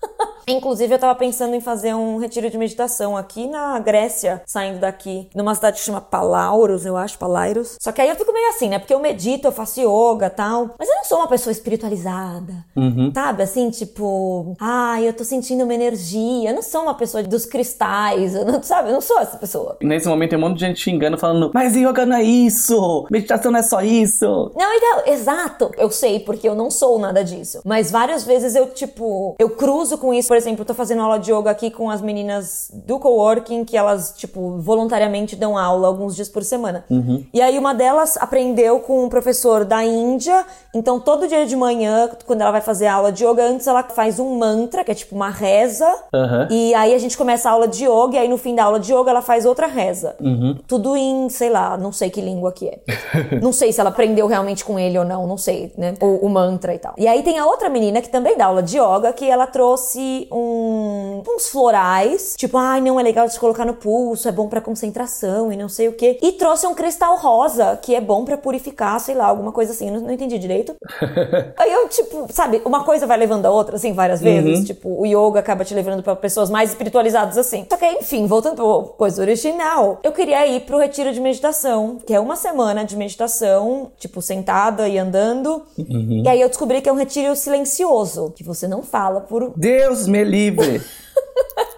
Inclusive, 0.47 0.93
eu 0.93 0.99
tava 0.99 1.15
pensando 1.15 1.55
em 1.55 1.61
fazer 1.61 1.93
um 1.93 2.17
retiro 2.17 2.49
de 2.49 2.57
meditação 2.57 3.15
aqui 3.15 3.47
na 3.47 3.79
Grécia, 3.79 4.41
saindo 4.45 4.79
daqui, 4.79 5.29
numa 5.35 5.55
cidade 5.55 5.77
que 5.79 5.85
chama 5.85 6.01
Palauros, 6.01 6.85
eu 6.85 6.97
acho, 6.97 7.17
Palairos. 7.17 7.77
Só 7.79 7.91
que 7.91 8.01
aí 8.01 8.09
eu 8.09 8.15
fico 8.15 8.33
meio 8.33 8.49
assim, 8.49 8.69
né? 8.69 8.79
Porque 8.79 8.93
eu 8.93 8.99
medito, 8.99 9.47
eu 9.47 9.51
faço 9.51 9.79
yoga 9.79 10.29
tal. 10.29 10.71
Mas 10.77 10.89
eu 10.89 10.95
não 10.95 11.03
sou 11.03 11.19
uma 11.19 11.27
pessoa 11.27 11.51
espiritualizada. 11.51 12.53
Uhum. 12.75 13.11
Sabe? 13.13 13.43
Assim, 13.43 13.69
tipo, 13.69 14.55
ah, 14.59 15.01
eu 15.01 15.13
tô 15.13 15.23
sentindo 15.23 15.63
uma 15.63 15.73
energia. 15.73 16.49
Eu 16.49 16.55
não 16.55 16.61
sou 16.61 16.83
uma 16.83 16.93
pessoa 16.93 17.23
dos 17.23 17.45
cristais, 17.45 18.35
eu 18.35 18.45
não, 18.45 18.61
sabe? 18.61 18.89
Eu 18.89 18.93
não 18.93 19.01
sou 19.01 19.19
essa 19.19 19.37
pessoa. 19.37 19.77
Nesse 19.81 20.07
momento 20.07 20.31
tem 20.31 20.39
um 20.39 20.41
monte 20.41 20.59
de 20.59 20.65
gente 20.65 20.81
xingando, 20.81 21.17
falando, 21.17 21.51
mas 21.53 21.75
yoga 21.75 22.05
não 22.05 22.17
é 22.17 22.23
isso! 22.23 23.07
Meditação 23.09 23.51
não 23.51 23.59
é 23.59 23.63
só 23.63 23.81
isso! 23.81 24.51
Não, 24.55 24.73
então, 24.73 25.13
exato. 25.13 25.71
Eu 25.77 25.89
sei, 25.91 26.19
porque 26.19 26.47
eu 26.47 26.55
não 26.55 26.69
sou 26.69 26.99
nada 26.99 27.23
disso. 27.23 27.61
Mas 27.63 27.91
várias 27.91 28.23
vezes 28.23 28.55
eu, 28.55 28.67
tipo, 28.67 29.35
eu 29.39 29.49
cruzo 29.51 29.97
com 29.97 30.13
isso 30.13 30.32
por 30.33 30.37
exemplo, 30.37 30.63
eu 30.63 30.65
tô 30.65 30.73
fazendo 30.73 31.03
aula 31.03 31.19
de 31.19 31.31
yoga 31.31 31.51
aqui 31.51 31.69
com 31.69 31.91
as 31.91 32.01
meninas 32.01 32.71
do 32.73 32.97
coworking, 32.97 33.63
que 33.63 33.77
elas, 33.77 34.15
tipo, 34.17 34.57
voluntariamente 34.57 35.35
dão 35.35 35.55
aula 35.55 35.87
alguns 35.87 36.15
dias 36.15 36.27
por 36.27 36.43
semana. 36.43 36.83
Uhum. 36.89 37.23
E 37.31 37.39
aí 37.39 37.55
uma 37.59 37.71
delas 37.71 38.17
aprendeu 38.17 38.79
com 38.79 39.05
um 39.05 39.09
professor 39.09 39.63
da 39.63 39.85
Índia, 39.85 40.43
então 40.73 40.99
todo 40.99 41.27
dia 41.27 41.45
de 41.45 41.55
manhã, 41.55 42.09
quando 42.25 42.41
ela 42.41 42.49
vai 42.49 42.61
fazer 42.61 42.87
aula 42.87 43.11
de 43.11 43.23
yoga, 43.23 43.45
antes 43.45 43.67
ela 43.67 43.83
faz 43.83 44.19
um 44.19 44.35
mantra, 44.35 44.83
que 44.83 44.89
é 44.89 44.95
tipo 44.95 45.15
uma 45.15 45.29
reza, 45.29 45.85
uhum. 46.11 46.47
e 46.49 46.73
aí 46.73 46.95
a 46.95 46.97
gente 46.97 47.15
começa 47.15 47.47
a 47.47 47.51
aula 47.51 47.67
de 47.67 47.85
yoga, 47.85 48.15
e 48.15 48.17
aí 48.17 48.27
no 48.27 48.39
fim 48.39 48.55
da 48.55 48.63
aula 48.63 48.79
de 48.79 48.91
yoga 48.91 49.11
ela 49.11 49.21
faz 49.21 49.45
outra 49.45 49.67
reza. 49.67 50.15
Uhum. 50.19 50.57
Tudo 50.67 50.97
em, 50.97 51.29
sei 51.29 51.51
lá, 51.51 51.77
não 51.77 51.91
sei 51.91 52.09
que 52.09 52.19
língua 52.19 52.51
que 52.51 52.69
é. 52.69 52.79
não 53.39 53.53
sei 53.53 53.71
se 53.71 53.79
ela 53.79 53.91
aprendeu 53.91 54.25
realmente 54.25 54.65
com 54.65 54.79
ele 54.79 54.97
ou 54.97 55.05
não, 55.05 55.27
não 55.27 55.37
sei, 55.37 55.71
né? 55.77 55.93
O, 56.01 56.25
o 56.25 56.29
mantra 56.29 56.73
e 56.73 56.79
tal. 56.79 56.95
E 56.97 57.07
aí 57.07 57.21
tem 57.21 57.37
a 57.37 57.45
outra 57.45 57.69
menina 57.69 58.01
que 58.01 58.09
também 58.09 58.35
dá 58.35 58.45
aula 58.45 58.63
de 58.63 58.79
yoga, 58.79 59.13
que 59.13 59.29
ela 59.29 59.45
trouxe 59.45 60.22
um, 60.31 61.23
uns 61.27 61.49
florais, 61.49 62.35
tipo, 62.37 62.57
ai, 62.57 62.81
não, 62.81 62.99
é 62.99 63.03
legal 63.03 63.27
de 63.27 63.39
colocar 63.39 63.65
no 63.65 63.73
pulso, 63.73 64.27
é 64.27 64.31
bom 64.31 64.47
para 64.47 64.61
concentração 64.61 65.51
e 65.51 65.57
não 65.57 65.69
sei 65.69 65.87
o 65.87 65.93
que. 65.93 66.19
E 66.21 66.31
trouxe 66.33 66.67
um 66.67 66.73
cristal 66.73 67.17
rosa, 67.17 67.77
que 67.81 67.95
é 67.95 68.01
bom 68.01 68.25
para 68.25 68.37
purificar, 68.37 68.99
sei 68.99 69.15
lá, 69.15 69.25
alguma 69.25 69.51
coisa 69.51 69.71
assim, 69.71 69.89
não, 69.89 70.01
não 70.01 70.11
entendi 70.11 70.37
direito. 70.37 70.75
Aí 71.57 71.71
eu, 71.71 71.87
tipo, 71.89 72.27
sabe, 72.31 72.61
uma 72.65 72.83
coisa 72.83 73.05
vai 73.07 73.17
levando 73.17 73.45
a 73.45 73.51
outra, 73.51 73.75
assim, 73.75 73.93
várias 73.93 74.21
vezes. 74.21 74.59
Uhum. 74.59 74.65
Tipo, 74.65 75.01
o 75.01 75.05
yoga 75.05 75.39
acaba 75.39 75.63
te 75.63 75.73
levando 75.73 76.03
para 76.03 76.15
pessoas 76.15 76.49
mais 76.49 76.69
espiritualizadas 76.69 77.37
assim. 77.37 77.65
Só 77.69 77.77
que, 77.77 77.85
enfim, 77.85 78.25
voltando 78.27 78.55
pra 78.55 78.93
coisa 78.95 79.21
original, 79.21 79.99
eu 80.03 80.11
queria 80.11 80.45
ir 80.47 80.61
pro 80.61 80.77
retiro 80.77 81.11
de 81.13 81.19
meditação, 81.19 81.97
que 82.05 82.13
é 82.13 82.19
uma 82.19 82.35
semana 82.35 82.83
de 82.83 82.95
meditação, 82.95 83.91
tipo, 83.97 84.21
sentada 84.21 84.87
e 84.87 84.97
andando. 84.97 85.63
Uhum. 85.77 86.23
E 86.25 86.27
aí 86.27 86.41
eu 86.41 86.49
descobri 86.49 86.81
que 86.81 86.89
é 86.89 86.93
um 86.93 86.97
retiro 86.97 87.35
silencioso, 87.35 88.33
que 88.35 88.43
você 88.43 88.67
não 88.67 88.81
fala 88.81 89.21
por. 89.21 89.53
Deus 89.55 90.07
me 90.13 90.23
livre! 90.23 90.79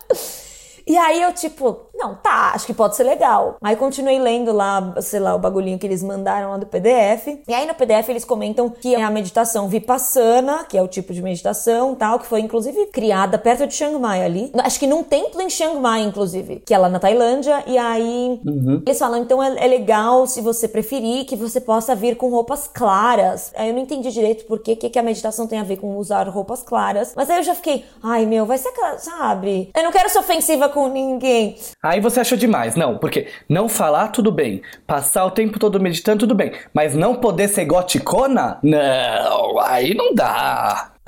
E 0.87 0.97
aí 0.97 1.21
eu, 1.21 1.33
tipo, 1.33 1.85
não, 1.95 2.15
tá, 2.15 2.51
acho 2.53 2.65
que 2.65 2.73
pode 2.73 2.95
ser 2.95 3.03
legal. 3.03 3.55
Aí 3.61 3.75
continuei 3.75 4.19
lendo 4.19 4.51
lá, 4.51 4.93
sei 5.01 5.19
lá, 5.19 5.33
o 5.33 5.39
bagulhinho 5.39 5.79
que 5.79 5.87
eles 5.87 6.03
mandaram 6.03 6.51
lá 6.51 6.57
do 6.57 6.65
PDF. 6.65 7.39
E 7.47 7.53
aí 7.53 7.65
no 7.65 7.73
PDF 7.73 8.09
eles 8.09 8.25
comentam 8.25 8.69
que 8.69 8.93
é 8.93 9.01
a 9.01 9.09
meditação 9.09 9.67
Vipassana, 9.67 10.65
que 10.65 10.77
é 10.77 10.81
o 10.81 10.87
tipo 10.87 11.13
de 11.13 11.21
meditação 11.21 11.95
tal, 11.95 12.19
que 12.19 12.25
foi 12.25 12.41
inclusive 12.41 12.87
criada 12.87 13.37
perto 13.37 13.65
de 13.65 13.73
Chiang 13.73 13.97
Mai 13.97 14.23
ali. 14.23 14.51
Acho 14.55 14.79
que 14.79 14.87
num 14.87 15.03
templo 15.03 15.41
em 15.41 15.49
Chiang 15.49 15.79
Mai, 15.79 16.01
inclusive, 16.01 16.61
que 16.65 16.73
é 16.73 16.77
lá 16.77 16.89
na 16.89 16.99
Tailândia. 16.99 17.63
E 17.65 17.77
aí 17.77 18.39
uhum. 18.45 18.83
eles 18.85 18.99
falam, 18.99 19.21
então 19.21 19.41
é, 19.41 19.65
é, 19.65 19.67
legal, 19.67 20.27
se 20.27 20.41
você 20.41 20.67
preferir, 20.67 21.25
que 21.25 21.35
você 21.35 21.61
possa 21.61 21.95
vir 21.95 22.17
com 22.17 22.29
roupas 22.29 22.69
claras. 22.71 23.51
Aí 23.55 23.69
eu 23.69 23.73
não 23.73 23.81
entendi 23.81 24.11
direito 24.11 24.45
por 24.45 24.59
que, 24.59 24.75
que 24.75 24.99
a 24.99 25.03
meditação 25.03 25.47
tem 25.47 25.59
a 25.59 25.63
ver 25.63 25.77
com 25.77 25.95
usar 25.97 26.27
roupas 26.27 26.61
claras. 26.61 27.13
Mas 27.15 27.29
aí 27.29 27.37
eu 27.37 27.43
já 27.43 27.55
fiquei, 27.55 27.85
ai 28.03 28.25
meu, 28.25 28.45
vai 28.45 28.57
ser 28.57 28.69
aquela, 28.69 28.97
sabe? 28.97 29.71
Eu 29.75 29.83
não 29.83 29.91
quero 29.91 30.09
ser 30.09 30.19
ofensiva 30.19 30.69
com 30.75 30.89
ninguém. 30.89 31.57
Aí 31.81 32.01
você 32.01 32.19
achou 32.19 32.37
demais. 32.37 32.75
Não, 32.75 32.97
porque 32.97 33.29
não 33.47 33.69
falar, 33.69 34.09
tudo 34.09 34.29
bem. 34.29 34.61
Passar 34.85 35.25
o 35.25 35.31
tempo 35.31 35.57
todo 35.57 35.79
meditando, 35.79 36.19
tudo 36.19 36.35
bem. 36.35 36.51
Mas 36.73 36.93
não 36.93 37.15
poder 37.15 37.47
ser 37.47 37.63
goticona? 37.63 38.59
Não, 38.61 39.57
aí 39.61 39.93
não 39.93 40.13
dá. 40.13 40.91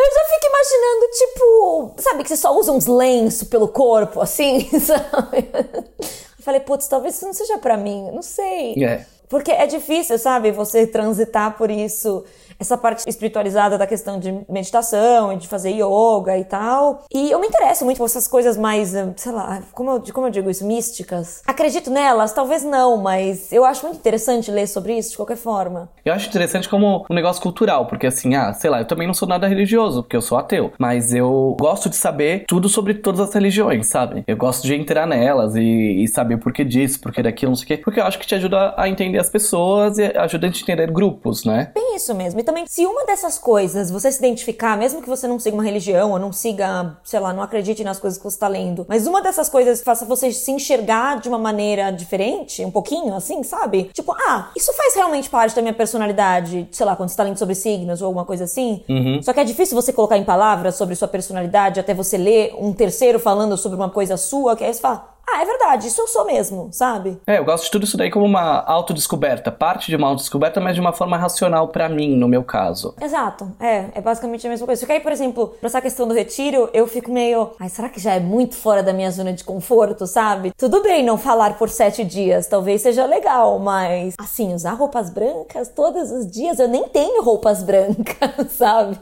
Eu 0.00 0.04
já 0.14 0.24
fico 0.30 0.46
imaginando, 0.46 1.10
tipo, 1.12 1.94
sabe 1.98 2.22
que 2.22 2.28
você 2.30 2.36
só 2.36 2.56
usa 2.56 2.72
uns 2.72 2.86
lenços 2.86 3.46
pelo 3.46 3.68
corpo, 3.68 4.22
assim, 4.22 4.66
sabe? 4.80 5.50
Eu 5.52 6.42
falei, 6.44 6.60
putz, 6.60 6.88
talvez 6.88 7.16
isso 7.16 7.26
não 7.26 7.34
seja 7.34 7.58
para 7.58 7.76
mim, 7.76 8.08
não 8.12 8.22
sei. 8.22 8.82
É. 8.82 9.04
Porque 9.28 9.50
é 9.50 9.66
difícil, 9.66 10.18
sabe, 10.18 10.52
você 10.52 10.86
transitar 10.86 11.58
por 11.58 11.70
isso 11.70 12.24
essa 12.58 12.76
parte 12.76 13.08
espiritualizada 13.08 13.78
da 13.78 13.86
questão 13.86 14.18
de 14.18 14.32
meditação 14.48 15.32
e 15.32 15.36
de 15.36 15.46
fazer 15.46 15.70
yoga 15.70 16.36
e 16.38 16.44
tal. 16.44 17.04
E 17.12 17.30
eu 17.30 17.40
me 17.40 17.46
interesso 17.46 17.84
muito 17.84 17.98
por 17.98 18.04
essas 18.04 18.26
coisas 18.26 18.56
mais, 18.56 18.94
eh, 18.94 19.12
sei 19.16 19.32
lá, 19.32 19.62
como 19.72 19.90
eu, 19.90 20.02
como 20.12 20.26
eu 20.26 20.30
digo 20.30 20.50
isso, 20.50 20.66
místicas. 20.66 21.42
Acredito 21.46 21.90
nelas? 21.90 22.32
Talvez 22.32 22.62
não, 22.62 22.96
mas 22.96 23.52
eu 23.52 23.64
acho 23.64 23.86
muito 23.86 23.98
interessante 23.98 24.50
ler 24.50 24.66
sobre 24.66 24.96
isso 24.96 25.10
de 25.10 25.16
qualquer 25.16 25.36
forma. 25.36 25.88
Eu 26.04 26.12
acho 26.12 26.28
interessante 26.28 26.68
como 26.68 27.06
um 27.08 27.14
negócio 27.14 27.40
cultural, 27.40 27.86
porque 27.86 28.06
assim, 28.06 28.34
ah, 28.34 28.52
sei 28.52 28.70
lá, 28.70 28.80
eu 28.80 28.86
também 28.86 29.06
não 29.06 29.14
sou 29.14 29.28
nada 29.28 29.46
religioso, 29.46 30.02
porque 30.02 30.16
eu 30.16 30.22
sou 30.22 30.38
ateu, 30.38 30.72
mas 30.78 31.12
eu 31.14 31.56
gosto 31.60 31.88
de 31.88 31.96
saber 31.96 32.44
tudo 32.46 32.68
sobre 32.68 32.94
todas 32.94 33.20
as 33.20 33.32
religiões, 33.32 33.86
sabe? 33.86 34.24
Eu 34.26 34.36
gosto 34.36 34.66
de 34.66 34.74
entrar 34.74 35.06
nelas 35.06 35.54
e, 35.54 36.02
e 36.02 36.08
saber 36.08 36.38
por 36.38 36.52
que 36.52 36.64
disso, 36.64 37.00
por 37.00 37.12
que 37.12 37.22
daquilo, 37.22 37.50
não 37.50 37.56
sei 37.56 37.64
o 37.64 37.68
quê, 37.68 37.76
porque 37.76 38.00
eu 38.00 38.04
acho 38.04 38.18
que 38.18 38.26
te 38.26 38.34
ajuda 38.34 38.74
a 38.76 38.88
entender 38.88 39.18
as 39.18 39.30
pessoas 39.30 39.98
e 39.98 40.04
ajuda 40.16 40.46
a 40.46 40.50
te 40.50 40.62
entender 40.62 40.90
grupos, 40.90 41.44
né? 41.44 41.70
Bem 41.74 41.96
isso 41.96 42.14
mesmo. 42.14 42.40
E 42.40 42.47
também, 42.48 42.64
se 42.66 42.86
uma 42.86 43.04
dessas 43.04 43.38
coisas 43.38 43.90
você 43.90 44.10
se 44.10 44.18
identificar, 44.18 44.74
mesmo 44.74 45.02
que 45.02 45.08
você 45.08 45.28
não 45.28 45.38
siga 45.38 45.54
uma 45.54 45.62
religião 45.62 46.12
ou 46.12 46.18
não 46.18 46.32
siga, 46.32 46.96
sei 47.04 47.20
lá, 47.20 47.30
não 47.30 47.42
acredite 47.42 47.84
nas 47.84 48.00
coisas 48.00 48.16
que 48.18 48.24
você 48.24 48.36
está 48.36 48.48
lendo, 48.48 48.86
mas 48.88 49.06
uma 49.06 49.20
dessas 49.20 49.50
coisas 49.50 49.82
faça 49.82 50.06
você 50.06 50.32
se 50.32 50.50
enxergar 50.50 51.20
de 51.20 51.28
uma 51.28 51.36
maneira 51.36 51.90
diferente, 51.90 52.64
um 52.64 52.70
pouquinho 52.70 53.14
assim, 53.14 53.42
sabe? 53.42 53.90
Tipo, 53.92 54.12
ah, 54.12 54.50
isso 54.56 54.72
faz 54.72 54.94
realmente 54.94 55.28
parte 55.28 55.54
da 55.54 55.60
minha 55.60 55.74
personalidade, 55.74 56.66
sei 56.72 56.86
lá, 56.86 56.96
quando 56.96 57.10
você 57.10 57.12
está 57.12 57.22
lendo 57.22 57.38
sobre 57.38 57.54
signos 57.54 58.00
ou 58.00 58.06
alguma 58.06 58.24
coisa 58.24 58.44
assim. 58.44 58.82
Uhum. 58.88 59.20
Só 59.22 59.34
que 59.34 59.40
é 59.40 59.44
difícil 59.44 59.74
você 59.74 59.92
colocar 59.92 60.16
em 60.16 60.24
palavras 60.24 60.74
sobre 60.74 60.94
sua 60.94 61.08
personalidade 61.08 61.78
até 61.78 61.92
você 61.92 62.16
ler 62.16 62.54
um 62.58 62.72
terceiro 62.72 63.20
falando 63.20 63.58
sobre 63.58 63.76
uma 63.76 63.90
coisa 63.90 64.16
sua, 64.16 64.56
que 64.56 64.64
aí 64.64 64.72
você 64.72 64.80
fala, 64.80 65.17
ah, 65.34 65.42
é 65.42 65.44
verdade, 65.44 65.88
isso 65.88 66.00
eu 66.00 66.08
sou 66.08 66.24
mesmo, 66.24 66.68
sabe? 66.72 67.20
É, 67.26 67.38
eu 67.38 67.44
gosto 67.44 67.64
de 67.64 67.70
tudo 67.70 67.84
isso 67.84 67.96
daí 67.96 68.10
como 68.10 68.24
uma 68.24 68.62
autodescoberta, 68.64 69.50
parte 69.50 69.88
de 69.88 69.96
uma 69.96 70.08
autodescoberta, 70.08 70.60
mas 70.60 70.74
de 70.74 70.80
uma 70.80 70.92
forma 70.92 71.16
racional 71.16 71.68
para 71.68 71.88
mim, 71.88 72.16
no 72.16 72.28
meu 72.28 72.42
caso. 72.44 72.94
Exato, 73.00 73.52
é, 73.60 73.86
é 73.94 74.00
basicamente 74.00 74.46
a 74.46 74.50
mesma 74.50 74.66
coisa. 74.66 74.80
Só 74.80 74.86
que 74.86 74.92
aí, 74.92 75.00
por 75.00 75.12
exemplo, 75.12 75.48
pra 75.60 75.68
essa 75.68 75.80
questão 75.80 76.06
do 76.06 76.14
retiro, 76.14 76.70
eu 76.72 76.86
fico 76.86 77.10
meio, 77.10 77.50
ai, 77.58 77.68
será 77.68 77.88
que 77.88 78.00
já 78.00 78.14
é 78.14 78.20
muito 78.20 78.54
fora 78.54 78.82
da 78.82 78.92
minha 78.92 79.10
zona 79.10 79.32
de 79.32 79.44
conforto, 79.44 80.06
sabe? 80.06 80.52
Tudo 80.56 80.82
bem 80.82 81.04
não 81.04 81.18
falar 81.18 81.58
por 81.58 81.68
sete 81.68 82.04
dias, 82.04 82.46
talvez 82.46 82.82
seja 82.82 83.04
legal, 83.04 83.58
mas 83.58 84.14
assim, 84.18 84.54
usar 84.54 84.72
roupas 84.72 85.10
brancas 85.10 85.68
todos 85.68 86.10
os 86.10 86.30
dias, 86.30 86.58
eu 86.58 86.68
nem 86.68 86.88
tenho 86.88 87.22
roupas 87.22 87.62
brancas, 87.62 88.50
sabe? 88.52 88.98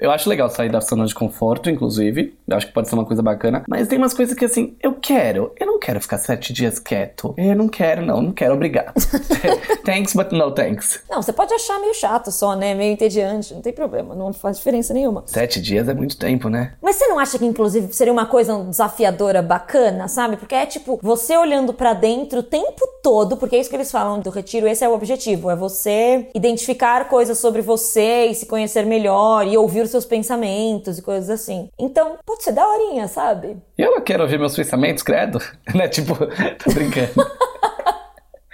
Eu 0.00 0.10
acho 0.10 0.28
legal 0.28 0.48
sair 0.50 0.70
da 0.70 0.80
zona 0.80 1.06
de 1.06 1.14
conforto, 1.14 1.70
inclusive. 1.70 2.36
Eu 2.46 2.56
acho 2.56 2.66
que 2.66 2.72
pode 2.72 2.88
ser 2.88 2.94
uma 2.94 3.04
coisa 3.04 3.22
bacana. 3.22 3.62
Mas 3.68 3.88
tem 3.88 3.98
umas 3.98 4.14
coisas 4.14 4.34
que, 4.34 4.44
assim, 4.44 4.76
eu 4.82 4.94
quero. 4.94 5.52
Eu 5.58 5.66
não 5.66 5.78
quero 5.78 6.00
ficar 6.00 6.18
sete 6.18 6.52
dias 6.52 6.78
quieto. 6.78 7.34
Eu 7.36 7.56
não 7.56 7.68
quero, 7.68 8.04
não. 8.04 8.22
Não 8.22 8.32
quero, 8.32 8.54
obrigado. 8.54 8.94
thanks, 9.84 10.14
but 10.14 10.32
no 10.32 10.50
thanks. 10.50 11.00
Não, 11.08 11.22
você 11.22 11.32
pode 11.32 11.52
achar 11.54 11.78
meio 11.80 11.94
chato 11.94 12.30
só, 12.30 12.54
né? 12.54 12.74
Meio 12.74 12.92
entediante. 12.92 13.54
Não 13.54 13.62
tem 13.62 13.72
problema. 13.72 14.14
Não 14.14 14.32
faz 14.32 14.58
diferença 14.58 14.92
nenhuma. 14.92 15.22
Sete 15.26 15.60
dias 15.60 15.88
é 15.88 15.94
muito 15.94 16.16
tempo, 16.16 16.48
né? 16.48 16.74
Mas 16.82 16.96
você 16.96 17.06
não 17.06 17.18
acha 17.18 17.38
que, 17.38 17.44
inclusive, 17.44 17.92
seria 17.92 18.12
uma 18.12 18.26
coisa 18.26 18.56
desafiadora 18.64 19.42
bacana, 19.42 20.08
sabe? 20.08 20.36
Porque 20.36 20.54
é 20.54 20.66
tipo, 20.66 20.98
você 21.02 21.36
olhando 21.36 21.72
para 21.72 21.92
dentro 21.94 22.40
o 22.40 22.42
tempo 22.42 22.86
todo, 23.02 23.36
porque 23.36 23.56
é 23.56 23.60
isso 23.60 23.70
que 23.70 23.76
eles 23.76 23.90
falam 23.90 24.20
do 24.20 24.30
retiro, 24.30 24.66
esse 24.66 24.84
é 24.84 24.88
o 24.88 24.94
objetivo. 24.94 25.50
É 25.50 25.56
você 25.56 26.28
identificar 26.34 27.08
coisas 27.08 27.38
sobre 27.38 27.62
você 27.62 28.26
e 28.26 28.34
se 28.34 28.46
conhecer 28.46 28.84
melhor 28.84 29.46
e 29.46 29.56
ouvir 29.56 29.77
os 29.84 29.90
seus 29.90 30.04
pensamentos 30.04 30.98
e 30.98 31.02
coisas 31.02 31.30
assim. 31.30 31.68
Então, 31.78 32.18
pode 32.24 32.44
ser 32.44 32.52
daorinha, 32.52 33.08
sabe? 33.08 33.56
Eu 33.76 33.92
não 33.92 34.00
quero 34.00 34.22
ouvir 34.22 34.38
meus 34.38 34.54
pensamentos, 34.54 35.02
credo. 35.02 35.38
né? 35.74 35.88
Tipo, 35.88 36.14
tô 36.62 36.72
brincando. 36.72 37.26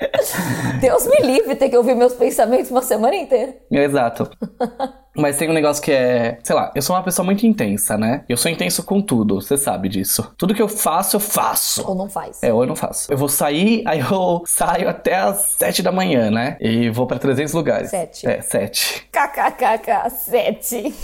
Deus 0.80 1.06
me 1.06 1.20
livre 1.20 1.54
ter 1.54 1.68
que 1.68 1.76
ouvir 1.76 1.94
meus 1.94 2.14
pensamentos 2.14 2.70
uma 2.70 2.82
semana 2.82 3.14
inteira. 3.14 3.56
Exato. 3.70 4.28
Mas 5.16 5.36
tem 5.36 5.48
um 5.48 5.52
negócio 5.52 5.80
que 5.80 5.92
é, 5.92 6.38
sei 6.42 6.56
lá, 6.56 6.72
eu 6.74 6.82
sou 6.82 6.96
uma 6.96 7.02
pessoa 7.02 7.24
muito 7.24 7.46
intensa, 7.46 7.96
né? 7.96 8.24
Eu 8.28 8.36
sou 8.36 8.50
intenso 8.50 8.82
com 8.82 9.00
tudo, 9.00 9.40
você 9.40 9.56
sabe 9.56 9.88
disso. 9.88 10.34
Tudo 10.36 10.52
que 10.52 10.60
eu 10.60 10.66
faço, 10.68 11.14
eu 11.14 11.20
faço. 11.20 11.88
Ou 11.88 11.94
não 11.94 12.08
faz. 12.08 12.42
É, 12.42 12.52
ou 12.52 12.64
eu 12.64 12.66
não 12.66 12.74
faço. 12.74 13.12
Eu 13.12 13.16
vou 13.16 13.28
sair, 13.28 13.84
aí 13.86 14.00
eu 14.00 14.42
saio 14.44 14.88
até 14.88 15.14
as 15.14 15.54
7 15.56 15.82
da 15.84 15.92
manhã, 15.92 16.32
né? 16.32 16.56
E 16.60 16.90
vou 16.90 17.06
para 17.06 17.20
300 17.20 17.54
lugares. 17.54 17.90
Sete. 17.90 18.26
É, 18.28 18.40
7. 18.40 19.08
KKKK, 19.12 20.10
sete. 20.10 20.94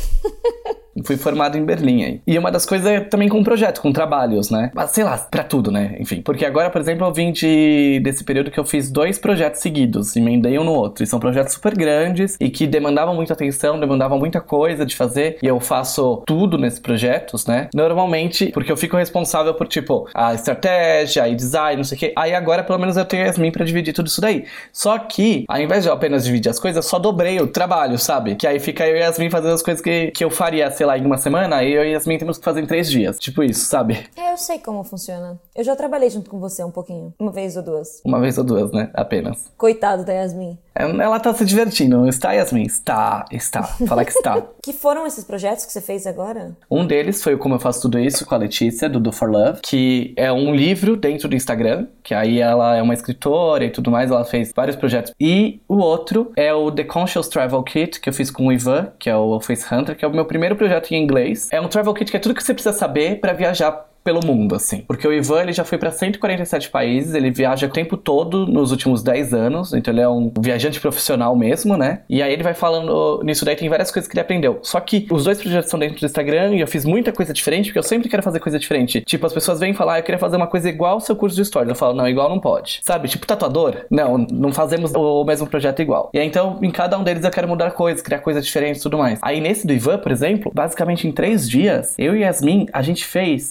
Fui 1.04 1.16
formado 1.16 1.56
em 1.56 1.64
Berlim 1.64 2.04
aí. 2.04 2.20
E 2.26 2.38
uma 2.38 2.50
das 2.50 2.66
coisas 2.66 2.86
é 2.86 3.00
também 3.00 3.28
com 3.28 3.42
projeto, 3.42 3.80
com 3.80 3.92
trabalhos, 3.92 4.50
né? 4.50 4.70
Mas 4.74 4.90
sei 4.90 5.04
lá, 5.04 5.16
pra 5.18 5.42
tudo, 5.42 5.70
né? 5.70 5.96
Enfim. 5.98 6.22
Porque 6.22 6.44
agora, 6.44 6.70
por 6.70 6.80
exemplo, 6.80 7.06
eu 7.06 7.12
vim 7.12 7.32
de, 7.32 8.00
desse 8.02 8.24
período 8.24 8.50
que 8.50 8.58
eu 8.58 8.64
fiz 8.64 8.90
dois 8.90 9.18
projetos 9.18 9.60
seguidos, 9.60 10.16
emendei 10.16 10.58
um 10.58 10.64
no 10.64 10.72
outro. 10.72 11.04
E 11.04 11.06
são 11.06 11.18
projetos 11.18 11.54
super 11.54 11.76
grandes 11.76 12.36
e 12.40 12.48
que 12.50 12.66
demandavam 12.66 13.14
muita 13.14 13.32
atenção, 13.32 13.78
demandavam 13.78 14.18
muita 14.18 14.40
coisa 14.40 14.84
de 14.84 14.94
fazer. 14.96 15.38
E 15.42 15.46
eu 15.46 15.58
faço 15.60 16.22
tudo 16.26 16.58
nesses 16.58 16.78
projetos, 16.78 17.46
né? 17.46 17.68
Normalmente, 17.74 18.50
porque 18.52 18.70
eu 18.70 18.76
fico 18.76 18.96
responsável 18.96 19.54
por, 19.54 19.66
tipo, 19.66 20.08
a 20.14 20.34
estratégia 20.34 21.28
e 21.28 21.34
design, 21.34 21.76
não 21.78 21.84
sei 21.84 21.96
o 21.96 21.98
quê. 21.98 22.12
Aí 22.16 22.34
agora, 22.34 22.62
pelo 22.62 22.78
menos, 22.78 22.96
eu 22.96 23.04
tenho 23.04 23.24
Yasmin 23.24 23.50
pra 23.50 23.64
dividir 23.64 23.92
tudo 23.92 24.06
isso 24.06 24.20
daí. 24.20 24.44
Só 24.72 24.98
que, 24.98 25.44
ao 25.48 25.60
invés 25.60 25.82
de 25.82 25.88
eu 25.88 25.94
apenas 25.94 26.24
dividir 26.24 26.50
as 26.50 26.58
coisas, 26.58 26.84
só 26.84 26.98
dobrei 26.98 27.40
o 27.40 27.46
trabalho, 27.46 27.98
sabe? 27.98 28.34
Que 28.34 28.46
aí 28.46 28.58
fica 28.58 28.86
eu 28.86 28.96
e 28.96 29.00
Yasmin 29.00 29.30
fazendo 29.30 29.54
as 29.54 29.62
coisas 29.62 29.82
que, 29.82 30.10
que 30.10 30.24
eu 30.24 30.30
faria, 30.30 30.70
sei 30.70 30.86
lá, 30.86 30.89
em 30.98 31.05
uma 31.05 31.18
semana, 31.18 31.57
aí 31.57 31.72
eu 31.72 31.85
e 31.85 31.92
Yasmin 31.92 32.18
temos 32.18 32.38
que 32.38 32.44
fazer 32.44 32.61
em 32.61 32.66
três 32.66 32.90
dias. 32.90 33.18
Tipo 33.18 33.42
isso, 33.42 33.64
sabe? 33.66 34.07
É, 34.16 34.33
eu 34.33 34.37
sei 34.37 34.59
como 34.59 34.83
funciona. 34.85 35.38
Eu 35.55 35.64
já 35.64 35.76
trabalhei 35.76 36.11
junto 36.11 36.31
com 36.31 36.38
você 36.38 36.62
um 36.64 36.70
pouquinho. 36.70 37.12
Uma 37.18 37.33
vez 37.33 37.57
ou 37.57 37.62
duas. 37.62 38.00
Uma 38.05 38.20
vez 38.20 38.38
ou 38.38 38.44
duas, 38.44 38.72
né? 38.72 38.90
Apenas. 38.94 39.50
Coitado 39.57 40.05
da 40.05 40.12
Yasmin. 40.12 40.59
Ela 40.74 41.20
tá 41.20 41.35
se 41.35 41.44
divertindo. 41.44 42.09
Está, 42.09 42.33
Yasmin? 42.33 42.62
Está, 42.62 43.24
está. 43.31 43.62
Fala 43.62 44.05
que 44.05 44.12
está. 44.12 44.42
que 44.62 44.72
foram 44.72 45.07
esses 45.07 45.24
projetos 45.24 45.66
que 45.66 45.72
você 45.72 45.81
fez 45.81 46.07
agora? 46.07 46.53
Um 46.70 46.87
deles 46.87 47.22
foi 47.22 47.35
o 47.35 47.38
Como 47.38 47.55
Eu 47.55 47.59
Faço 47.59 47.83
Tudo 47.83 47.98
Isso 47.98 48.24
com 48.24 48.35
a 48.35 48.38
Letícia, 48.38 48.88
do 48.88 49.00
Do 49.00 49.12
For 49.12 49.31
Love, 49.31 49.61
que 49.62 50.14
é 50.16 50.33
um 50.33 50.55
livro 50.55 50.96
dentro 50.96 51.29
do 51.29 51.35
Instagram, 51.35 51.87
que 52.03 52.14
aí 52.14 52.40
ela 52.40 52.76
é 52.76 52.83
uma 52.83 52.94
escritora 52.94 53.64
e 53.64 53.70
tudo 53.70 53.90
mais, 53.90 54.11
ela 54.11 54.24
fez 54.24 54.53
vários 54.55 54.76
projetos. 54.76 55.12
E 55.20 55.61
o 55.68 55.79
outro 55.79 56.33
é 56.37 56.55
o 56.55 56.70
The 56.70 56.85
Conscious 56.85 57.29
Travel 57.29 57.62
Kit, 57.62 58.00
que 58.00 58.09
eu 58.09 58.12
fiz 58.12 58.31
com 58.31 58.46
o 58.46 58.53
Ivan, 58.53 58.92
que 58.98 59.11
é 59.11 59.16
o 59.16 59.40
Face 59.40 59.66
Hunter, 59.72 59.96
que 59.96 60.05
é 60.05 60.09
o 60.09 60.12
meu 60.12 60.24
primeiro 60.24 60.57
projeto 60.57 60.69
em 60.94 61.02
inglês. 61.02 61.48
É 61.52 61.61
um 61.61 61.68
travel 61.68 61.92
kit 61.94 62.11
que 62.11 62.16
é 62.16 62.20
tudo 62.20 62.35
que 62.35 62.42
você 62.42 62.54
precisa 62.54 62.72
saber 62.72 63.20
para 63.20 63.33
viajar 63.33 63.89
pelo 64.02 64.20
mundo, 64.24 64.54
assim. 64.54 64.82
Porque 64.86 65.06
o 65.06 65.12
Ivan, 65.12 65.42
ele 65.42 65.52
já 65.52 65.64
foi 65.64 65.78
para 65.78 65.90
147 65.90 66.70
países, 66.70 67.14
ele 67.14 67.30
viaja 67.30 67.66
o 67.66 67.70
tempo 67.70 67.96
todo 67.96 68.46
nos 68.46 68.70
últimos 68.70 69.02
10 69.02 69.34
anos, 69.34 69.72
então 69.72 69.92
ele 69.92 70.00
é 70.00 70.08
um 70.08 70.32
viajante 70.40 70.80
profissional 70.80 71.36
mesmo, 71.36 71.76
né? 71.76 72.02
E 72.08 72.22
aí 72.22 72.32
ele 72.32 72.42
vai 72.42 72.54
falando 72.54 73.22
nisso 73.22 73.44
daí, 73.44 73.56
tem 73.56 73.68
várias 73.68 73.90
coisas 73.90 74.08
que 74.08 74.14
ele 74.14 74.20
aprendeu. 74.20 74.58
Só 74.62 74.80
que 74.80 75.06
os 75.10 75.24
dois 75.24 75.40
projetos 75.40 75.66
estão 75.66 75.78
dentro 75.78 75.98
do 75.98 76.06
Instagram 76.06 76.54
e 76.54 76.60
eu 76.60 76.66
fiz 76.66 76.84
muita 76.84 77.12
coisa 77.12 77.32
diferente, 77.32 77.66
porque 77.66 77.78
eu 77.78 77.82
sempre 77.82 78.08
quero 78.08 78.22
fazer 78.22 78.40
coisa 78.40 78.58
diferente. 78.58 79.00
Tipo, 79.02 79.26
as 79.26 79.32
pessoas 79.32 79.60
vêm 79.60 79.74
falar, 79.74 79.94
ah, 79.94 79.98
eu 79.98 80.02
queria 80.02 80.18
fazer 80.18 80.36
uma 80.36 80.46
coisa 80.46 80.68
igual 80.68 80.94
ao 80.94 81.00
seu 81.00 81.16
curso 81.16 81.36
de 81.36 81.42
história. 81.42 81.70
Eu 81.70 81.76
falo, 81.76 81.94
não, 81.94 82.08
igual 82.08 82.28
não 82.28 82.40
pode. 82.40 82.80
Sabe? 82.82 83.08
Tipo, 83.08 83.26
tatuador? 83.26 83.86
Não, 83.90 84.18
não 84.18 84.52
fazemos 84.52 84.92
o 84.94 85.24
mesmo 85.24 85.46
projeto 85.46 85.80
igual. 85.82 86.10
E 86.14 86.18
aí, 86.18 86.26
então, 86.26 86.58
em 86.62 86.70
cada 86.70 86.98
um 86.98 87.04
deles 87.04 87.24
eu 87.24 87.30
quero 87.30 87.48
mudar 87.48 87.70
coisas, 87.72 88.02
criar 88.02 88.20
coisas 88.20 88.44
diferentes 88.44 88.80
e 88.80 88.82
tudo 88.82 88.98
mais. 88.98 89.18
Aí 89.22 89.40
nesse 89.40 89.66
do 89.66 89.72
Ivan, 89.72 89.98
por 89.98 90.12
exemplo, 90.12 90.50
basicamente 90.54 91.06
em 91.06 91.12
três 91.12 91.48
dias, 91.48 91.94
eu 91.98 92.16
e 92.16 92.20
Yasmin, 92.20 92.66
a 92.72 92.82
gente 92.82 93.04
fez 93.04 93.50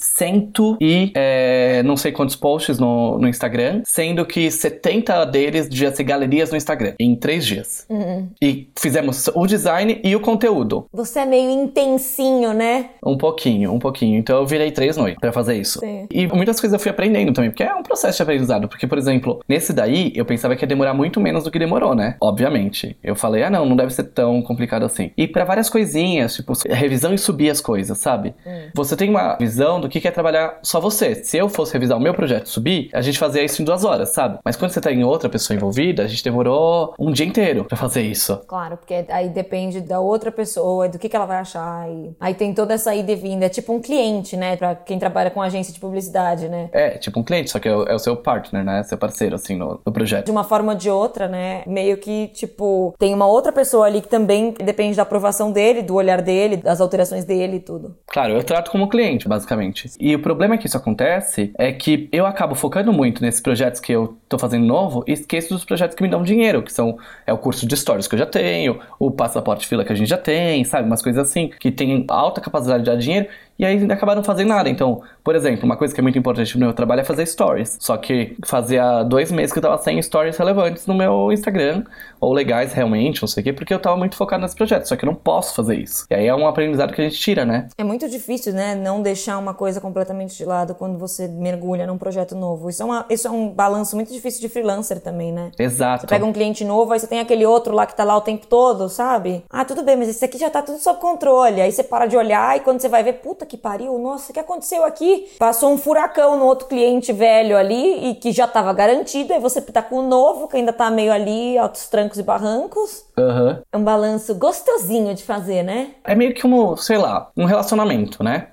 e 0.79 1.11
é, 1.15 1.83
não 1.83 1.97
sei 1.97 2.11
quantos 2.11 2.35
posts 2.35 2.79
no, 2.79 3.17
no 3.17 3.27
Instagram, 3.27 3.81
sendo 3.85 4.25
que 4.25 4.49
70 4.49 5.25
deles 5.25 5.69
devia 5.69 5.93
ser 5.93 6.03
galerias 6.03 6.51
no 6.51 6.57
Instagram, 6.57 6.93
em 6.99 7.15
três 7.15 7.45
dias. 7.45 7.85
Uhum. 7.89 8.27
E 8.41 8.69
fizemos 8.77 9.29
o 9.33 9.45
design 9.45 9.99
e 10.03 10.15
o 10.15 10.19
conteúdo. 10.19 10.85
Você 10.93 11.19
é 11.19 11.25
meio 11.25 11.49
intensinho, 11.49 12.53
né? 12.53 12.91
Um 13.05 13.17
pouquinho, 13.17 13.73
um 13.73 13.79
pouquinho. 13.79 14.17
Então 14.17 14.37
eu 14.37 14.45
virei 14.45 14.71
três 14.71 14.97
noites 14.97 15.19
para 15.19 15.31
fazer 15.31 15.55
isso. 15.57 15.79
Sim. 15.79 16.07
E 16.11 16.27
muitas 16.27 16.59
coisas 16.59 16.73
eu 16.73 16.79
fui 16.79 16.91
aprendendo 16.91 17.33
também, 17.33 17.49
porque 17.49 17.63
é 17.63 17.73
um 17.73 17.83
processo 17.83 18.17
de 18.17 18.23
aprendizado. 18.23 18.67
Porque, 18.67 18.87
por 18.87 18.97
exemplo, 18.97 19.41
nesse 19.47 19.73
daí, 19.73 20.11
eu 20.15 20.25
pensava 20.25 20.55
que 20.55 20.63
ia 20.63 20.67
demorar 20.67 20.93
muito 20.93 21.19
menos 21.19 21.43
do 21.43 21.51
que 21.51 21.59
demorou, 21.59 21.95
né? 21.95 22.15
Obviamente. 22.21 22.97
Eu 23.03 23.15
falei, 23.15 23.43
ah, 23.43 23.49
não, 23.49 23.65
não 23.65 23.75
deve 23.75 23.93
ser 23.93 24.03
tão 24.03 24.41
complicado 24.41 24.83
assim. 24.83 25.11
E 25.17 25.27
para 25.27 25.43
várias 25.43 25.69
coisinhas, 25.69 26.35
tipo, 26.35 26.53
revisão 26.69 27.13
e 27.13 27.17
subir 27.17 27.49
as 27.49 27.61
coisas, 27.61 27.97
sabe? 27.97 28.33
Hum. 28.45 28.69
Você 28.73 28.95
tem 28.95 29.09
uma 29.09 29.35
visão 29.35 29.81
do 29.81 29.89
que 29.89 30.07
é 30.07 30.11
trabalhar 30.11 30.28
só 30.61 30.79
você. 30.79 31.15
Se 31.15 31.37
eu 31.37 31.49
fosse 31.49 31.73
revisar 31.73 31.97
o 31.97 32.01
meu 32.01 32.13
projeto 32.13 32.45
e 32.45 32.49
subir, 32.49 32.89
a 32.93 33.01
gente 33.01 33.17
fazia 33.17 33.43
isso 33.43 33.61
em 33.61 33.65
duas 33.65 33.83
horas, 33.83 34.09
sabe? 34.09 34.39
Mas 34.43 34.55
quando 34.55 34.71
você 34.71 34.81
tem 34.81 35.03
outra 35.03 35.29
pessoa 35.29 35.55
envolvida, 35.55 36.03
a 36.03 36.07
gente 36.07 36.23
demorou 36.23 36.93
um 36.99 37.11
dia 37.11 37.25
inteiro 37.25 37.65
para 37.65 37.77
fazer 37.77 38.01
isso. 38.01 38.37
Claro, 38.47 38.77
porque 38.77 39.05
aí 39.09 39.29
depende 39.29 39.81
da 39.81 39.99
outra 39.99 40.31
pessoa, 40.31 40.89
do 40.89 40.99
que, 40.99 41.09
que 41.09 41.15
ela 41.15 41.25
vai 41.25 41.37
achar. 41.37 41.89
E... 41.89 42.15
Aí 42.19 42.33
tem 42.33 42.53
toda 42.53 42.73
essa 42.73 42.93
ida 42.93 43.11
e 43.11 43.15
vinda. 43.15 43.45
É 43.45 43.49
tipo 43.49 43.73
um 43.73 43.81
cliente, 43.81 44.35
né? 44.35 44.55
Pra 44.55 44.75
quem 44.75 44.99
trabalha 44.99 45.29
com 45.29 45.41
agência 45.41 45.73
de 45.73 45.79
publicidade, 45.79 46.47
né? 46.47 46.69
É, 46.71 46.91
tipo 46.91 47.19
um 47.19 47.23
cliente, 47.23 47.51
só 47.51 47.59
que 47.59 47.67
é 47.67 47.75
o, 47.75 47.83
é 47.83 47.95
o 47.95 47.99
seu 47.99 48.15
partner, 48.15 48.63
né? 48.63 48.83
Seu 48.83 48.97
parceiro, 48.97 49.35
assim, 49.35 49.55
no, 49.55 49.79
no 49.85 49.91
projeto. 49.91 50.25
De 50.25 50.31
uma 50.31 50.43
forma 50.43 50.73
ou 50.73 50.77
de 50.77 50.89
outra, 50.89 51.27
né? 51.27 51.63
Meio 51.65 51.97
que, 51.97 52.27
tipo, 52.27 52.93
tem 52.97 53.13
uma 53.13 53.27
outra 53.27 53.51
pessoa 53.51 53.85
ali 53.85 54.01
que 54.01 54.07
também 54.07 54.53
depende 54.53 54.95
da 54.95 55.03
aprovação 55.03 55.51
dele, 55.51 55.81
do 55.81 55.95
olhar 55.95 56.21
dele, 56.21 56.57
das 56.57 56.81
alterações 56.81 57.25
dele 57.25 57.57
e 57.57 57.59
tudo. 57.59 57.95
Claro, 58.07 58.33
eu 58.33 58.43
trato 58.43 58.71
como 58.71 58.89
cliente, 58.89 59.27
basicamente. 59.27 59.89
E 59.99 60.17
o 60.19 60.21
problema 60.21 60.57
que 60.57 60.67
isso 60.67 60.77
acontece 60.77 61.51
é 61.57 61.71
que 61.71 62.07
eu 62.11 62.25
acabo 62.25 62.53
focando 62.53 62.91
muito 62.93 63.21
nesses 63.21 63.41
projetos 63.41 63.79
que 63.79 63.91
eu 63.91 64.17
tô 64.27 64.37
fazendo 64.37 64.65
novo 64.65 65.03
e 65.07 65.13
esqueço 65.13 65.53
dos 65.53 65.65
projetos 65.65 65.95
que 65.95 66.03
me 66.03 66.09
dão 66.09 66.21
dinheiro, 66.21 66.61
que 66.61 66.71
são 66.71 66.97
é 67.25 67.33
o 67.33 67.37
curso 67.37 67.65
de 67.65 67.75
stories 67.75 68.07
que 68.07 68.15
eu 68.15 68.19
já 68.19 68.25
tenho, 68.25 68.79
o 68.99 69.09
passaporte 69.09 69.65
fila 69.65 69.83
que 69.83 69.91
a 69.91 69.95
gente 69.95 70.09
já 70.09 70.17
tem, 70.17 70.63
sabe? 70.63 70.87
Umas 70.87 71.01
coisas 71.01 71.27
assim, 71.27 71.49
que 71.59 71.71
tem 71.71 72.05
alta 72.09 72.41
capacidade 72.41 72.83
de 72.83 72.89
dar 72.91 72.97
dinheiro 72.97 73.27
e 73.57 73.65
aí 73.65 73.91
acabaram 73.91 74.23
fazendo 74.23 74.49
nada. 74.49 74.69
Então, 74.69 75.01
por 75.23 75.35
exemplo, 75.35 75.65
uma 75.65 75.75
coisa 75.75 75.93
que 75.93 75.99
é 75.99 76.03
muito 76.03 76.17
importante 76.17 76.57
no 76.57 76.65
meu 76.65 76.73
trabalho 76.73 77.01
é 77.01 77.03
fazer 77.03 77.25
stories. 77.25 77.77
Só 77.79 77.97
que 77.97 78.37
fazia 78.45 79.03
dois 79.03 79.31
meses 79.31 79.51
que 79.51 79.59
eu 79.59 79.63
tava 79.63 79.77
sem 79.77 80.01
stories 80.01 80.37
relevantes 80.37 80.87
no 80.87 80.93
meu 80.93 81.31
Instagram, 81.31 81.83
ou 82.19 82.33
legais 82.33 82.73
realmente, 82.73 83.21
não 83.21 83.27
sei 83.27 83.41
o 83.41 83.43
quê, 83.43 83.53
porque 83.53 83.73
eu 83.73 83.79
tava 83.79 83.97
muito 83.97 84.15
focado 84.15 84.41
nesse 84.41 84.55
projeto. 84.55 84.85
Só 84.85 84.95
que 84.95 85.05
eu 85.05 85.07
não 85.07 85.15
posso 85.15 85.55
fazer 85.55 85.75
isso. 85.77 86.05
E 86.09 86.15
aí 86.15 86.27
é 86.27 86.35
um 86.35 86.47
aprendizado 86.47 86.93
que 86.93 87.01
a 87.01 87.03
gente 87.03 87.19
tira, 87.19 87.45
né? 87.45 87.67
É 87.77 87.83
muito 87.83 88.07
difícil, 88.09 88.53
né? 88.53 88.75
Não 88.75 89.01
deixar 89.01 89.37
uma 89.37 89.53
coisa 89.53 89.79
completamente 89.79 90.35
de 90.35 90.45
lado 90.45 90.75
quando 90.75 90.97
você 90.97 91.27
mergulha 91.27 91.87
num 91.87 91.97
projeto 91.97 92.35
novo. 92.35 92.69
Isso 92.69 92.81
é, 92.81 92.85
uma, 92.85 93.05
isso 93.09 93.27
é 93.27 93.31
um 93.31 93.49
balanço 93.49 93.95
muito 93.95 94.11
difícil 94.11 94.41
de 94.41 94.49
freelancer 94.49 94.99
também, 94.99 95.31
né? 95.31 95.51
Exato. 95.57 96.01
Você 96.01 96.07
pega 96.07 96.25
um 96.25 96.33
cliente 96.33 96.63
novo, 96.63 96.93
aí 96.93 96.99
você 96.99 97.07
tem 97.07 97.19
aquele 97.19 97.45
outro 97.45 97.73
lá 97.73 97.85
que 97.85 97.95
tá 97.95 98.03
lá 98.03 98.15
o 98.17 98.21
tempo 98.21 98.47
todo, 98.47 98.89
sabe? 98.89 99.43
Ah, 99.49 99.63
tudo 99.65 99.83
bem, 99.83 99.95
mas 99.97 100.09
esse 100.09 100.23
aqui 100.23 100.37
já 100.37 100.49
tá 100.49 100.61
tudo 100.61 100.79
sob 100.79 100.99
controle. 100.99 101.61
Aí 101.61 101.71
você 101.71 101.83
para 101.83 102.05
de 102.05 102.17
olhar 102.17 102.57
e 102.57 102.61
quando 102.61 102.79
você 102.79 102.89
vai 102.89 103.03
ver, 103.03 103.13
puta 103.13 103.45
que 103.45 103.57
pariu, 103.57 103.97
nossa, 103.97 104.31
o 104.31 104.33
que 104.33 104.39
aconteceu 104.39 104.83
aqui? 104.83 105.29
Passou 105.37 105.71
um 105.71 105.77
furacão 105.77 106.37
no 106.37 106.45
outro 106.45 106.67
cliente 106.67 107.13
velho 107.13 107.57
ali 107.57 108.09
e 108.09 108.15
que 108.15 108.31
já 108.31 108.47
tava 108.47 108.73
garantido, 108.73 109.33
aí 109.33 109.39
você 109.39 109.61
tá 109.61 109.81
com 109.81 109.99
o 109.99 110.07
novo, 110.07 110.47
que 110.47 110.57
ainda 110.57 110.73
tá 110.73 110.89
meio 110.89 111.11
ali, 111.11 111.57
altos 111.57 111.87
trancos 111.87 112.08
e 112.17 112.23
barrancos. 112.23 113.05
Uhum. 113.17 113.61
É 113.71 113.77
um 113.77 113.83
balanço 113.83 114.33
gostosinho 114.35 115.13
de 115.13 115.23
fazer, 115.23 115.63
né? 115.63 115.91
É 116.03 116.15
meio 116.15 116.33
que 116.33 116.47
um, 116.47 116.75
sei 116.77 116.97
lá, 116.97 117.29
um 117.37 117.45
relacionamento, 117.45 118.23
né? 118.23 118.47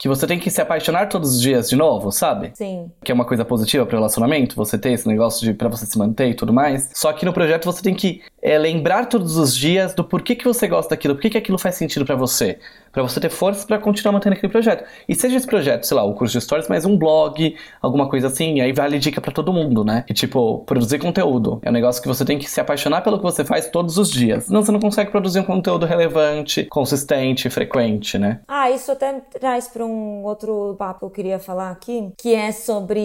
que 0.00 0.08
você 0.08 0.26
tem 0.26 0.38
que 0.38 0.50
se 0.50 0.62
apaixonar 0.62 1.10
todos 1.10 1.34
os 1.34 1.42
dias 1.42 1.68
de 1.68 1.76
novo, 1.76 2.10
sabe? 2.10 2.52
Sim. 2.54 2.90
Que 3.04 3.12
é 3.12 3.14
uma 3.14 3.26
coisa 3.26 3.44
positiva 3.44 3.84
para 3.84 3.96
o 3.96 3.98
relacionamento, 3.98 4.56
você 4.56 4.78
ter 4.78 4.92
esse 4.92 5.06
negócio 5.06 5.46
de 5.46 5.52
para 5.52 5.68
você 5.68 5.84
se 5.84 5.98
manter 5.98 6.30
e 6.30 6.34
tudo 6.34 6.54
mais. 6.54 6.88
Só 6.94 7.12
que 7.12 7.26
no 7.26 7.34
projeto 7.34 7.66
você 7.66 7.82
tem 7.82 7.94
que 7.94 8.22
é, 8.42 8.58
lembrar 8.58 9.06
todos 9.06 9.36
os 9.36 9.56
dias 9.56 9.94
do 9.94 10.04
porquê 10.04 10.34
que 10.34 10.44
você 10.44 10.66
gosta 10.66 10.90
daquilo, 10.90 11.14
porquê 11.14 11.30
que 11.30 11.38
aquilo 11.38 11.58
faz 11.58 11.74
sentido 11.74 12.04
para 12.04 12.16
você 12.16 12.58
para 12.92 13.02
você 13.02 13.20
ter 13.20 13.30
força 13.30 13.66
para 13.66 13.78
continuar 13.78 14.12
mantendo 14.12 14.34
aquele 14.34 14.50
projeto. 14.50 14.84
E 15.08 15.14
seja 15.14 15.36
esse 15.36 15.46
projeto, 15.46 15.84
sei 15.84 15.96
lá, 15.96 16.04
o 16.04 16.14
curso 16.14 16.38
de 16.38 16.44
stories, 16.44 16.68
mas 16.68 16.84
um 16.84 16.96
blog, 16.96 17.56
alguma 17.80 18.08
coisa 18.08 18.26
assim, 18.26 18.60
aí 18.60 18.72
vale 18.72 18.98
dica 18.98 19.20
para 19.20 19.32
todo 19.32 19.52
mundo, 19.52 19.84
né? 19.84 20.04
Que 20.06 20.14
tipo, 20.14 20.60
produzir 20.66 20.98
conteúdo 20.98 21.60
é 21.62 21.70
um 21.70 21.72
negócio 21.72 22.02
que 22.02 22.08
você 22.08 22.24
tem 22.24 22.38
que 22.38 22.50
se 22.50 22.60
apaixonar 22.60 23.02
pelo 23.02 23.18
que 23.18 23.22
você 23.22 23.44
faz 23.44 23.68
todos 23.68 23.96
os 23.96 24.10
dias. 24.10 24.48
Não, 24.48 24.62
você 24.62 24.72
não 24.72 24.80
consegue 24.80 25.10
produzir 25.10 25.40
um 25.40 25.44
conteúdo 25.44 25.86
relevante, 25.86 26.64
consistente, 26.64 27.48
frequente, 27.48 28.18
né? 28.18 28.40
Ah, 28.48 28.70
isso 28.70 28.90
até 28.90 29.20
traz 29.38 29.68
para 29.68 29.84
um 29.84 30.24
outro 30.24 30.74
papo 30.78 31.00
que 31.00 31.04
eu 31.06 31.10
queria 31.10 31.38
falar 31.38 31.70
aqui, 31.70 32.12
que 32.18 32.34
é 32.34 32.52
sobre 32.52 33.00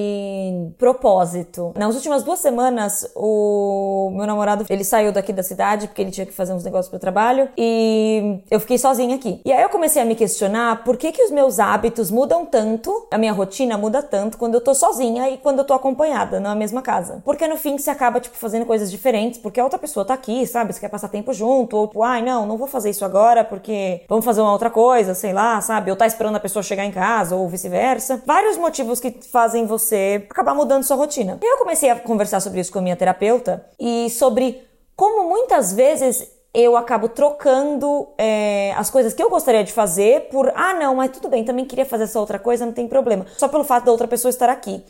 propósito. 0.78 1.74
Nas 1.78 1.95
últimas 1.95 2.24
duas 2.24 2.39
semanas, 2.39 3.12
o 3.15 4.12
meu 4.15 4.25
namorado, 4.25 4.65
ele 4.69 4.83
saiu 4.83 5.12
daqui 5.12 5.25
da 5.34 5.44
cidade 5.44 5.88
porque 5.88 6.02
ele 6.02 6.12
tinha 6.12 6.26
que 6.26 6.34
fazer 6.34 6.54
uns 6.54 6.63
negócios 6.63 6.90
pro 6.90 7.00
trabalho 7.00 7.50
e 7.58 8.40
eu 8.50 8.60
fiquei 8.60 8.78
sozinha 8.78 9.15
aqui. 9.15 9.42
E 9.46 9.52
aí 9.52 9.62
eu 9.62 9.69
comecei 9.69 10.02
a 10.02 10.06
me 10.06 10.15
questionar 10.15 10.84
por 10.84 10.98
que, 10.98 11.12
que 11.12 11.23
os 11.23 11.32
meus 11.32 11.60
hábitos 11.60 12.12
mudam 12.12 12.46
tanto, 12.46 13.08
a 13.12 13.17
minha 13.17 13.34
rotina 13.34 13.78
muda 13.78 14.02
tanto 14.02 14.38
quando 14.38 14.56
eu 14.56 14.62
tô 14.62 14.73
sozinha 14.73 15.30
e 15.30 15.38
quando 15.38 15.60
eu 15.60 15.65
tô 15.65 15.73
acompanhada 15.73 16.40
na 16.40 16.56
mesma 16.56 16.82
casa. 16.82 17.21
Porque 17.23 17.48
no 17.48 17.58
fim 17.58 17.78
você 17.78 17.90
acaba, 17.90 18.19
tipo, 18.19 18.36
fazendo 18.36 18.65
coisas 18.65 18.92
diferentes, 18.92 19.40
porque 19.40 19.60
a 19.60 19.63
outra 19.63 19.80
pessoa 19.80 20.06
tá 20.06 20.13
aqui, 20.13 20.46
sabe? 20.46 20.73
Você 20.73 20.80
quer 20.80 20.90
passar 20.90 21.10
tempo 21.10 21.34
junto, 21.34 21.78
ou, 21.78 21.88
tipo, 21.88 22.04
ai, 22.04 22.21
não, 22.21 22.46
não 22.46 22.58
vou 22.58 22.67
fazer 22.67 22.90
isso 22.90 23.06
agora 23.06 23.44
porque 23.44 24.02
vamos 24.08 24.26
fazer 24.26 24.42
uma 24.42 24.52
outra 24.52 24.69
coisa, 24.69 25.13
sei 25.13 25.34
lá, 25.34 25.62
sabe? 25.62 25.92
Ou 25.92 25.98
tá 25.98 26.06
esperando 26.08 26.36
a 26.36 26.40
pessoa 26.40 26.63
chegar 26.63 26.86
em 26.86 26.92
casa, 26.92 27.36
ou 27.36 27.48
vice-versa. 27.48 28.21
Vários 28.26 28.58
motivos 28.58 29.00
que 29.00 29.12
fazem 29.32 29.65
você 29.65 30.26
acabar 30.30 30.54
mudando 30.54 30.84
sua 30.84 30.98
rotina. 30.98 31.40
E 31.42 31.54
eu 31.54 31.58
comecei 31.58 31.90
a 31.90 31.96
conversar 31.96 32.40
sobre 32.40 32.60
isso 32.60 32.71
com 32.71 32.80
a 32.80 32.82
minha 32.82 32.96
terapeuta 32.96 33.65
e 33.80 34.10
sobre 34.10 34.63
como 34.96 35.29
muitas 35.29 35.73
vezes 35.73 36.31
eu 36.54 36.77
acabo 36.77 37.10
trocando 37.10 38.08
é, 38.17 38.73
as 38.77 38.89
coisas 38.89 39.13
que 39.13 39.21
eu 39.21 39.29
gostaria 39.29 39.63
de 39.63 39.73
fazer 39.73 40.29
por, 40.29 40.50
ah, 40.56 40.73
não, 40.73 40.96
mas 40.96 41.12
tudo 41.12 41.27
bem, 41.27 41.43
também 41.43 41.65
queria 41.65 41.85
fazer 41.85 42.06
essa 42.06 42.19
outra 42.19 42.39
coisa, 42.39 42.65
não 42.65 42.71
tem 42.71 42.87
problema. 42.87 43.25
Só 43.37 43.50
pelo 43.50 43.65
fato 43.65 43.85
da 43.85 43.91
outra 43.91 44.08
pessoa 44.08 44.29
estar 44.29 44.50
aqui. 44.50 44.81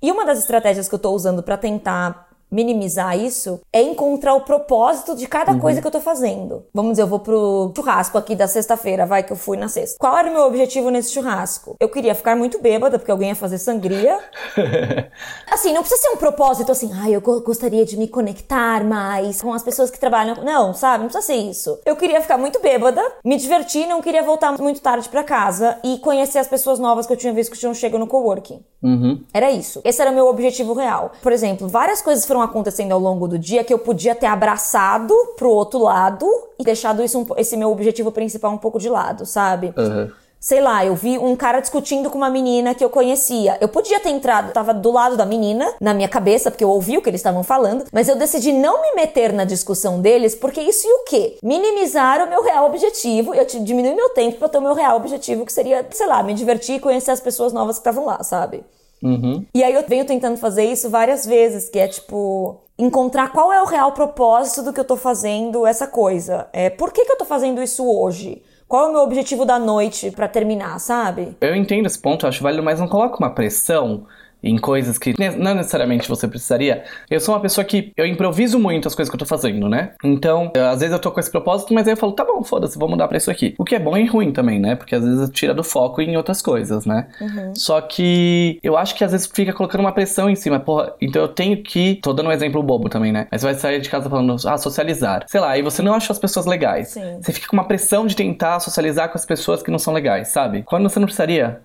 E 0.00 0.10
uma 0.10 0.24
das 0.24 0.38
estratégias 0.38 0.88
que 0.88 0.94
eu 0.94 0.98
tô 0.98 1.10
usando 1.10 1.42
para 1.42 1.58
tentar 1.58 2.29
minimizar 2.50 3.18
isso 3.18 3.60
é 3.72 3.82
encontrar 3.82 4.34
o 4.34 4.42
propósito 4.42 5.14
de 5.14 5.26
cada 5.26 5.52
uhum. 5.52 5.60
coisa 5.60 5.80
que 5.80 5.86
eu 5.86 5.90
tô 5.90 6.00
fazendo. 6.00 6.64
Vamos 6.74 6.92
dizer, 6.92 7.02
eu 7.02 7.06
vou 7.06 7.20
pro 7.20 7.72
churrasco 7.74 8.18
aqui 8.18 8.34
da 8.34 8.46
sexta-feira, 8.46 9.06
vai 9.06 9.22
que 9.22 9.32
eu 9.32 9.36
fui 9.36 9.56
na 9.56 9.68
sexta. 9.68 9.96
Qual 9.98 10.16
era 10.16 10.28
o 10.28 10.32
meu 10.32 10.42
objetivo 10.42 10.90
nesse 10.90 11.12
churrasco? 11.12 11.76
Eu 11.78 11.88
queria 11.88 12.14
ficar 12.14 12.36
muito 12.36 12.60
bêbada, 12.60 12.98
porque 12.98 13.10
alguém 13.10 13.28
ia 13.28 13.34
fazer 13.34 13.58
sangria. 13.58 14.18
assim, 15.50 15.72
não 15.72 15.82
precisa 15.82 16.02
ser 16.02 16.08
um 16.10 16.16
propósito 16.16 16.72
assim, 16.72 16.90
ai, 16.92 17.14
ah, 17.14 17.14
eu 17.14 17.20
gostaria 17.20 17.84
de 17.84 17.96
me 17.96 18.08
conectar 18.08 18.84
mais 18.84 19.40
com 19.40 19.52
as 19.52 19.62
pessoas 19.62 19.90
que 19.90 19.98
trabalham. 19.98 20.36
Não, 20.42 20.74
sabe? 20.74 21.04
Não 21.04 21.10
precisa 21.10 21.26
ser 21.26 21.36
isso. 21.36 21.78
Eu 21.84 21.96
queria 21.96 22.20
ficar 22.20 22.38
muito 22.38 22.60
bêbada, 22.60 23.02
me 23.24 23.36
divertir, 23.36 23.86
não 23.86 24.00
queria 24.00 24.22
voltar 24.22 24.56
muito 24.58 24.80
tarde 24.80 25.08
para 25.08 25.22
casa 25.22 25.78
e 25.84 25.98
conhecer 25.98 26.38
as 26.38 26.48
pessoas 26.48 26.78
novas 26.78 27.06
que 27.06 27.12
eu 27.12 27.16
tinha 27.16 27.32
visto 27.32 27.52
que 27.52 27.58
tinham 27.58 27.74
chegado 27.74 28.00
no 28.00 28.06
coworking. 28.06 28.64
Uhum. 28.82 29.22
Era 29.32 29.50
isso. 29.50 29.80
Esse 29.84 30.00
era 30.00 30.10
o 30.10 30.14
meu 30.14 30.26
objetivo 30.26 30.72
real. 30.72 31.12
Por 31.22 31.32
exemplo, 31.32 31.68
várias 31.68 32.00
coisas 32.00 32.24
foram 32.24 32.39
acontecendo 32.42 32.92
ao 32.92 32.98
longo 32.98 33.28
do 33.28 33.38
dia 33.38 33.64
que 33.64 33.72
eu 33.72 33.78
podia 33.78 34.14
ter 34.14 34.26
abraçado 34.26 35.14
pro 35.36 35.50
outro 35.50 35.80
lado 35.80 36.26
e 36.58 36.64
deixado 36.64 37.02
isso, 37.02 37.26
esse 37.36 37.56
meu 37.56 37.70
objetivo 37.70 38.10
principal 38.10 38.52
um 38.52 38.58
pouco 38.58 38.78
de 38.78 38.88
lado, 38.88 39.26
sabe? 39.26 39.72
Uhum. 39.76 40.10
Sei 40.42 40.58
lá, 40.58 40.82
eu 40.86 40.94
vi 40.94 41.18
um 41.18 41.36
cara 41.36 41.60
discutindo 41.60 42.08
com 42.08 42.16
uma 42.16 42.30
menina 42.30 42.74
que 42.74 42.82
eu 42.82 42.88
conhecia. 42.88 43.58
Eu 43.60 43.68
podia 43.68 44.00
ter 44.00 44.08
entrado, 44.08 44.54
tava 44.54 44.72
do 44.72 44.90
lado 44.90 45.14
da 45.14 45.26
menina, 45.26 45.70
na 45.78 45.92
minha 45.92 46.08
cabeça, 46.08 46.50
porque 46.50 46.64
eu 46.64 46.70
ouvi 46.70 46.96
o 46.96 47.02
que 47.02 47.10
eles 47.10 47.20
estavam 47.20 47.44
falando, 47.44 47.84
mas 47.92 48.08
eu 48.08 48.16
decidi 48.16 48.50
não 48.50 48.80
me 48.80 48.94
meter 48.94 49.34
na 49.34 49.44
discussão 49.44 50.00
deles, 50.00 50.34
porque 50.34 50.62
isso 50.62 50.88
e 50.88 50.92
o 50.92 51.04
quê? 51.04 51.36
Minimizar 51.42 52.26
o 52.26 52.30
meu 52.30 52.42
real 52.42 52.64
objetivo, 52.64 53.34
eu 53.34 53.44
diminuir 53.44 53.94
meu 53.94 54.08
tempo 54.10 54.38
pra 54.38 54.48
ter 54.48 54.56
o 54.56 54.62
meu 54.62 54.72
real 54.72 54.96
objetivo, 54.96 55.44
que 55.44 55.52
seria, 55.52 55.86
sei 55.90 56.06
lá, 56.06 56.22
me 56.22 56.32
divertir 56.32 56.76
e 56.76 56.80
conhecer 56.80 57.10
as 57.10 57.20
pessoas 57.20 57.52
novas 57.52 57.76
que 57.76 57.80
estavam 57.80 58.06
lá, 58.06 58.22
sabe? 58.22 58.64
Uhum. 59.02 59.44
E 59.54 59.62
aí 59.62 59.74
eu 59.74 59.84
venho 59.86 60.04
tentando 60.04 60.36
fazer 60.36 60.64
isso 60.64 60.90
várias 60.90 61.24
vezes, 61.26 61.68
que 61.68 61.78
é 61.78 61.88
tipo 61.88 62.60
encontrar 62.78 63.30
qual 63.30 63.52
é 63.52 63.62
o 63.62 63.66
real 63.66 63.92
propósito 63.92 64.62
do 64.62 64.72
que 64.72 64.80
eu 64.80 64.84
tô 64.84 64.96
fazendo 64.96 65.66
essa 65.66 65.86
coisa. 65.86 66.48
É, 66.52 66.70
por 66.70 66.92
que, 66.92 67.04
que 67.04 67.12
eu 67.12 67.18
tô 67.18 67.24
fazendo 67.24 67.62
isso 67.62 67.84
hoje? 67.84 68.42
Qual 68.66 68.86
é 68.86 68.88
o 68.88 68.92
meu 68.92 69.02
objetivo 69.02 69.44
da 69.44 69.58
noite 69.58 70.10
para 70.12 70.28
terminar, 70.28 70.78
sabe? 70.78 71.36
Eu 71.40 71.56
entendo 71.56 71.86
esse 71.86 71.98
ponto, 71.98 72.26
acho 72.26 72.42
válido, 72.42 72.62
mas 72.62 72.78
não 72.78 72.88
coloca 72.88 73.18
uma 73.18 73.34
pressão 73.34 74.06
em 74.42 74.56
coisas 74.58 74.98
que 74.98 75.14
não 75.38 75.54
necessariamente 75.54 76.08
você 76.08 76.26
precisaria. 76.26 76.84
Eu 77.10 77.20
sou 77.20 77.34
uma 77.34 77.40
pessoa 77.40 77.64
que 77.64 77.92
eu 77.96 78.06
improviso 78.06 78.58
muito 78.58 78.88
as 78.88 78.94
coisas 78.94 79.10
que 79.10 79.14
eu 79.14 79.18
tô 79.18 79.26
fazendo, 79.26 79.68
né? 79.68 79.92
Então, 80.02 80.50
eu, 80.54 80.66
às 80.66 80.80
vezes 80.80 80.92
eu 80.92 80.98
tô 80.98 81.10
com 81.10 81.20
esse 81.20 81.30
propósito, 81.30 81.74
mas 81.74 81.86
aí 81.86 81.92
eu 81.92 81.96
falo, 81.96 82.12
tá 82.12 82.24
bom, 82.24 82.42
foda-se, 82.42 82.78
vou 82.78 82.88
mudar 82.88 83.08
pra 83.08 83.16
isso 83.16 83.30
aqui. 83.30 83.54
O 83.58 83.64
que 83.64 83.74
é 83.74 83.78
bom 83.78 83.96
e 83.96 84.06
ruim 84.06 84.32
também, 84.32 84.58
né? 84.58 84.74
Porque 84.74 84.94
às 84.94 85.04
vezes 85.04 85.30
tira 85.30 85.54
do 85.54 85.64
foco 85.64 86.00
em 86.00 86.16
outras 86.16 86.42
coisas, 86.42 86.86
né? 86.86 87.08
Uhum. 87.20 87.54
Só 87.54 87.80
que 87.80 88.58
eu 88.62 88.76
acho 88.76 88.94
que 88.94 89.04
às 89.04 89.12
vezes 89.12 89.30
fica 89.32 89.52
colocando 89.52 89.80
uma 89.80 89.92
pressão 89.92 90.28
em 90.28 90.36
cima, 90.36 90.58
porra, 90.58 90.92
então 91.00 91.22
eu 91.22 91.28
tenho 91.28 91.62
que. 91.62 91.96
Tô 92.02 92.12
dando 92.12 92.28
um 92.28 92.32
exemplo 92.32 92.62
bobo 92.62 92.88
também, 92.88 93.12
né? 93.12 93.26
Mas 93.30 93.40
você 93.40 93.46
vai 93.46 93.54
sair 93.54 93.80
de 93.80 93.88
casa 93.88 94.08
falando, 94.08 94.36
ah, 94.46 94.58
socializar. 94.58 95.24
Sei 95.26 95.40
lá, 95.40 95.56
e 95.56 95.62
você 95.62 95.82
não 95.82 95.94
acha 95.94 96.12
as 96.12 96.18
pessoas 96.18 96.46
legais. 96.46 96.88
Sim. 96.88 97.18
Você 97.20 97.32
fica 97.32 97.48
com 97.48 97.56
uma 97.56 97.64
pressão 97.64 98.06
de 98.06 98.16
tentar 98.16 98.60
socializar 98.60 99.08
com 99.10 99.18
as 99.18 99.26
pessoas 99.26 99.62
que 99.62 99.70
não 99.70 99.78
são 99.78 99.92
legais, 99.92 100.28
sabe? 100.28 100.62
Quando 100.62 100.88
você 100.88 100.98
não 100.98 101.06
precisaria. 101.06 101.60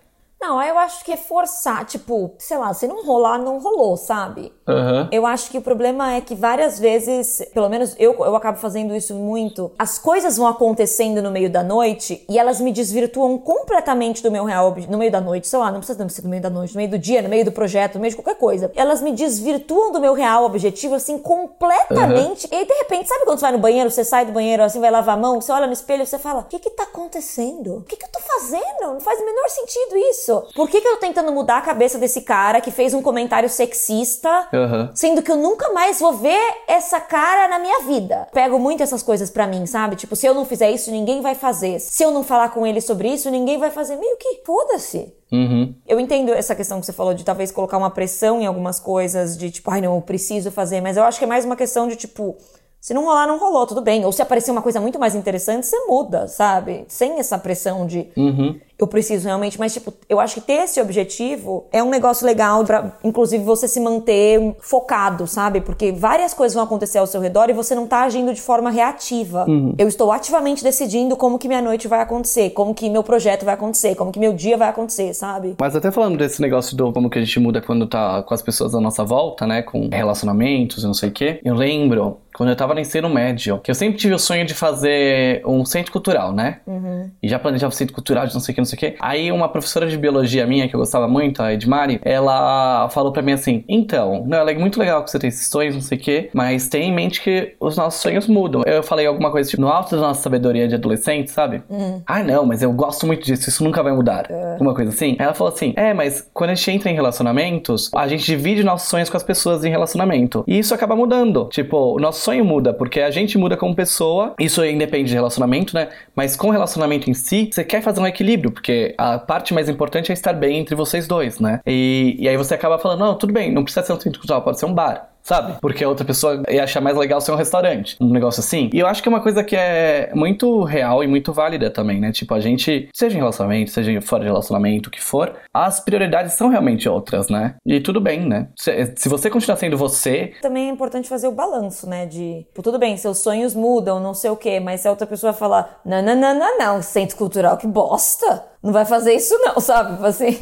Não, 0.46 0.62
eu 0.62 0.78
acho 0.78 1.04
que 1.04 1.12
é 1.12 1.18
forçar, 1.18 1.86
tipo, 1.86 2.36
sei 2.38 2.56
lá, 2.56 2.72
se 2.72 2.88
não 2.88 3.04
rolar, 3.04 3.40
não 3.40 3.58
rolou, 3.58 3.98
sabe? 3.98 4.54
Uhum. 4.68 5.08
Eu 5.12 5.26
acho 5.26 5.50
que 5.50 5.58
o 5.58 5.62
problema 5.62 6.14
é 6.14 6.22
que 6.22 6.36
várias 6.36 6.80
vezes, 6.80 7.42
pelo 7.52 7.68
menos 7.68 7.96
eu, 7.98 8.14
eu 8.14 8.36
acabo 8.36 8.60
fazendo 8.60 8.96
isso 8.96 9.16
muito, 9.16 9.72
as 9.78 9.98
coisas 9.98 10.38
vão 10.38 10.46
acontecendo 10.46 11.20
no 11.20 11.32
meio 11.32 11.50
da 11.50 11.64
noite 11.64 12.24
e 12.30 12.38
elas 12.38 12.62
me 12.62 12.72
desvirtuam 12.72 13.40
completamente 13.40 14.22
do 14.22 14.30
meu 14.30 14.46
real 14.46 14.76
no 14.88 15.00
meio 15.00 15.12
da 15.12 15.20
noite, 15.20 15.48
sei 15.48 15.58
lá, 15.58 15.72
não 15.72 15.80
precisa 15.80 16.08
ser 16.10 16.22
no 16.22 16.30
meio 16.30 16.44
da 16.44 16.50
noite, 16.52 16.76
no 16.76 16.78
meio 16.78 16.92
do 16.92 17.00
dia, 17.00 17.24
no 17.24 17.30
meio 17.30 17.44
do 17.44 17.52
projeto, 17.52 17.96
no 17.96 18.02
meio 18.02 18.12
de 18.12 18.22
qualquer 18.22 18.40
coisa. 18.40 18.72
Elas 18.76 19.02
me 19.02 19.14
desvirtuam 19.14 19.92
do 19.92 20.00
meu 20.00 20.14
real 20.14 20.46
objetivo, 20.46 20.94
assim, 20.94 21.18
completamente. 21.18 22.46
Uhum. 22.46 22.54
E 22.54 22.56
aí, 22.56 22.66
de 22.68 22.74
repente, 22.74 23.10
sabe 23.10 23.26
quando 23.26 23.40
você 23.40 23.46
vai 23.46 23.52
no 23.54 23.58
banheiro, 23.58 23.90
você 23.90 24.04
sai 24.04 24.28
do 24.28 24.32
banheiro, 24.32 24.62
assim, 24.62 24.80
vai 24.80 24.92
lavar 24.92 25.18
a 25.18 25.20
mão, 25.20 25.42
você 25.42 25.52
olha 25.52 25.66
no 25.66 25.74
espelho 25.74 26.04
e 26.04 26.06
você 26.06 26.20
fala: 26.20 26.42
o 26.42 26.44
que 26.44 26.60
que 26.60 26.70
tá 26.70 26.84
acontecendo? 26.84 27.78
O 27.78 27.82
que 27.82 27.96
que 27.96 28.06
eu 28.06 28.12
tô 28.12 28.20
fazendo? 28.20 28.94
Não 28.94 29.00
faz 29.00 29.20
o 29.20 29.26
menor 29.26 29.50
sentido 29.50 29.98
isso. 29.98 30.35
Por 30.56 30.70
que, 30.70 30.82
que 30.82 30.88
eu 30.88 30.96
tô 30.96 31.00
tentando 31.00 31.32
mudar 31.32 31.58
a 31.58 31.62
cabeça 31.62 31.98
desse 31.98 32.22
cara 32.22 32.62
que 32.62 32.72
fez 32.72 32.94
um 32.94 33.02
comentário 33.02 33.50
sexista, 33.50 34.48
uhum. 34.52 34.90
sendo 34.94 35.22
que 35.22 35.32
eu 35.32 35.38
nunca 35.38 35.72
mais 35.74 36.00
vou 36.00 36.14
ver 36.14 36.40
essa 36.68 37.00
cara 37.00 37.48
na 37.48 37.60
minha 37.60 37.82
vida? 37.82 38.28
Pego 38.34 38.60
muito 38.60 38.84
essas 38.84 39.04
coisas 39.04 39.30
para 39.30 39.48
mim, 39.48 39.66
sabe? 39.66 39.96
Tipo, 39.96 40.16
se 40.16 40.26
eu 40.26 40.34
não 40.34 40.46
fizer 40.46 40.72
isso, 40.72 40.92
ninguém 40.92 41.22
vai 41.22 41.36
fazer. 41.36 41.80
Se 41.80 42.04
eu 42.04 42.12
não 42.12 42.24
falar 42.24 42.50
com 42.50 42.66
ele 42.66 42.82
sobre 42.82 43.10
isso, 43.10 43.30
ninguém 43.30 43.58
vai 43.58 43.72
fazer. 43.72 43.96
Meio 43.96 44.18
que 44.18 44.42
foda-se. 44.46 45.14
Uhum. 45.32 45.74
Eu 45.88 46.00
entendo 46.00 46.32
essa 46.32 46.56
questão 46.56 46.80
que 46.80 46.86
você 46.86 46.94
falou 46.94 47.14
de 47.14 47.24
talvez 47.24 47.52
colocar 47.52 47.78
uma 47.78 47.90
pressão 47.90 48.42
em 48.42 48.46
algumas 48.46 48.80
coisas, 48.80 49.38
de 49.38 49.50
tipo, 49.52 49.72
ai 49.72 49.82
não, 49.82 49.96
eu 49.96 50.02
preciso 50.02 50.52
fazer, 50.52 50.82
mas 50.82 50.98
eu 50.98 51.04
acho 51.04 51.18
que 51.18 51.26
é 51.26 51.28
mais 51.28 51.46
uma 51.46 51.56
questão 51.56 51.88
de 51.88 51.96
tipo 51.96 52.38
se 52.86 52.94
não 52.94 53.04
rolar, 53.04 53.26
não 53.26 53.40
rolou, 53.40 53.66
tudo 53.66 53.82
bem. 53.82 54.06
Ou 54.06 54.12
se 54.12 54.22
aparecer 54.22 54.52
uma 54.52 54.62
coisa 54.62 54.80
muito 54.80 55.00
mais 55.00 55.16
interessante, 55.16 55.66
você 55.66 55.88
muda, 55.88 56.28
sabe? 56.28 56.86
Sem 56.88 57.18
essa 57.18 57.36
pressão 57.36 57.88
de 57.88 58.08
uhum. 58.16 58.60
Eu 58.78 58.88
preciso 58.88 59.26
realmente. 59.26 59.60
Mas, 59.60 59.74
tipo, 59.74 59.94
eu 60.10 60.20
acho 60.20 60.36
que 60.36 60.42
ter 60.42 60.64
esse 60.64 60.82
objetivo 60.82 61.66
é 61.72 61.82
um 61.82 61.90
negócio 61.90 62.26
legal 62.26 62.64
pra, 62.64 62.94
inclusive, 63.04 63.44
você 63.44 63.68
se 63.68 63.80
manter 63.80 64.56
focado, 64.60 65.28
sabe? 65.28 65.62
Porque 65.62 65.92
várias 65.92 66.34
coisas 66.34 66.54
vão 66.54 66.64
acontecer 66.64 66.98
ao 66.98 67.08
seu 67.08 67.22
redor 67.22 67.50
e 67.50 67.54
você 67.54 67.74
não 67.74 67.88
tá 67.88 68.04
agindo 68.04 68.34
de 68.34 68.42
forma 68.42 68.70
reativa. 68.70 69.46
Uhum. 69.48 69.74
Eu 69.78 69.88
estou 69.88 70.12
ativamente 70.12 70.64
decidindo 70.64 71.16
como 71.16 71.40
que 71.40 71.48
minha 71.48 71.62
noite 71.62 71.88
vai 71.88 72.02
acontecer, 72.02 72.52
como 72.52 72.74
que 72.74 72.90
meu 72.90 73.04
projeto 73.04 73.46
vai 73.46 73.54
acontecer, 73.54 73.96
como 73.96 74.12
que 74.12 74.20
meu 74.20 74.34
dia 74.34 74.58
vai 74.58 74.70
acontecer, 74.70 75.14
sabe? 75.14 75.56
Mas 75.60 75.76
até 75.76 75.92
falando 75.92 76.18
desse 76.18 76.42
negócio 76.42 76.76
do 76.76 76.92
como 76.92 77.10
que 77.10 77.20
a 77.20 77.22
gente 77.22 77.40
muda 77.40 77.62
quando 77.62 77.88
tá 77.88 78.24
com 78.24 78.34
as 78.34 78.42
pessoas 78.42 78.76
à 78.76 78.82
nossa 78.82 79.04
volta, 79.04 79.48
né? 79.48 79.62
Com 79.62 79.90
relacionamentos 79.90 80.84
e 80.84 80.88
não 80.88 80.94
sei 80.94 81.10
o 81.10 81.12
quê. 81.12 81.40
Eu 81.44 81.56
lembro 81.56 82.20
quando 82.36 82.50
eu 82.50 82.56
tava 82.56 82.74
no 82.74 82.82
ensino 82.82 83.10
médio, 83.10 83.60
que 83.60 83.72
eu 83.72 83.76
sempre 83.76 83.98
tive 83.98 84.14
o 84.14 84.20
sonho 84.20 84.46
de 84.46 84.54
fazer 84.54 85.42
um 85.46 85.64
centro 85.64 85.92
cultural, 85.92 86.34
né? 86.34 86.60
Uhum. 86.68 87.10
E 87.24 87.30
já 87.30 87.40
planejava 87.40 87.74
um 87.74 87.76
centro 87.76 87.94
cultural 87.94 88.28
de 88.28 88.34
não 88.34 88.42
sei 88.42 88.52
o 88.52 88.56
que, 88.56 88.65
não 88.66 88.70
sei 88.70 88.76
o 88.76 88.80
que. 88.80 88.96
Aí 89.00 89.32
uma 89.32 89.48
professora 89.48 89.88
de 89.88 89.98
biologia 89.98 90.46
minha, 90.48 90.68
que 90.68 90.76
eu 90.76 90.80
gostava 90.80 91.08
muito, 91.08 91.42
a 91.42 91.54
Edmari, 91.54 92.00
ela 92.04 92.90
falou 92.90 93.12
pra 93.12 93.22
mim 93.22 93.34
assim: 93.34 93.64
então, 93.68 94.26
não, 94.28 94.48
é 94.48 94.54
muito 94.56 94.80
legal 94.80 95.04
que 95.04 95.12
você 95.12 95.20
tem 95.20 95.28
esses 95.28 95.48
sonhos, 95.48 95.76
não 95.76 95.82
sei 95.82 95.98
o 95.98 96.02
que, 96.02 96.30
mas 96.34 96.68
tenha 96.68 96.86
em 96.86 96.94
mente 96.94 97.22
que 97.22 97.56
os 97.60 97.78
nossos 97.78 98.02
sonhos 98.02 98.28
mudam. 98.28 98.64
Eu 98.66 98.84
falei 98.84 99.06
alguma 99.06 99.32
coisa 99.32 99.50
tipo, 99.50 99.62
no 99.62 99.70
alto 99.70 99.96
da 99.96 100.02
nossa 100.02 100.22
sabedoria 100.22 100.68
de 100.68 100.76
adolescente, 100.76 101.32
sabe? 101.32 101.62
Uhum. 101.70 102.02
Ah, 102.06 102.24
não, 102.24 102.46
mas 102.46 102.62
eu 102.62 102.72
gosto 102.72 103.06
muito 103.06 103.24
disso, 103.24 103.50
isso 103.50 103.64
nunca 103.64 103.84
vai 103.84 103.94
mudar. 103.94 104.28
Uhum. 104.30 104.58
Uma 104.62 104.74
coisa 104.74 104.92
assim. 104.92 105.16
Ela 105.20 105.34
falou 105.34 105.54
assim: 105.54 105.74
é, 105.76 105.94
mas 105.94 106.28
quando 106.34 106.50
a 106.50 106.56
gente 106.56 106.72
entra 106.72 106.90
em 106.90 106.96
relacionamentos, 106.96 107.92
a 107.96 108.08
gente 108.08 108.26
divide 108.26 108.64
nossos 108.64 108.90
sonhos 108.90 109.10
com 109.10 109.18
as 109.18 109.24
pessoas 109.24 109.64
em 109.64 109.70
relacionamento. 109.70 110.44
E 110.48 110.58
isso 110.58 110.74
acaba 110.74 110.96
mudando. 110.96 111.48
Tipo, 111.50 111.96
o 111.96 112.00
nosso 112.00 112.22
sonho 112.22 112.44
muda, 112.44 112.74
porque 112.74 113.02
a 113.02 113.12
gente 113.12 113.38
muda 113.38 113.56
como 113.56 113.76
pessoa, 113.76 114.34
isso 114.40 114.64
independe 114.66 115.10
de 115.10 115.14
relacionamento, 115.14 115.76
né? 115.76 115.90
Mas 116.16 116.36
com 116.36 116.48
o 116.48 116.52
relacionamento 116.52 117.10
em 117.10 117.14
si, 117.14 117.50
você 117.52 117.64
quer 117.64 117.82
fazer 117.82 118.00
um 118.00 118.08
equilíbrio, 118.08 118.52
porque 118.56 118.96
a 118.98 119.20
parte 119.20 119.54
mais 119.54 119.70
importante 119.70 120.12
é 120.12 120.14
estar 120.14 120.34
bem 120.34 120.58
entre 120.58 120.74
vocês 120.74 121.08
dois, 121.08 121.40
né? 121.40 121.60
E, 121.68 122.16
e 122.18 122.28
aí 122.28 122.38
você 122.38 122.56
acaba 122.56 122.80
falando, 122.80 123.00
não, 123.00 123.16
tudo 123.16 123.32
bem, 123.32 123.54
não 123.54 123.64
precisa 123.64 123.86
ser 123.86 123.94
um 123.94 124.00
centro 124.00 124.20
cultural, 124.20 124.42
pode 124.42 124.60
ser 124.60 124.66
um 124.66 124.74
bar 124.74 125.15
sabe? 125.26 125.58
Porque 125.60 125.84
a 125.84 125.90
outra 125.90 126.06
pessoa 126.06 126.44
ia 126.48 126.64
achar 126.64 126.80
mais 126.80 126.96
legal 126.96 127.20
ser 127.20 127.32
um 127.32 127.36
restaurante, 127.36 127.98
um 128.00 128.12
negócio 128.12 128.40
assim. 128.40 128.70
E 128.72 128.80
eu 128.80 128.88
acho 128.88 129.02
que 129.02 129.10
é 129.10 129.12
uma 129.12 129.22
coisa 129.22 129.44
que 129.44 129.56
é 129.56 130.12
muito 130.14 130.64
real 130.64 131.04
e 131.04 131.08
muito 131.08 131.34
válida 131.34 131.70
também, 131.72 132.00
né? 132.00 132.12
Tipo, 132.12 132.36
a 132.36 132.40
gente, 132.40 132.88
seja 132.94 133.16
em 133.16 133.20
relacionamento, 133.20 133.72
seja 133.72 134.00
fora 134.02 134.22
de 134.22 134.30
relacionamento, 134.30 134.88
o 134.88 134.92
que 134.92 135.02
for, 135.02 135.34
as 135.52 135.80
prioridades 135.80 136.34
são 136.34 136.50
realmente 136.50 136.88
outras, 136.88 137.28
né? 137.28 137.56
E 137.66 137.80
tudo 137.80 138.00
bem, 138.00 138.22
né? 138.26 138.50
Se, 138.56 138.94
se 138.96 139.10
você 139.10 139.30
continuar 139.30 139.58
sendo 139.58 139.78
você. 139.78 140.34
Também 140.42 140.70
é 140.70 140.72
importante 140.72 141.10
fazer 141.10 141.28
o 141.28 141.32
balanço, 141.32 141.90
né? 141.90 142.06
De, 142.06 142.44
tipo, 142.44 142.62
tudo 142.62 142.78
bem, 142.78 142.96
seus 142.96 143.18
sonhos 143.18 143.56
mudam, 143.56 144.00
não 144.00 144.14
sei 144.14 144.30
o 144.30 144.38
quê, 144.38 144.60
mas 144.60 144.82
se 144.82 144.88
a 144.88 144.92
outra 144.92 145.08
pessoa 145.08 145.34
falar, 145.34 145.82
não, 145.84 146.04
não, 146.04 146.16
não, 146.16 146.38
não, 146.38 146.58
não, 146.60 146.82
centro 146.84 147.18
cultural, 147.18 147.58
que 147.58 147.66
bosta! 147.66 148.46
Não 148.62 148.72
vai 148.72 148.86
fazer 148.86 149.14
isso, 149.14 149.36
não, 149.40 149.58
sabe? 149.62 150.06
Assim. 150.06 150.40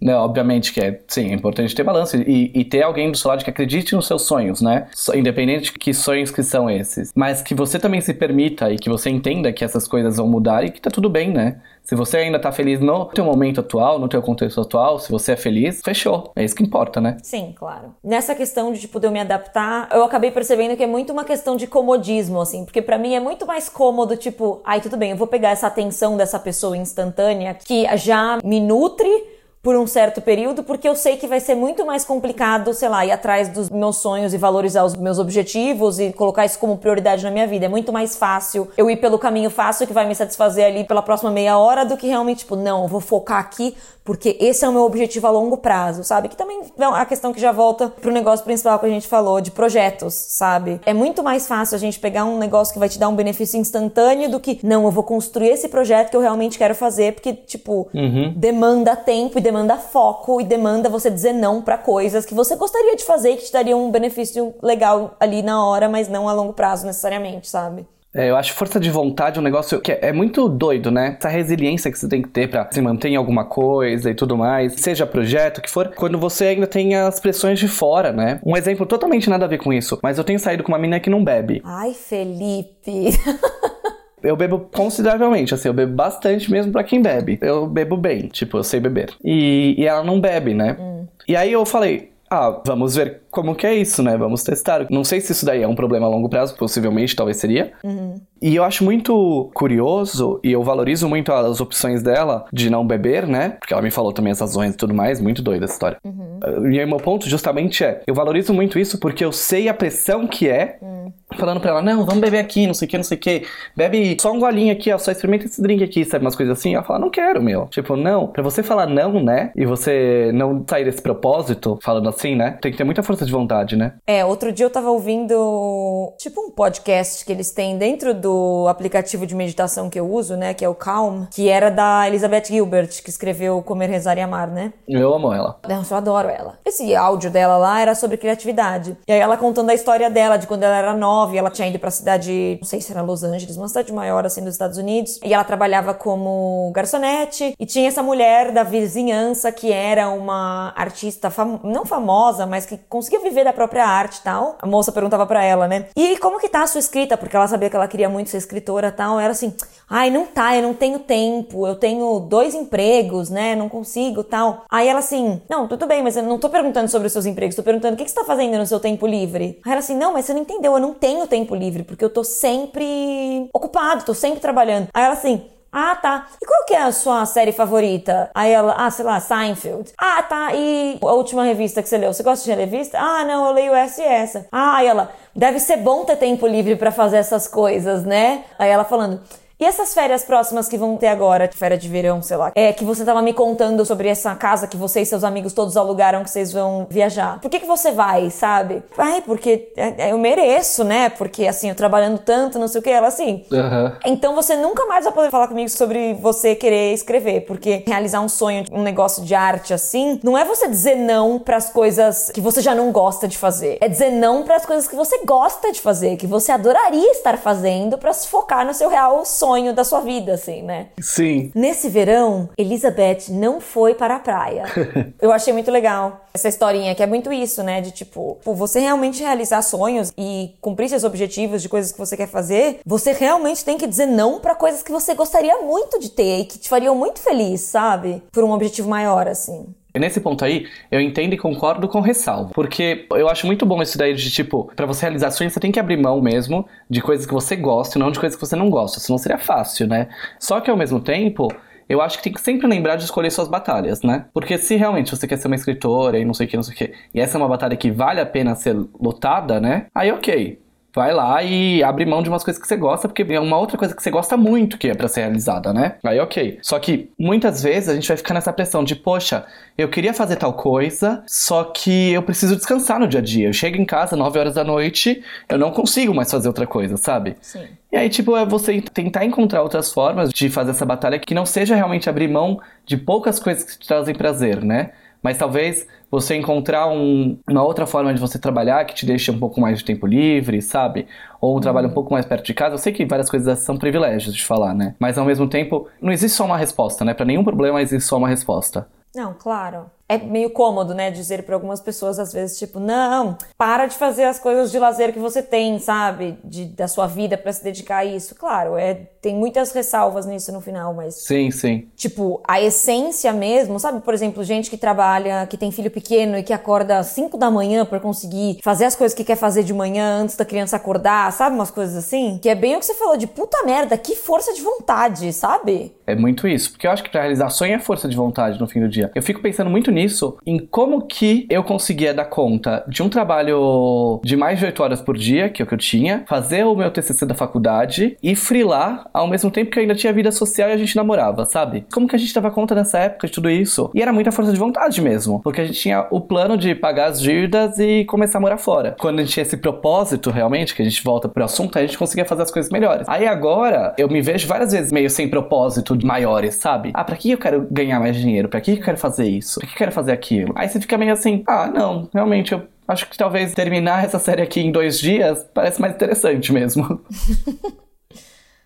Não, 0.00 0.14
obviamente 0.24 0.72
que 0.72 0.80
é, 0.80 1.00
sim, 1.06 1.30
é 1.30 1.34
importante 1.34 1.74
ter 1.74 1.82
balanço 1.82 2.16
e, 2.16 2.50
e, 2.54 2.64
ter 2.64 2.82
alguém 2.82 3.10
do 3.10 3.18
seu 3.18 3.28
lado 3.28 3.44
que 3.44 3.50
acredite 3.50 3.94
nos 3.94 4.06
seus 4.06 4.22
sonhos, 4.22 4.62
né? 4.62 4.88
Independente 5.14 5.64
de 5.64 5.72
que 5.72 5.92
sonhos 5.92 6.30
que 6.30 6.42
são 6.42 6.70
esses. 6.70 7.12
Mas 7.14 7.42
que 7.42 7.54
você 7.54 7.78
também 7.78 8.00
se 8.00 8.14
permita 8.14 8.70
e 8.70 8.78
que 8.78 8.88
você 8.88 9.10
entenda 9.10 9.52
que 9.52 9.64
essas 9.64 9.86
coisas 9.86 10.16
vão 10.16 10.26
mudar 10.26 10.64
e 10.64 10.70
que 10.70 10.80
tá 10.80 10.90
tudo 10.90 11.10
bem, 11.10 11.30
né? 11.30 11.60
Se 11.82 11.94
você 11.94 12.18
ainda 12.18 12.38
tá 12.38 12.52
feliz 12.52 12.80
no 12.80 13.06
teu 13.06 13.24
momento 13.24 13.60
atual, 13.60 13.98
no 13.98 14.08
teu 14.08 14.22
contexto 14.22 14.60
atual, 14.60 14.98
se 14.98 15.10
você 15.10 15.32
é 15.32 15.36
feliz, 15.36 15.80
fechou. 15.84 16.30
É 16.36 16.44
isso 16.44 16.54
que 16.54 16.62
importa, 16.62 17.00
né? 17.00 17.16
Sim, 17.22 17.52
claro. 17.56 17.94
Nessa 18.02 18.34
questão 18.34 18.72
de, 18.72 18.80
tipo, 18.80 19.00
de 19.00 19.06
eu 19.06 19.10
me 19.10 19.20
adaptar, 19.20 19.88
eu 19.92 20.04
acabei 20.04 20.30
percebendo 20.30 20.76
que 20.76 20.82
é 20.82 20.86
muito 20.86 21.12
uma 21.12 21.24
questão 21.24 21.56
de 21.56 21.66
comodismo, 21.66 22.40
assim. 22.40 22.64
Porque 22.64 22.80
para 22.80 22.96
mim 22.96 23.14
é 23.14 23.20
muito 23.20 23.46
mais 23.46 23.68
cômodo, 23.68 24.16
tipo, 24.16 24.60
ai, 24.64 24.80
tudo 24.80 24.96
bem, 24.96 25.10
eu 25.10 25.16
vou 25.16 25.26
pegar 25.26 25.50
essa 25.50 25.66
atenção 25.66 26.16
dessa 26.16 26.38
pessoa 26.38 26.76
instantânea 26.76 27.54
que 27.54 27.84
já 27.96 28.38
me 28.44 28.60
nutre 28.60 29.39
por 29.62 29.76
um 29.76 29.86
certo 29.86 30.22
período, 30.22 30.62
porque 30.62 30.88
eu 30.88 30.96
sei 30.96 31.16
que 31.16 31.26
vai 31.26 31.38
ser 31.38 31.54
muito 31.54 31.84
mais 31.84 32.04
complicado, 32.04 32.72
sei 32.72 32.88
lá, 32.88 33.04
ir 33.04 33.10
atrás 33.10 33.48
dos 33.48 33.68
meus 33.68 33.96
sonhos 33.96 34.32
e 34.32 34.38
valorizar 34.38 34.84
os 34.84 34.96
meus 34.96 35.18
objetivos 35.18 35.98
e 35.98 36.12
colocar 36.12 36.46
isso 36.46 36.58
como 36.58 36.78
prioridade 36.78 37.22
na 37.22 37.30
minha 37.30 37.46
vida. 37.46 37.66
É 37.66 37.68
muito 37.68 37.92
mais 37.92 38.16
fácil 38.16 38.68
eu 38.76 38.90
ir 38.90 38.96
pelo 38.96 39.18
caminho 39.18 39.50
fácil 39.50 39.86
que 39.86 39.92
vai 39.92 40.06
me 40.06 40.14
satisfazer 40.14 40.64
ali 40.64 40.84
pela 40.84 41.02
próxima 41.02 41.30
meia 41.30 41.58
hora 41.58 41.84
do 41.84 41.96
que 41.96 42.06
realmente, 42.06 42.38
tipo, 42.38 42.56
não, 42.56 42.82
eu 42.82 42.88
vou 42.88 43.00
focar 43.00 43.38
aqui 43.38 43.74
porque 44.04 44.36
esse 44.40 44.64
é 44.64 44.68
o 44.68 44.72
meu 44.72 44.82
objetivo 44.82 45.26
a 45.26 45.30
longo 45.30 45.58
prazo, 45.58 46.02
sabe? 46.02 46.28
Que 46.28 46.36
também 46.36 46.62
é 46.78 46.84
a 46.84 47.04
questão 47.04 47.32
que 47.32 47.40
já 47.40 47.52
volta 47.52 47.88
pro 47.88 48.10
negócio 48.10 48.44
principal 48.44 48.78
que 48.78 48.86
a 48.86 48.88
gente 48.88 49.06
falou, 49.06 49.40
de 49.40 49.50
projetos, 49.50 50.14
sabe? 50.14 50.80
É 50.86 50.94
muito 50.94 51.22
mais 51.22 51.46
fácil 51.46 51.76
a 51.76 51.78
gente 51.78 52.00
pegar 52.00 52.24
um 52.24 52.38
negócio 52.38 52.72
que 52.72 52.78
vai 52.78 52.88
te 52.88 52.98
dar 52.98 53.08
um 53.08 53.14
benefício 53.14 53.58
instantâneo 53.58 54.30
do 54.30 54.40
que, 54.40 54.58
não, 54.64 54.84
eu 54.84 54.90
vou 54.90 55.04
construir 55.04 55.50
esse 55.50 55.68
projeto 55.68 56.10
que 56.10 56.16
eu 56.16 56.20
realmente 56.20 56.58
quero 56.58 56.74
fazer, 56.74 57.12
porque, 57.12 57.34
tipo, 57.34 57.88
uhum. 57.94 58.32
demanda 58.34 58.96
tempo 58.96 59.38
e 59.38 59.40
demanda 59.40 59.49
foco 59.78 60.40
e 60.40 60.44
demanda 60.44 60.88
você 60.88 61.10
dizer 61.10 61.32
não 61.32 61.62
para 61.62 61.78
coisas 61.78 62.24
que 62.24 62.34
você 62.34 62.56
gostaria 62.56 62.96
de 62.96 63.04
fazer 63.04 63.30
e 63.30 63.36
que 63.36 63.44
te 63.44 63.52
dariam 63.52 63.84
um 63.84 63.90
benefício 63.90 64.54
legal 64.62 65.16
ali 65.18 65.42
na 65.42 65.64
hora, 65.64 65.88
mas 65.88 66.08
não 66.08 66.28
a 66.28 66.32
longo 66.32 66.52
prazo 66.52 66.86
necessariamente, 66.86 67.48
sabe? 67.48 67.86
É, 68.12 68.28
eu 68.28 68.36
acho 68.36 68.54
força 68.54 68.80
de 68.80 68.90
vontade 68.90 69.38
um 69.38 69.42
negócio 69.42 69.80
que 69.80 69.92
é, 69.92 70.08
é, 70.08 70.12
muito 70.12 70.48
doido, 70.48 70.90
né? 70.90 71.16
Essa 71.16 71.28
resiliência 71.28 71.92
que 71.92 71.98
você 71.98 72.08
tem 72.08 72.20
que 72.20 72.28
ter 72.28 72.50
pra 72.50 72.68
se 72.70 72.80
manter 72.80 73.08
em 73.08 73.16
alguma 73.16 73.44
coisa 73.44 74.10
e 74.10 74.14
tudo 74.14 74.36
mais, 74.36 74.74
seja 74.80 75.06
projeto, 75.06 75.62
que 75.62 75.70
for, 75.70 75.92
quando 75.94 76.18
você 76.18 76.46
ainda 76.46 76.66
tem 76.66 76.96
as 76.96 77.20
pressões 77.20 77.60
de 77.60 77.68
fora, 77.68 78.12
né? 78.12 78.40
Um 78.44 78.56
exemplo 78.56 78.84
totalmente 78.84 79.30
nada 79.30 79.44
a 79.44 79.48
ver 79.48 79.58
com 79.58 79.72
isso, 79.72 79.98
mas 80.02 80.18
eu 80.18 80.24
tenho 80.24 80.40
saído 80.40 80.64
com 80.64 80.72
uma 80.72 80.78
menina 80.78 80.98
que 80.98 81.08
não 81.08 81.22
bebe. 81.22 81.62
Ai, 81.64 81.94
Felipe. 81.94 83.10
Eu 84.22 84.36
bebo 84.36 84.60
consideravelmente, 84.72 85.54
assim, 85.54 85.68
eu 85.68 85.74
bebo 85.74 85.94
bastante 85.94 86.50
mesmo 86.50 86.72
para 86.72 86.84
quem 86.84 87.00
bebe. 87.00 87.38
Eu 87.40 87.66
bebo 87.66 87.96
bem, 87.96 88.28
tipo, 88.28 88.56
eu 88.56 88.64
sei 88.64 88.80
beber. 88.80 89.10
E, 89.24 89.74
e 89.78 89.86
ela 89.86 90.02
não 90.02 90.20
bebe, 90.20 90.54
né? 90.54 90.76
Hum. 90.78 91.06
E 91.26 91.36
aí 91.36 91.52
eu 91.52 91.64
falei, 91.64 92.10
ah, 92.30 92.60
vamos 92.64 92.94
ver 92.94 93.22
como 93.30 93.54
que 93.54 93.66
é 93.66 93.74
isso, 93.74 94.02
né? 94.02 94.16
Vamos 94.16 94.42
testar. 94.42 94.86
Não 94.90 95.04
sei 95.04 95.20
se 95.20 95.32
isso 95.32 95.46
daí 95.46 95.62
é 95.62 95.68
um 95.68 95.74
problema 95.74 96.06
a 96.06 96.08
longo 96.08 96.28
prazo, 96.28 96.56
possivelmente, 96.56 97.16
talvez 97.16 97.36
seria. 97.36 97.72
Uhum. 97.82 98.20
E 98.42 98.56
eu 98.56 98.64
acho 98.64 98.82
muito 98.82 99.50
curioso 99.52 100.40
e 100.42 100.52
eu 100.52 100.62
valorizo 100.62 101.06
muito 101.08 101.30
as 101.30 101.60
opções 101.60 102.02
dela 102.02 102.46
de 102.50 102.70
não 102.70 102.86
beber, 102.86 103.26
né? 103.26 103.50
Porque 103.60 103.74
ela 103.74 103.82
me 103.82 103.90
falou 103.90 104.12
também 104.12 104.32
as 104.32 104.40
razões 104.40 104.74
e 104.74 104.76
tudo 104.76 104.94
mais, 104.94 105.20
muito 105.20 105.42
doida 105.42 105.66
essa 105.66 105.74
história. 105.74 105.98
Uhum. 106.02 106.70
E 106.72 106.80
aí, 106.80 106.86
meu 106.86 106.96
ponto 106.96 107.28
justamente 107.28 107.84
é: 107.84 108.02
eu 108.06 108.14
valorizo 108.14 108.54
muito 108.54 108.78
isso 108.78 108.98
porque 108.98 109.24
eu 109.24 109.32
sei 109.32 109.68
a 109.68 109.74
pressão 109.74 110.26
que 110.26 110.48
é. 110.48 110.78
Uhum. 110.80 111.12
Falando 111.36 111.60
pra 111.60 111.70
ela, 111.70 111.82
não, 111.82 112.04
vamos 112.04 112.20
beber 112.20 112.38
aqui, 112.38 112.66
não 112.66 112.74
sei 112.74 112.86
o 112.86 112.90
que, 112.90 112.96
não 112.96 113.04
sei 113.04 113.16
o 113.16 113.20
que. 113.20 113.46
Bebe 113.76 114.16
só 114.20 114.32
um 114.32 114.40
golinho 114.40 114.72
aqui, 114.72 114.92
ó, 114.92 114.98
só 114.98 115.12
experimenta 115.12 115.44
esse 115.44 115.62
drink 115.62 115.84
aqui, 115.84 116.04
sabe? 116.04 116.24
Umas 116.24 116.34
coisas 116.34 116.58
assim. 116.58 116.74
Ela 116.74 116.82
fala, 116.82 116.98
não 116.98 117.10
quero, 117.10 117.42
meu. 117.42 117.66
Tipo, 117.66 117.94
não. 117.94 118.26
Pra 118.26 118.42
você 118.42 118.62
falar 118.62 118.86
não, 118.86 119.22
né? 119.22 119.52
E 119.54 119.64
você 119.64 120.30
não 120.34 120.64
sair 120.68 120.84
desse 120.84 121.00
propósito, 121.00 121.78
falando 121.82 122.08
assim, 122.08 122.34
né? 122.34 122.58
Tem 122.60 122.72
que 122.72 122.78
ter 122.78 122.84
muita 122.84 123.02
força 123.02 123.19
de 123.26 123.32
vontade, 123.32 123.76
né? 123.76 123.94
É, 124.06 124.24
outro 124.24 124.50
dia 124.52 124.66
eu 124.66 124.70
tava 124.70 124.90
ouvindo, 124.90 126.12
tipo, 126.18 126.40
um 126.40 126.50
podcast 126.50 127.24
que 127.24 127.32
eles 127.32 127.50
têm 127.50 127.76
dentro 127.76 128.14
do 128.14 128.30
do 128.30 128.68
aplicativo 128.68 129.26
de 129.26 129.34
meditação 129.34 129.90
que 129.90 129.98
eu 129.98 130.08
uso, 130.08 130.36
né, 130.36 130.54
que 130.54 130.64
é 130.64 130.68
o 130.68 130.74
Calm, 130.74 131.24
que 131.30 131.48
era 131.48 131.68
da 131.68 132.06
Elizabeth 132.06 132.44
Gilbert, 132.44 133.02
que 133.02 133.10
escreveu 133.10 133.60
Comer, 133.62 133.90
Rezar 133.90 134.16
e 134.16 134.20
Amar, 134.20 134.48
né? 134.48 134.72
Eu 134.88 135.12
amo 135.12 135.32
ela. 135.32 135.58
Eu 135.68 135.96
adoro 135.96 136.28
ela. 136.28 136.58
Esse 136.64 136.94
áudio 136.94 137.30
dela 137.30 137.56
lá 137.56 137.80
era 137.80 137.94
sobre 137.96 138.16
criatividade. 138.16 138.96
E 139.08 139.12
aí 139.12 139.18
ela 139.18 139.36
contando 139.36 139.70
a 139.70 139.74
história 139.74 140.08
dela, 140.08 140.36
de 140.36 140.46
quando 140.46 140.62
ela 140.62 140.76
era 140.76 140.94
nova, 140.94 141.34
e 141.34 141.38
ela 141.38 141.50
tinha 141.50 141.66
ido 141.66 141.78
pra 141.78 141.90
cidade, 141.90 142.58
não 142.60 142.68
sei 142.68 142.80
se 142.80 142.92
era 142.92 143.02
Los 143.02 143.24
Angeles, 143.24 143.56
uma 143.56 143.66
cidade 143.66 143.92
maior, 143.92 144.24
assim, 144.24 144.44
dos 144.44 144.54
Estados 144.54 144.78
Unidos. 144.78 145.18
E 145.24 145.34
ela 145.34 145.42
trabalhava 145.42 145.92
como 145.92 146.70
garçonete, 146.72 147.54
e 147.58 147.66
tinha 147.66 147.88
essa 147.88 148.02
mulher 148.02 148.52
da 148.52 148.62
vizinhança 148.62 149.50
que 149.50 149.72
era 149.72 150.08
uma 150.08 150.72
artista, 150.76 151.30
fam 151.30 151.58
não 151.64 151.84
famosa, 151.84 152.46
mas 152.46 152.64
que 152.64 152.78
conseguia 152.88 153.09
viver 153.18 153.44
da 153.44 153.52
própria 153.52 153.86
arte 153.86 154.18
e 154.18 154.22
tal. 154.22 154.56
A 154.60 154.66
moça 154.66 154.92
perguntava 154.92 155.26
para 155.26 155.42
ela, 155.42 155.66
né? 155.66 155.86
E 155.96 156.16
como 156.18 156.38
que 156.38 156.48
tá 156.48 156.62
a 156.62 156.66
sua 156.66 156.78
escrita? 156.78 157.16
Porque 157.16 157.36
ela 157.36 157.48
sabia 157.48 157.68
que 157.68 157.76
ela 157.76 157.88
queria 157.88 158.08
muito 158.08 158.30
ser 158.30 158.36
escritora 158.36 158.92
tal, 158.92 159.18
era 159.18 159.32
assim, 159.32 159.54
ai, 159.88 160.10
não 160.10 160.26
tá, 160.26 160.56
eu 160.56 160.62
não 160.62 160.74
tenho 160.74 160.98
tempo, 161.00 161.66
eu 161.66 161.74
tenho 161.74 162.20
dois 162.20 162.54
empregos, 162.54 163.30
né, 163.30 163.56
não 163.56 163.68
consigo 163.68 164.22
tal. 164.22 164.64
Aí 164.70 164.88
ela 164.88 165.00
assim, 165.00 165.40
não, 165.48 165.66
tudo 165.66 165.86
bem, 165.86 166.02
mas 166.02 166.16
eu 166.16 166.22
não 166.22 166.38
tô 166.38 166.48
perguntando 166.48 166.88
sobre 166.88 167.06
os 167.06 167.12
seus 167.12 167.26
empregos, 167.26 167.56
tô 167.56 167.62
perguntando 167.62 167.94
o 167.94 167.96
que, 167.96 168.04
que 168.04 168.10
você 168.10 168.16
tá 168.16 168.24
fazendo 168.24 168.56
no 168.56 168.66
seu 168.66 168.80
tempo 168.80 169.06
livre. 169.06 169.60
Aí 169.64 169.72
ela 169.72 169.80
assim, 169.80 169.96
não, 169.96 170.12
mas 170.12 170.24
você 170.24 170.34
não 170.34 170.42
entendeu, 170.42 170.72
eu 170.72 170.80
não 170.80 170.94
tenho 170.94 171.26
tempo 171.26 171.54
livre, 171.54 171.82
porque 171.82 172.04
eu 172.04 172.10
tô 172.10 172.22
sempre 172.22 173.48
ocupado, 173.52 174.04
tô 174.04 174.14
sempre 174.14 174.40
trabalhando. 174.40 174.88
Aí 174.94 175.04
ela 175.04 175.14
assim, 175.14 175.42
ah, 175.72 175.94
tá. 175.96 176.26
E 176.42 176.46
qual 176.46 176.64
que 176.64 176.74
é 176.74 176.82
a 176.82 176.92
sua 176.92 177.24
série 177.26 177.52
favorita? 177.52 178.30
Aí 178.34 178.50
ela, 178.50 178.74
ah, 178.76 178.90
sei 178.90 179.04
lá, 179.04 179.20
Seinfeld. 179.20 179.92
Ah, 179.96 180.22
tá. 180.22 180.54
E 180.54 180.98
a 181.00 181.12
última 181.12 181.44
revista 181.44 181.82
que 181.82 181.88
você 181.88 181.96
leu? 181.96 182.12
Você 182.12 182.22
gosta 182.22 182.44
de 182.44 182.56
revista? 182.58 182.98
Ah, 182.98 183.24
não, 183.24 183.46
eu 183.46 183.52
leio 183.52 183.74
essa 183.74 184.02
e 184.02 184.04
essa. 184.04 184.46
Ah, 184.50 184.76
aí 184.76 184.86
ela, 184.86 185.12
deve 185.34 185.60
ser 185.60 185.76
bom 185.76 186.04
ter 186.04 186.16
tempo 186.16 186.46
livre 186.46 186.74
para 186.74 186.90
fazer 186.90 187.18
essas 187.18 187.46
coisas, 187.46 188.04
né? 188.04 188.44
Aí 188.58 188.68
ela 188.68 188.84
falando, 188.84 189.20
e 189.60 189.64
essas 189.64 189.92
férias 189.92 190.24
próximas 190.24 190.66
que 190.68 190.78
vão 190.78 190.96
ter 190.96 191.08
agora, 191.08 191.50
férias 191.52 191.82
de 191.82 191.86
verão, 191.86 192.22
sei 192.22 192.38
lá, 192.38 192.50
é 192.54 192.72
que 192.72 192.82
você 192.82 193.04
tava 193.04 193.20
me 193.20 193.34
contando 193.34 193.84
sobre 193.84 194.08
essa 194.08 194.34
casa 194.34 194.66
que 194.66 194.76
você 194.76 195.02
e 195.02 195.06
seus 195.06 195.22
amigos 195.22 195.52
todos 195.52 195.76
alugaram 195.76 196.24
que 196.24 196.30
vocês 196.30 196.50
vão 196.50 196.86
viajar. 196.88 197.38
Por 197.42 197.50
que 197.50 197.60
que 197.60 197.66
você 197.66 197.92
vai, 197.92 198.30
sabe? 198.30 198.82
Ai, 198.96 199.20
porque 199.20 199.70
é, 199.76 200.06
é, 200.06 200.12
eu 200.12 200.18
mereço, 200.18 200.82
né? 200.82 201.10
Porque 201.10 201.46
assim, 201.46 201.68
eu 201.68 201.74
trabalhando 201.74 202.16
tanto, 202.16 202.58
não 202.58 202.68
sei 202.68 202.80
o 202.80 202.82
que, 202.82 202.88
ela 202.88 203.08
assim. 203.08 203.44
Uhum. 203.52 203.92
Então 204.06 204.34
você 204.34 204.56
nunca 204.56 204.86
mais 204.86 205.04
vai 205.04 205.12
poder 205.12 205.30
falar 205.30 205.46
comigo 205.46 205.68
sobre 205.68 206.14
você 206.14 206.54
querer 206.54 206.94
escrever, 206.94 207.42
porque 207.42 207.84
realizar 207.86 208.22
um 208.22 208.30
sonho, 208.30 208.64
um 208.72 208.82
negócio 208.82 209.22
de 209.22 209.34
arte 209.34 209.74
assim, 209.74 210.18
não 210.24 210.38
é 210.38 210.44
você 210.44 210.68
dizer 210.68 210.96
não 210.96 211.38
para 211.38 211.58
as 211.58 211.68
coisas 211.68 212.30
que 212.32 212.40
você 212.40 212.62
já 212.62 212.74
não 212.74 212.90
gosta 212.90 213.28
de 213.28 213.36
fazer. 213.36 213.76
É 213.82 213.88
dizer 213.88 214.10
não 214.10 214.42
para 214.42 214.56
as 214.56 214.64
coisas 214.64 214.88
que 214.88 214.96
você 214.96 215.20
gosta 215.26 215.70
de 215.70 215.82
fazer, 215.82 216.16
que 216.16 216.26
você 216.26 216.50
adoraria 216.50 217.12
estar 217.12 217.36
fazendo 217.36 217.98
para 217.98 218.14
se 218.14 218.26
focar 218.26 218.64
no 218.64 218.72
seu 218.72 218.88
real 218.88 219.22
sonho 219.26 219.49
sonho 219.50 219.74
da 219.74 219.82
sua 219.82 220.00
vida, 220.00 220.34
assim, 220.34 220.62
né? 220.62 220.88
Sim. 221.00 221.50
Nesse 221.56 221.88
verão, 221.88 222.48
Elizabeth 222.56 223.24
não 223.30 223.60
foi 223.60 223.94
para 223.94 224.14
a 224.16 224.20
praia. 224.20 224.64
Eu 225.20 225.32
achei 225.32 225.52
muito 225.52 225.72
legal 225.72 226.24
essa 226.32 226.48
historinha, 226.48 226.94
que 226.94 227.02
é 227.02 227.06
muito 227.06 227.32
isso, 227.32 227.60
né? 227.64 227.80
De 227.80 227.90
tipo, 227.90 228.38
você 228.44 228.78
realmente 228.78 229.20
realizar 229.20 229.60
sonhos 229.62 230.12
e 230.16 230.54
cumprir 230.60 230.88
seus 230.88 231.02
objetivos 231.02 231.62
de 231.62 231.68
coisas 231.68 231.90
que 231.90 231.98
você 231.98 232.16
quer 232.16 232.28
fazer, 232.28 232.78
você 232.86 233.12
realmente 233.12 233.64
tem 233.64 233.76
que 233.76 233.88
dizer 233.88 234.06
não 234.06 234.38
para 234.38 234.54
coisas 234.54 234.84
que 234.84 234.92
você 234.92 235.14
gostaria 235.14 235.60
muito 235.62 235.98
de 235.98 236.10
ter 236.10 236.40
e 236.40 236.44
que 236.44 236.58
te 236.58 236.68
fariam 236.68 236.94
muito 236.94 237.18
feliz, 237.18 237.62
sabe? 237.62 238.22
Por 238.30 238.44
um 238.44 238.52
objetivo 238.52 238.88
maior, 238.88 239.26
assim. 239.26 239.66
Nesse 239.94 240.20
ponto 240.20 240.44
aí, 240.44 240.66
eu 240.90 241.00
entendo 241.00 241.34
e 241.34 241.38
concordo 241.38 241.88
com 241.88 242.00
ressalvo. 242.00 242.52
Porque 242.54 243.06
eu 243.10 243.28
acho 243.28 243.46
muito 243.46 243.66
bom 243.66 243.82
isso 243.82 243.98
daí 243.98 244.14
de, 244.14 244.30
tipo, 244.30 244.70
para 244.74 244.86
você 244.86 245.02
realizar 245.02 245.30
sonhos, 245.30 245.52
você 245.52 245.60
tem 245.60 245.72
que 245.72 245.80
abrir 245.80 245.96
mão 245.96 246.20
mesmo 246.20 246.66
de 246.88 247.00
coisas 247.00 247.26
que 247.26 247.32
você 247.32 247.56
gosta 247.56 247.98
e 247.98 248.00
não 248.00 248.10
de 248.10 248.20
coisas 248.20 248.38
que 248.38 248.46
você 248.46 248.56
não 248.56 248.70
gosta. 248.70 249.00
Senão 249.00 249.18
seria 249.18 249.38
fácil, 249.38 249.86
né? 249.86 250.08
Só 250.38 250.60
que 250.60 250.70
ao 250.70 250.76
mesmo 250.76 251.00
tempo, 251.00 251.48
eu 251.88 252.00
acho 252.00 252.18
que 252.18 252.24
tem 252.24 252.32
que 252.32 252.40
sempre 252.40 252.68
lembrar 252.68 252.96
de 252.96 253.04
escolher 253.04 253.30
suas 253.30 253.48
batalhas, 253.48 254.02
né? 254.02 254.26
Porque 254.32 254.56
se 254.56 254.76
realmente 254.76 255.10
você 255.10 255.26
quer 255.26 255.36
ser 255.36 255.48
uma 255.48 255.56
escritora 255.56 256.18
e 256.18 256.24
não 256.24 256.32
sei 256.32 256.46
o 256.46 256.48
que, 256.48 256.56
não 256.56 256.62
sei 256.62 256.74
o 256.74 256.76
que, 256.76 256.92
e 257.12 257.20
essa 257.20 257.36
é 257.36 257.38
uma 257.38 257.48
batalha 257.48 257.76
que 257.76 257.90
vale 257.90 258.20
a 258.20 258.26
pena 258.26 258.54
ser 258.54 258.76
lutada, 259.00 259.60
né? 259.60 259.86
Aí 259.94 260.12
ok. 260.12 260.58
Vai 260.94 261.12
lá 261.12 261.42
e 261.42 261.82
abre 261.82 262.04
mão 262.04 262.22
de 262.22 262.28
umas 262.28 262.42
coisas 262.42 262.60
que 262.60 262.66
você 262.66 262.76
gosta, 262.76 263.08
porque 263.08 263.22
é 263.22 263.40
uma 263.40 263.58
outra 263.58 263.78
coisa 263.78 263.94
que 263.94 264.02
você 264.02 264.10
gosta 264.10 264.36
muito 264.36 264.78
que 264.78 264.88
é 264.88 264.94
para 264.94 265.08
ser 265.08 265.20
realizada, 265.20 265.72
né? 265.72 265.96
Aí 266.02 266.18
ok. 266.18 266.58
Só 266.62 266.78
que 266.78 267.10
muitas 267.18 267.62
vezes 267.62 267.88
a 267.88 267.94
gente 267.94 268.08
vai 268.08 268.16
ficar 268.16 268.34
nessa 268.34 268.52
pressão 268.52 268.82
de, 268.82 268.96
poxa, 268.96 269.44
eu 269.76 269.88
queria 269.88 270.12
fazer 270.12 270.36
tal 270.36 270.52
coisa, 270.52 271.22
só 271.26 271.64
que 271.64 272.12
eu 272.12 272.22
preciso 272.22 272.56
descansar 272.56 272.98
no 272.98 273.08
dia 273.08 273.20
a 273.20 273.22
dia. 273.22 273.48
Eu 273.48 273.52
chego 273.52 273.76
em 273.76 273.84
casa 273.84 274.16
9 274.16 274.38
horas 274.38 274.54
da 274.54 274.64
noite, 274.64 275.22
eu 275.48 275.58
não 275.58 275.70
consigo 275.70 276.14
mais 276.14 276.30
fazer 276.30 276.48
outra 276.48 276.66
coisa, 276.66 276.96
sabe? 276.96 277.36
Sim. 277.40 277.64
E 277.92 277.96
aí, 277.96 278.08
tipo, 278.08 278.36
é 278.36 278.46
você 278.46 278.80
tentar 278.80 279.24
encontrar 279.24 279.62
outras 279.62 279.92
formas 279.92 280.30
de 280.30 280.48
fazer 280.48 280.70
essa 280.70 280.86
batalha 280.86 281.18
que 281.18 281.34
não 281.34 281.44
seja 281.44 281.74
realmente 281.74 282.08
abrir 282.08 282.28
mão 282.28 282.60
de 282.86 282.96
poucas 282.96 283.40
coisas 283.40 283.64
que 283.64 283.78
te 283.78 283.86
trazem 283.86 284.14
prazer, 284.14 284.62
né? 284.62 284.90
Mas 285.22 285.36
talvez 285.36 285.86
você 286.10 286.34
encontrar 286.34 286.88
um, 286.88 287.38
uma 287.48 287.62
outra 287.62 287.86
forma 287.86 288.12
de 288.12 288.20
você 288.20 288.38
trabalhar 288.38 288.84
que 288.84 288.94
te 288.94 289.06
deixe 289.06 289.30
um 289.30 289.38
pouco 289.38 289.60
mais 289.60 289.78
de 289.78 289.84
tempo 289.84 290.06
livre, 290.06 290.60
sabe? 290.60 291.06
Ou 291.40 291.56
um 291.56 291.60
trabalho 291.60 291.88
um 291.88 291.92
pouco 291.92 292.12
mais 292.12 292.26
perto 292.26 292.44
de 292.44 292.54
casa. 292.54 292.74
Eu 292.74 292.78
sei 292.78 292.92
que 292.92 293.06
várias 293.06 293.30
coisas 293.30 293.58
são 293.60 293.76
privilégios 293.76 294.34
de 294.34 294.44
falar, 294.44 294.74
né? 294.74 294.94
Mas 294.98 295.16
ao 295.16 295.24
mesmo 295.24 295.48
tempo, 295.48 295.88
não 296.00 296.12
existe 296.12 296.36
só 296.36 296.44
uma 296.44 296.56
resposta, 296.56 297.04
né? 297.04 297.14
Para 297.14 297.26
nenhum 297.26 297.44
problema 297.44 297.80
existe 297.80 298.08
só 298.08 298.16
uma 298.16 298.28
resposta. 298.28 298.88
Não, 299.14 299.34
claro 299.34 299.86
é 300.10 300.18
meio 300.18 300.50
cômodo, 300.50 300.92
né, 300.92 301.08
dizer 301.08 301.44
para 301.44 301.54
algumas 301.54 301.80
pessoas 301.80 302.18
às 302.18 302.32
vezes 302.32 302.58
tipo, 302.58 302.80
não, 302.80 303.38
para 303.56 303.86
de 303.86 303.96
fazer 303.96 304.24
as 304.24 304.40
coisas 304.40 304.72
de 304.72 304.78
lazer 304.78 305.12
que 305.12 305.20
você 305.20 305.40
tem, 305.40 305.78
sabe, 305.78 306.36
de, 306.42 306.64
da 306.64 306.88
sua 306.88 307.06
vida 307.06 307.38
para 307.38 307.52
se 307.52 307.62
dedicar 307.62 307.98
a 307.98 308.04
isso. 308.04 308.34
Claro, 308.34 308.76
é 308.76 309.06
tem 309.22 309.36
muitas 309.36 309.70
ressalvas 309.72 310.24
nisso 310.24 310.50
no 310.50 310.60
final, 310.60 310.94
mas 310.94 311.14
Sim, 311.14 311.50
sim. 311.50 311.86
Tipo, 311.94 312.40
a 312.48 312.60
essência 312.60 313.32
mesmo, 313.32 313.78
sabe, 313.78 314.00
por 314.00 314.14
exemplo, 314.14 314.42
gente 314.42 314.70
que 314.70 314.78
trabalha, 314.78 315.46
que 315.46 315.58
tem 315.58 315.70
filho 315.70 315.90
pequeno 315.90 316.38
e 316.38 316.42
que 316.42 316.52
acorda 316.52 316.98
às 316.98 317.08
5 317.08 317.36
da 317.36 317.50
manhã 317.50 317.84
para 317.84 318.00
conseguir 318.00 318.58
fazer 318.62 318.86
as 318.86 318.96
coisas 318.96 319.14
que 319.14 319.22
quer 319.22 319.36
fazer 319.36 319.62
de 319.62 319.74
manhã 319.74 320.22
antes 320.22 320.36
da 320.36 320.44
criança 320.44 320.76
acordar, 320.76 321.30
sabe, 321.32 321.54
umas 321.54 321.70
coisas 321.70 321.96
assim, 321.96 322.38
que 322.40 322.48
é 322.48 322.54
bem 322.54 322.76
o 322.76 322.80
que 322.80 322.86
você 322.86 322.94
falou 322.94 323.16
de 323.16 323.26
puta 323.26 323.62
merda, 323.64 323.96
que 323.98 324.16
força 324.16 324.54
de 324.54 324.62
vontade, 324.62 325.32
sabe? 325.32 325.92
É 326.10 326.16
muito 326.16 326.46
isso, 326.46 326.72
porque 326.72 326.86
eu 326.86 326.90
acho 326.90 327.02
que 327.02 327.10
pra 327.10 327.20
realizar 327.20 327.48
sonho 327.50 327.74
é 327.74 327.78
força 327.78 328.08
de 328.08 328.16
vontade 328.16 328.58
no 328.58 328.66
fim 328.66 328.80
do 328.80 328.88
dia. 328.88 329.10
Eu 329.14 329.22
fico 329.22 329.40
pensando 329.40 329.70
muito 329.70 329.90
nisso 329.90 330.00
nisso 330.00 330.36
em 330.46 330.58
como 330.58 331.06
que 331.06 331.46
eu 331.48 331.62
conseguia 331.62 332.12
dar 332.12 332.24
conta 332.24 332.84
de 332.88 333.02
um 333.02 333.08
trabalho 333.08 334.20
de 334.24 334.36
mais 334.36 334.58
de 334.58 334.64
8 334.64 334.82
horas 334.82 335.00
por 335.00 335.16
dia, 335.16 335.48
que 335.48 335.62
é 335.62 335.64
o 335.64 335.68
que 335.68 335.74
eu 335.74 335.78
tinha, 335.78 336.24
fazer 336.28 336.64
o 336.64 336.74
meu 336.74 336.90
TCC 336.90 337.26
da 337.26 337.34
faculdade 337.34 338.16
e 338.22 338.34
frilar 338.34 339.08
ao 339.12 339.28
mesmo 339.28 339.50
tempo 339.50 339.70
que 339.70 339.78
eu 339.78 339.82
ainda 339.82 339.94
tinha 339.94 340.12
vida 340.12 340.32
social 340.32 340.68
e 340.68 340.72
a 340.72 340.76
gente 340.76 340.96
namorava, 340.96 341.44
sabe? 341.44 341.86
Como 341.92 342.08
que 342.08 342.16
a 342.16 342.18
gente 342.18 342.34
dava 342.34 342.50
conta 342.50 342.74
nessa 342.74 342.98
época 342.98 343.26
de 343.26 343.32
tudo 343.32 343.48
isso? 343.48 343.90
E 343.94 344.02
era 344.02 344.12
muita 344.12 344.32
força 344.32 344.52
de 344.52 344.58
vontade 344.58 345.00
mesmo, 345.00 345.40
porque 345.42 345.60
a 345.60 345.64
gente 345.64 345.78
tinha 345.78 346.06
o 346.10 346.20
plano 346.20 346.56
de 346.56 346.74
pagar 346.74 347.10
as 347.10 347.20
dívidas 347.20 347.78
e 347.78 348.04
começar 348.04 348.38
a 348.38 348.40
morar 348.40 348.58
fora. 348.58 348.96
Quando 348.98 349.20
a 349.20 349.22
gente 349.22 349.32
tinha 349.32 349.42
esse 349.42 349.56
propósito 349.56 350.30
realmente, 350.30 350.74
que 350.74 350.82
a 350.82 350.84
gente 350.84 351.02
volta 351.02 351.28
pro 351.28 351.44
assunto, 351.44 351.78
a 351.78 351.82
gente 351.82 351.96
conseguia 351.96 352.24
fazer 352.24 352.42
as 352.42 352.50
coisas 352.50 352.70
melhores. 352.70 353.08
Aí 353.08 353.26
agora, 353.26 353.94
eu 353.96 354.08
me 354.08 354.20
vejo 354.20 354.46
várias 354.48 354.72
vezes 354.72 354.92
meio 354.92 355.10
sem 355.10 355.28
propósito 355.28 355.96
maiores, 356.04 356.54
sabe? 356.56 356.90
Ah, 356.94 357.04
pra 357.04 357.16
que 357.16 357.30
eu 357.30 357.38
quero 357.38 357.66
ganhar 357.70 358.00
mais 358.00 358.16
dinheiro? 358.16 358.48
Pra 358.48 358.60
que 358.60 358.72
eu 358.72 358.80
quero 358.80 358.96
fazer 358.96 359.28
isso? 359.28 359.60
Pra 359.60 359.68
que 359.68 359.74
eu 359.74 359.78
quero 359.78 359.92
fazer 359.92 360.12
aquilo? 360.12 360.52
Aí 360.56 360.68
você 360.68 360.80
fica 360.80 360.96
meio 360.98 361.12
assim, 361.12 361.42
ah, 361.46 361.66
não, 361.66 362.08
realmente 362.12 362.52
eu 362.52 362.62
acho 362.86 363.08
que 363.08 363.16
talvez 363.16 363.54
terminar 363.54 364.04
essa 364.04 364.18
série 364.18 364.42
aqui 364.42 364.60
em 364.60 364.72
dois 364.72 364.98
dias 364.98 365.46
parece 365.54 365.80
mais 365.80 365.94
interessante 365.94 366.52
mesmo. 366.52 367.00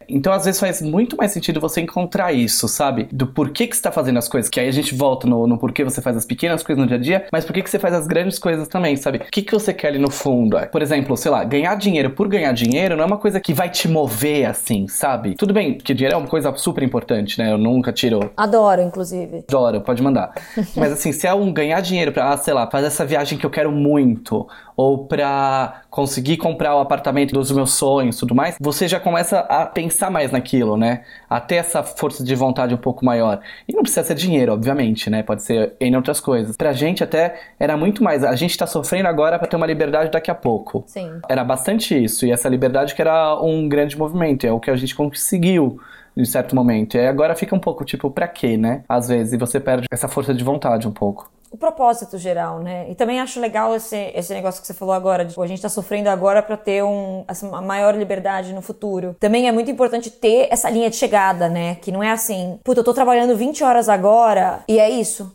Então, 0.09 0.33
às 0.33 0.45
vezes, 0.45 0.61
faz 0.61 0.81
muito 0.83 1.17
mais 1.17 1.33
sentido 1.33 1.61
você 1.61 1.81
encontrar 1.81 2.33
isso, 2.33 2.69
sabe? 2.69 3.09
Do 3.13 3.27
porquê 3.27 3.67
que 3.67 3.77
você 3.77 3.83
tá 3.83 3.93
fazendo 3.93 4.19
as 4.19 4.29
coisas. 4.29 4.51
Que 4.51 4.61
aí 4.61 4.69
a 4.69 4.73
gente 4.73 4.95
volta 4.95 5.27
no, 5.27 5.47
no 5.47 5.59
porquê 5.59 5.85
você 5.85 6.01
faz 6.01 6.17
as 6.17 6.25
pequenas 6.25 6.63
coisas 6.63 6.83
no 6.83 6.89
dia 6.89 6.97
a 6.97 7.01
dia, 7.01 7.27
mas 7.33 7.45
porquê 7.45 7.63
que 7.63 7.71
você 7.71 7.79
faz 7.79 7.95
as 7.95 8.07
grandes 8.07 8.39
coisas 8.39 8.69
também, 8.69 8.97
sabe? 8.97 9.19
O 9.19 9.31
que, 9.31 9.43
que 9.43 9.53
você 9.53 9.73
quer 9.73 9.89
ali 9.89 9.99
no 9.99 10.11
fundo? 10.11 10.59
Por 10.71 10.83
exemplo, 10.83 11.17
sei 11.17 11.31
lá, 11.31 11.45
ganhar 11.45 11.75
dinheiro 11.77 12.11
por 12.11 12.29
ganhar 12.29 12.53
dinheiro 12.53 12.97
não 12.97 13.05
é 13.05 13.07
uma 13.07 13.19
coisa 13.19 13.41
que 13.41 13.53
vai 13.53 13.69
te 13.69 13.89
mover 13.89 14.47
assim, 14.47 14.87
sabe? 14.89 15.35
Tudo 15.35 15.53
bem, 15.53 15.79
que 15.79 15.95
dinheiro 15.95 16.17
é 16.17 16.19
uma 16.19 16.29
coisa 16.29 16.55
super 16.57 16.83
importante, 16.83 17.39
né? 17.39 17.53
Eu 17.53 17.59
nunca 17.59 17.93
tiro. 17.93 18.31
Adoro, 18.37 18.83
inclusive. 18.83 19.45
Adoro, 19.49 19.81
pode 19.81 20.03
mandar. 20.03 20.33
mas 20.77 20.93
assim, 20.93 21.13
se 21.13 21.27
é 21.27 21.35
um 21.35 21.53
ganhar 21.53 21.81
dinheiro 21.81 22.13
pra, 22.13 22.31
ah, 22.31 22.37
sei 22.37 22.55
lá, 22.55 22.69
fazer 22.71 22.87
essa 22.87 23.05
viagem 23.05 23.39
que 23.39 23.47
eu 23.47 23.51
quero 23.51 23.71
muito, 23.71 24.47
ou 24.77 25.07
pra 25.07 25.83
conseguir 25.91 26.37
comprar 26.37 26.75
o 26.77 26.81
apartamento 26.81 27.33
dos 27.33 27.51
meus 27.53 27.75
sonhos 27.75 28.17
tudo 28.17 28.35
mais, 28.35 28.57
você 28.61 28.89
já 28.89 28.99
começa 28.99 29.41
a 29.41 29.67
pensar 29.67 30.11
mais 30.11 30.33
naquilo, 30.33 30.77
né? 30.77 31.03
A 31.29 31.41
ter 31.41 31.57
essa 31.57 31.83
força 31.83 32.25
de 32.25 32.35
vontade 32.35 32.75
um 32.75 32.79
pouco 32.79 33.05
maior. 33.05 33.41
E 33.69 33.73
não 33.73 33.83
precisa 33.83 34.05
ser 34.05 34.15
dinheiro, 34.15 34.53
obviamente, 34.53 35.09
né? 35.09 35.23
Pode 35.23 35.43
ser 35.43 35.75
em 35.81 35.95
outras 35.95 36.21
coisas. 36.21 36.57
Pra 36.57 36.73
gente 36.73 37.05
até 37.05 37.41
era 37.59 37.77
muito 37.77 38.03
mais. 38.03 38.25
A 38.25 38.35
gente 38.35 38.57
tá 38.57 38.67
sofrendo 38.67 39.09
agora 39.09 39.39
para 39.39 39.47
ter 39.47 39.57
uma 39.57 39.67
liberdade 39.67 40.11
daqui 40.11 40.31
a 40.31 40.35
pouco. 40.35 40.85
Sim. 40.87 41.21
Era 41.29 41.45
bastante 41.45 42.03
isso. 42.03 42.27
E 42.27 42.33
essa 42.33 42.49
liberdade 42.49 42.95
que 42.95 43.03
era 43.03 43.41
um 43.41 43.69
grande 43.69 43.97
movimento. 43.97 44.47
É 44.47 44.53
o 44.53 44.61
que 44.61 44.71
a 44.71 44.77
gente 44.77 44.95
conseguiu 44.95 45.79
em 46.17 46.25
certo 46.25 46.55
momento. 46.55 46.97
E 46.97 47.07
agora 47.07 47.35
fica 47.35 47.55
um 47.55 47.61
pouco 47.61 47.85
tipo, 47.85 48.11
pra 48.11 48.29
quê, 48.29 48.57
né? 48.57 48.83
Às 48.89 49.09
vezes, 49.09 49.33
e 49.33 49.37
você 49.37 49.59
perde 49.59 49.87
essa 49.91 50.09
força 50.09 50.33
de 50.33 50.45
vontade 50.45 50.87
um 50.87 50.93
pouco 50.93 51.31
o 51.51 51.57
propósito 51.57 52.19
geral, 52.19 52.59
né? 52.61 52.87
E 52.91 52.95
também 52.95 53.21
acho 53.21 53.41
legal 53.41 53.75
esse, 53.75 53.97
esse 54.15 54.33
negócio 54.35 54.61
que 54.61 54.67
você 54.67 54.75
falou 54.75 54.95
agora, 54.95 55.25
de 55.25 55.31
tipo, 55.31 55.43
a 55.43 55.47
gente 55.47 55.63
tá 55.63 55.69
sofrendo 55.69 56.09
agora 56.09 56.43
para 56.43 56.57
ter 56.57 56.83
um, 56.83 57.25
assim, 57.29 57.47
uma 57.47 57.63
maior 57.63 57.95
liberdade 57.95 58.53
no 58.53 58.61
futuro. 58.61 59.17
Também 59.21 59.49
é 59.49 59.53
muito 59.53 59.71
importante 59.71 60.11
ter 60.11 60.49
essa 60.51 60.69
linha 60.69 60.91
de 60.91 60.97
chegada, 60.97 61.49
né? 61.49 61.77
Que 61.77 61.93
não 61.93 62.03
é 62.03 62.11
assim, 62.11 62.59
puta, 62.65 62.81
eu 62.81 62.85
tô 62.85 62.93
trabalhando 62.93 63.37
20 63.37 63.63
horas 63.63 63.89
agora 63.89 64.65
e 64.69 64.79
é 64.79 64.91
isso. 64.91 65.35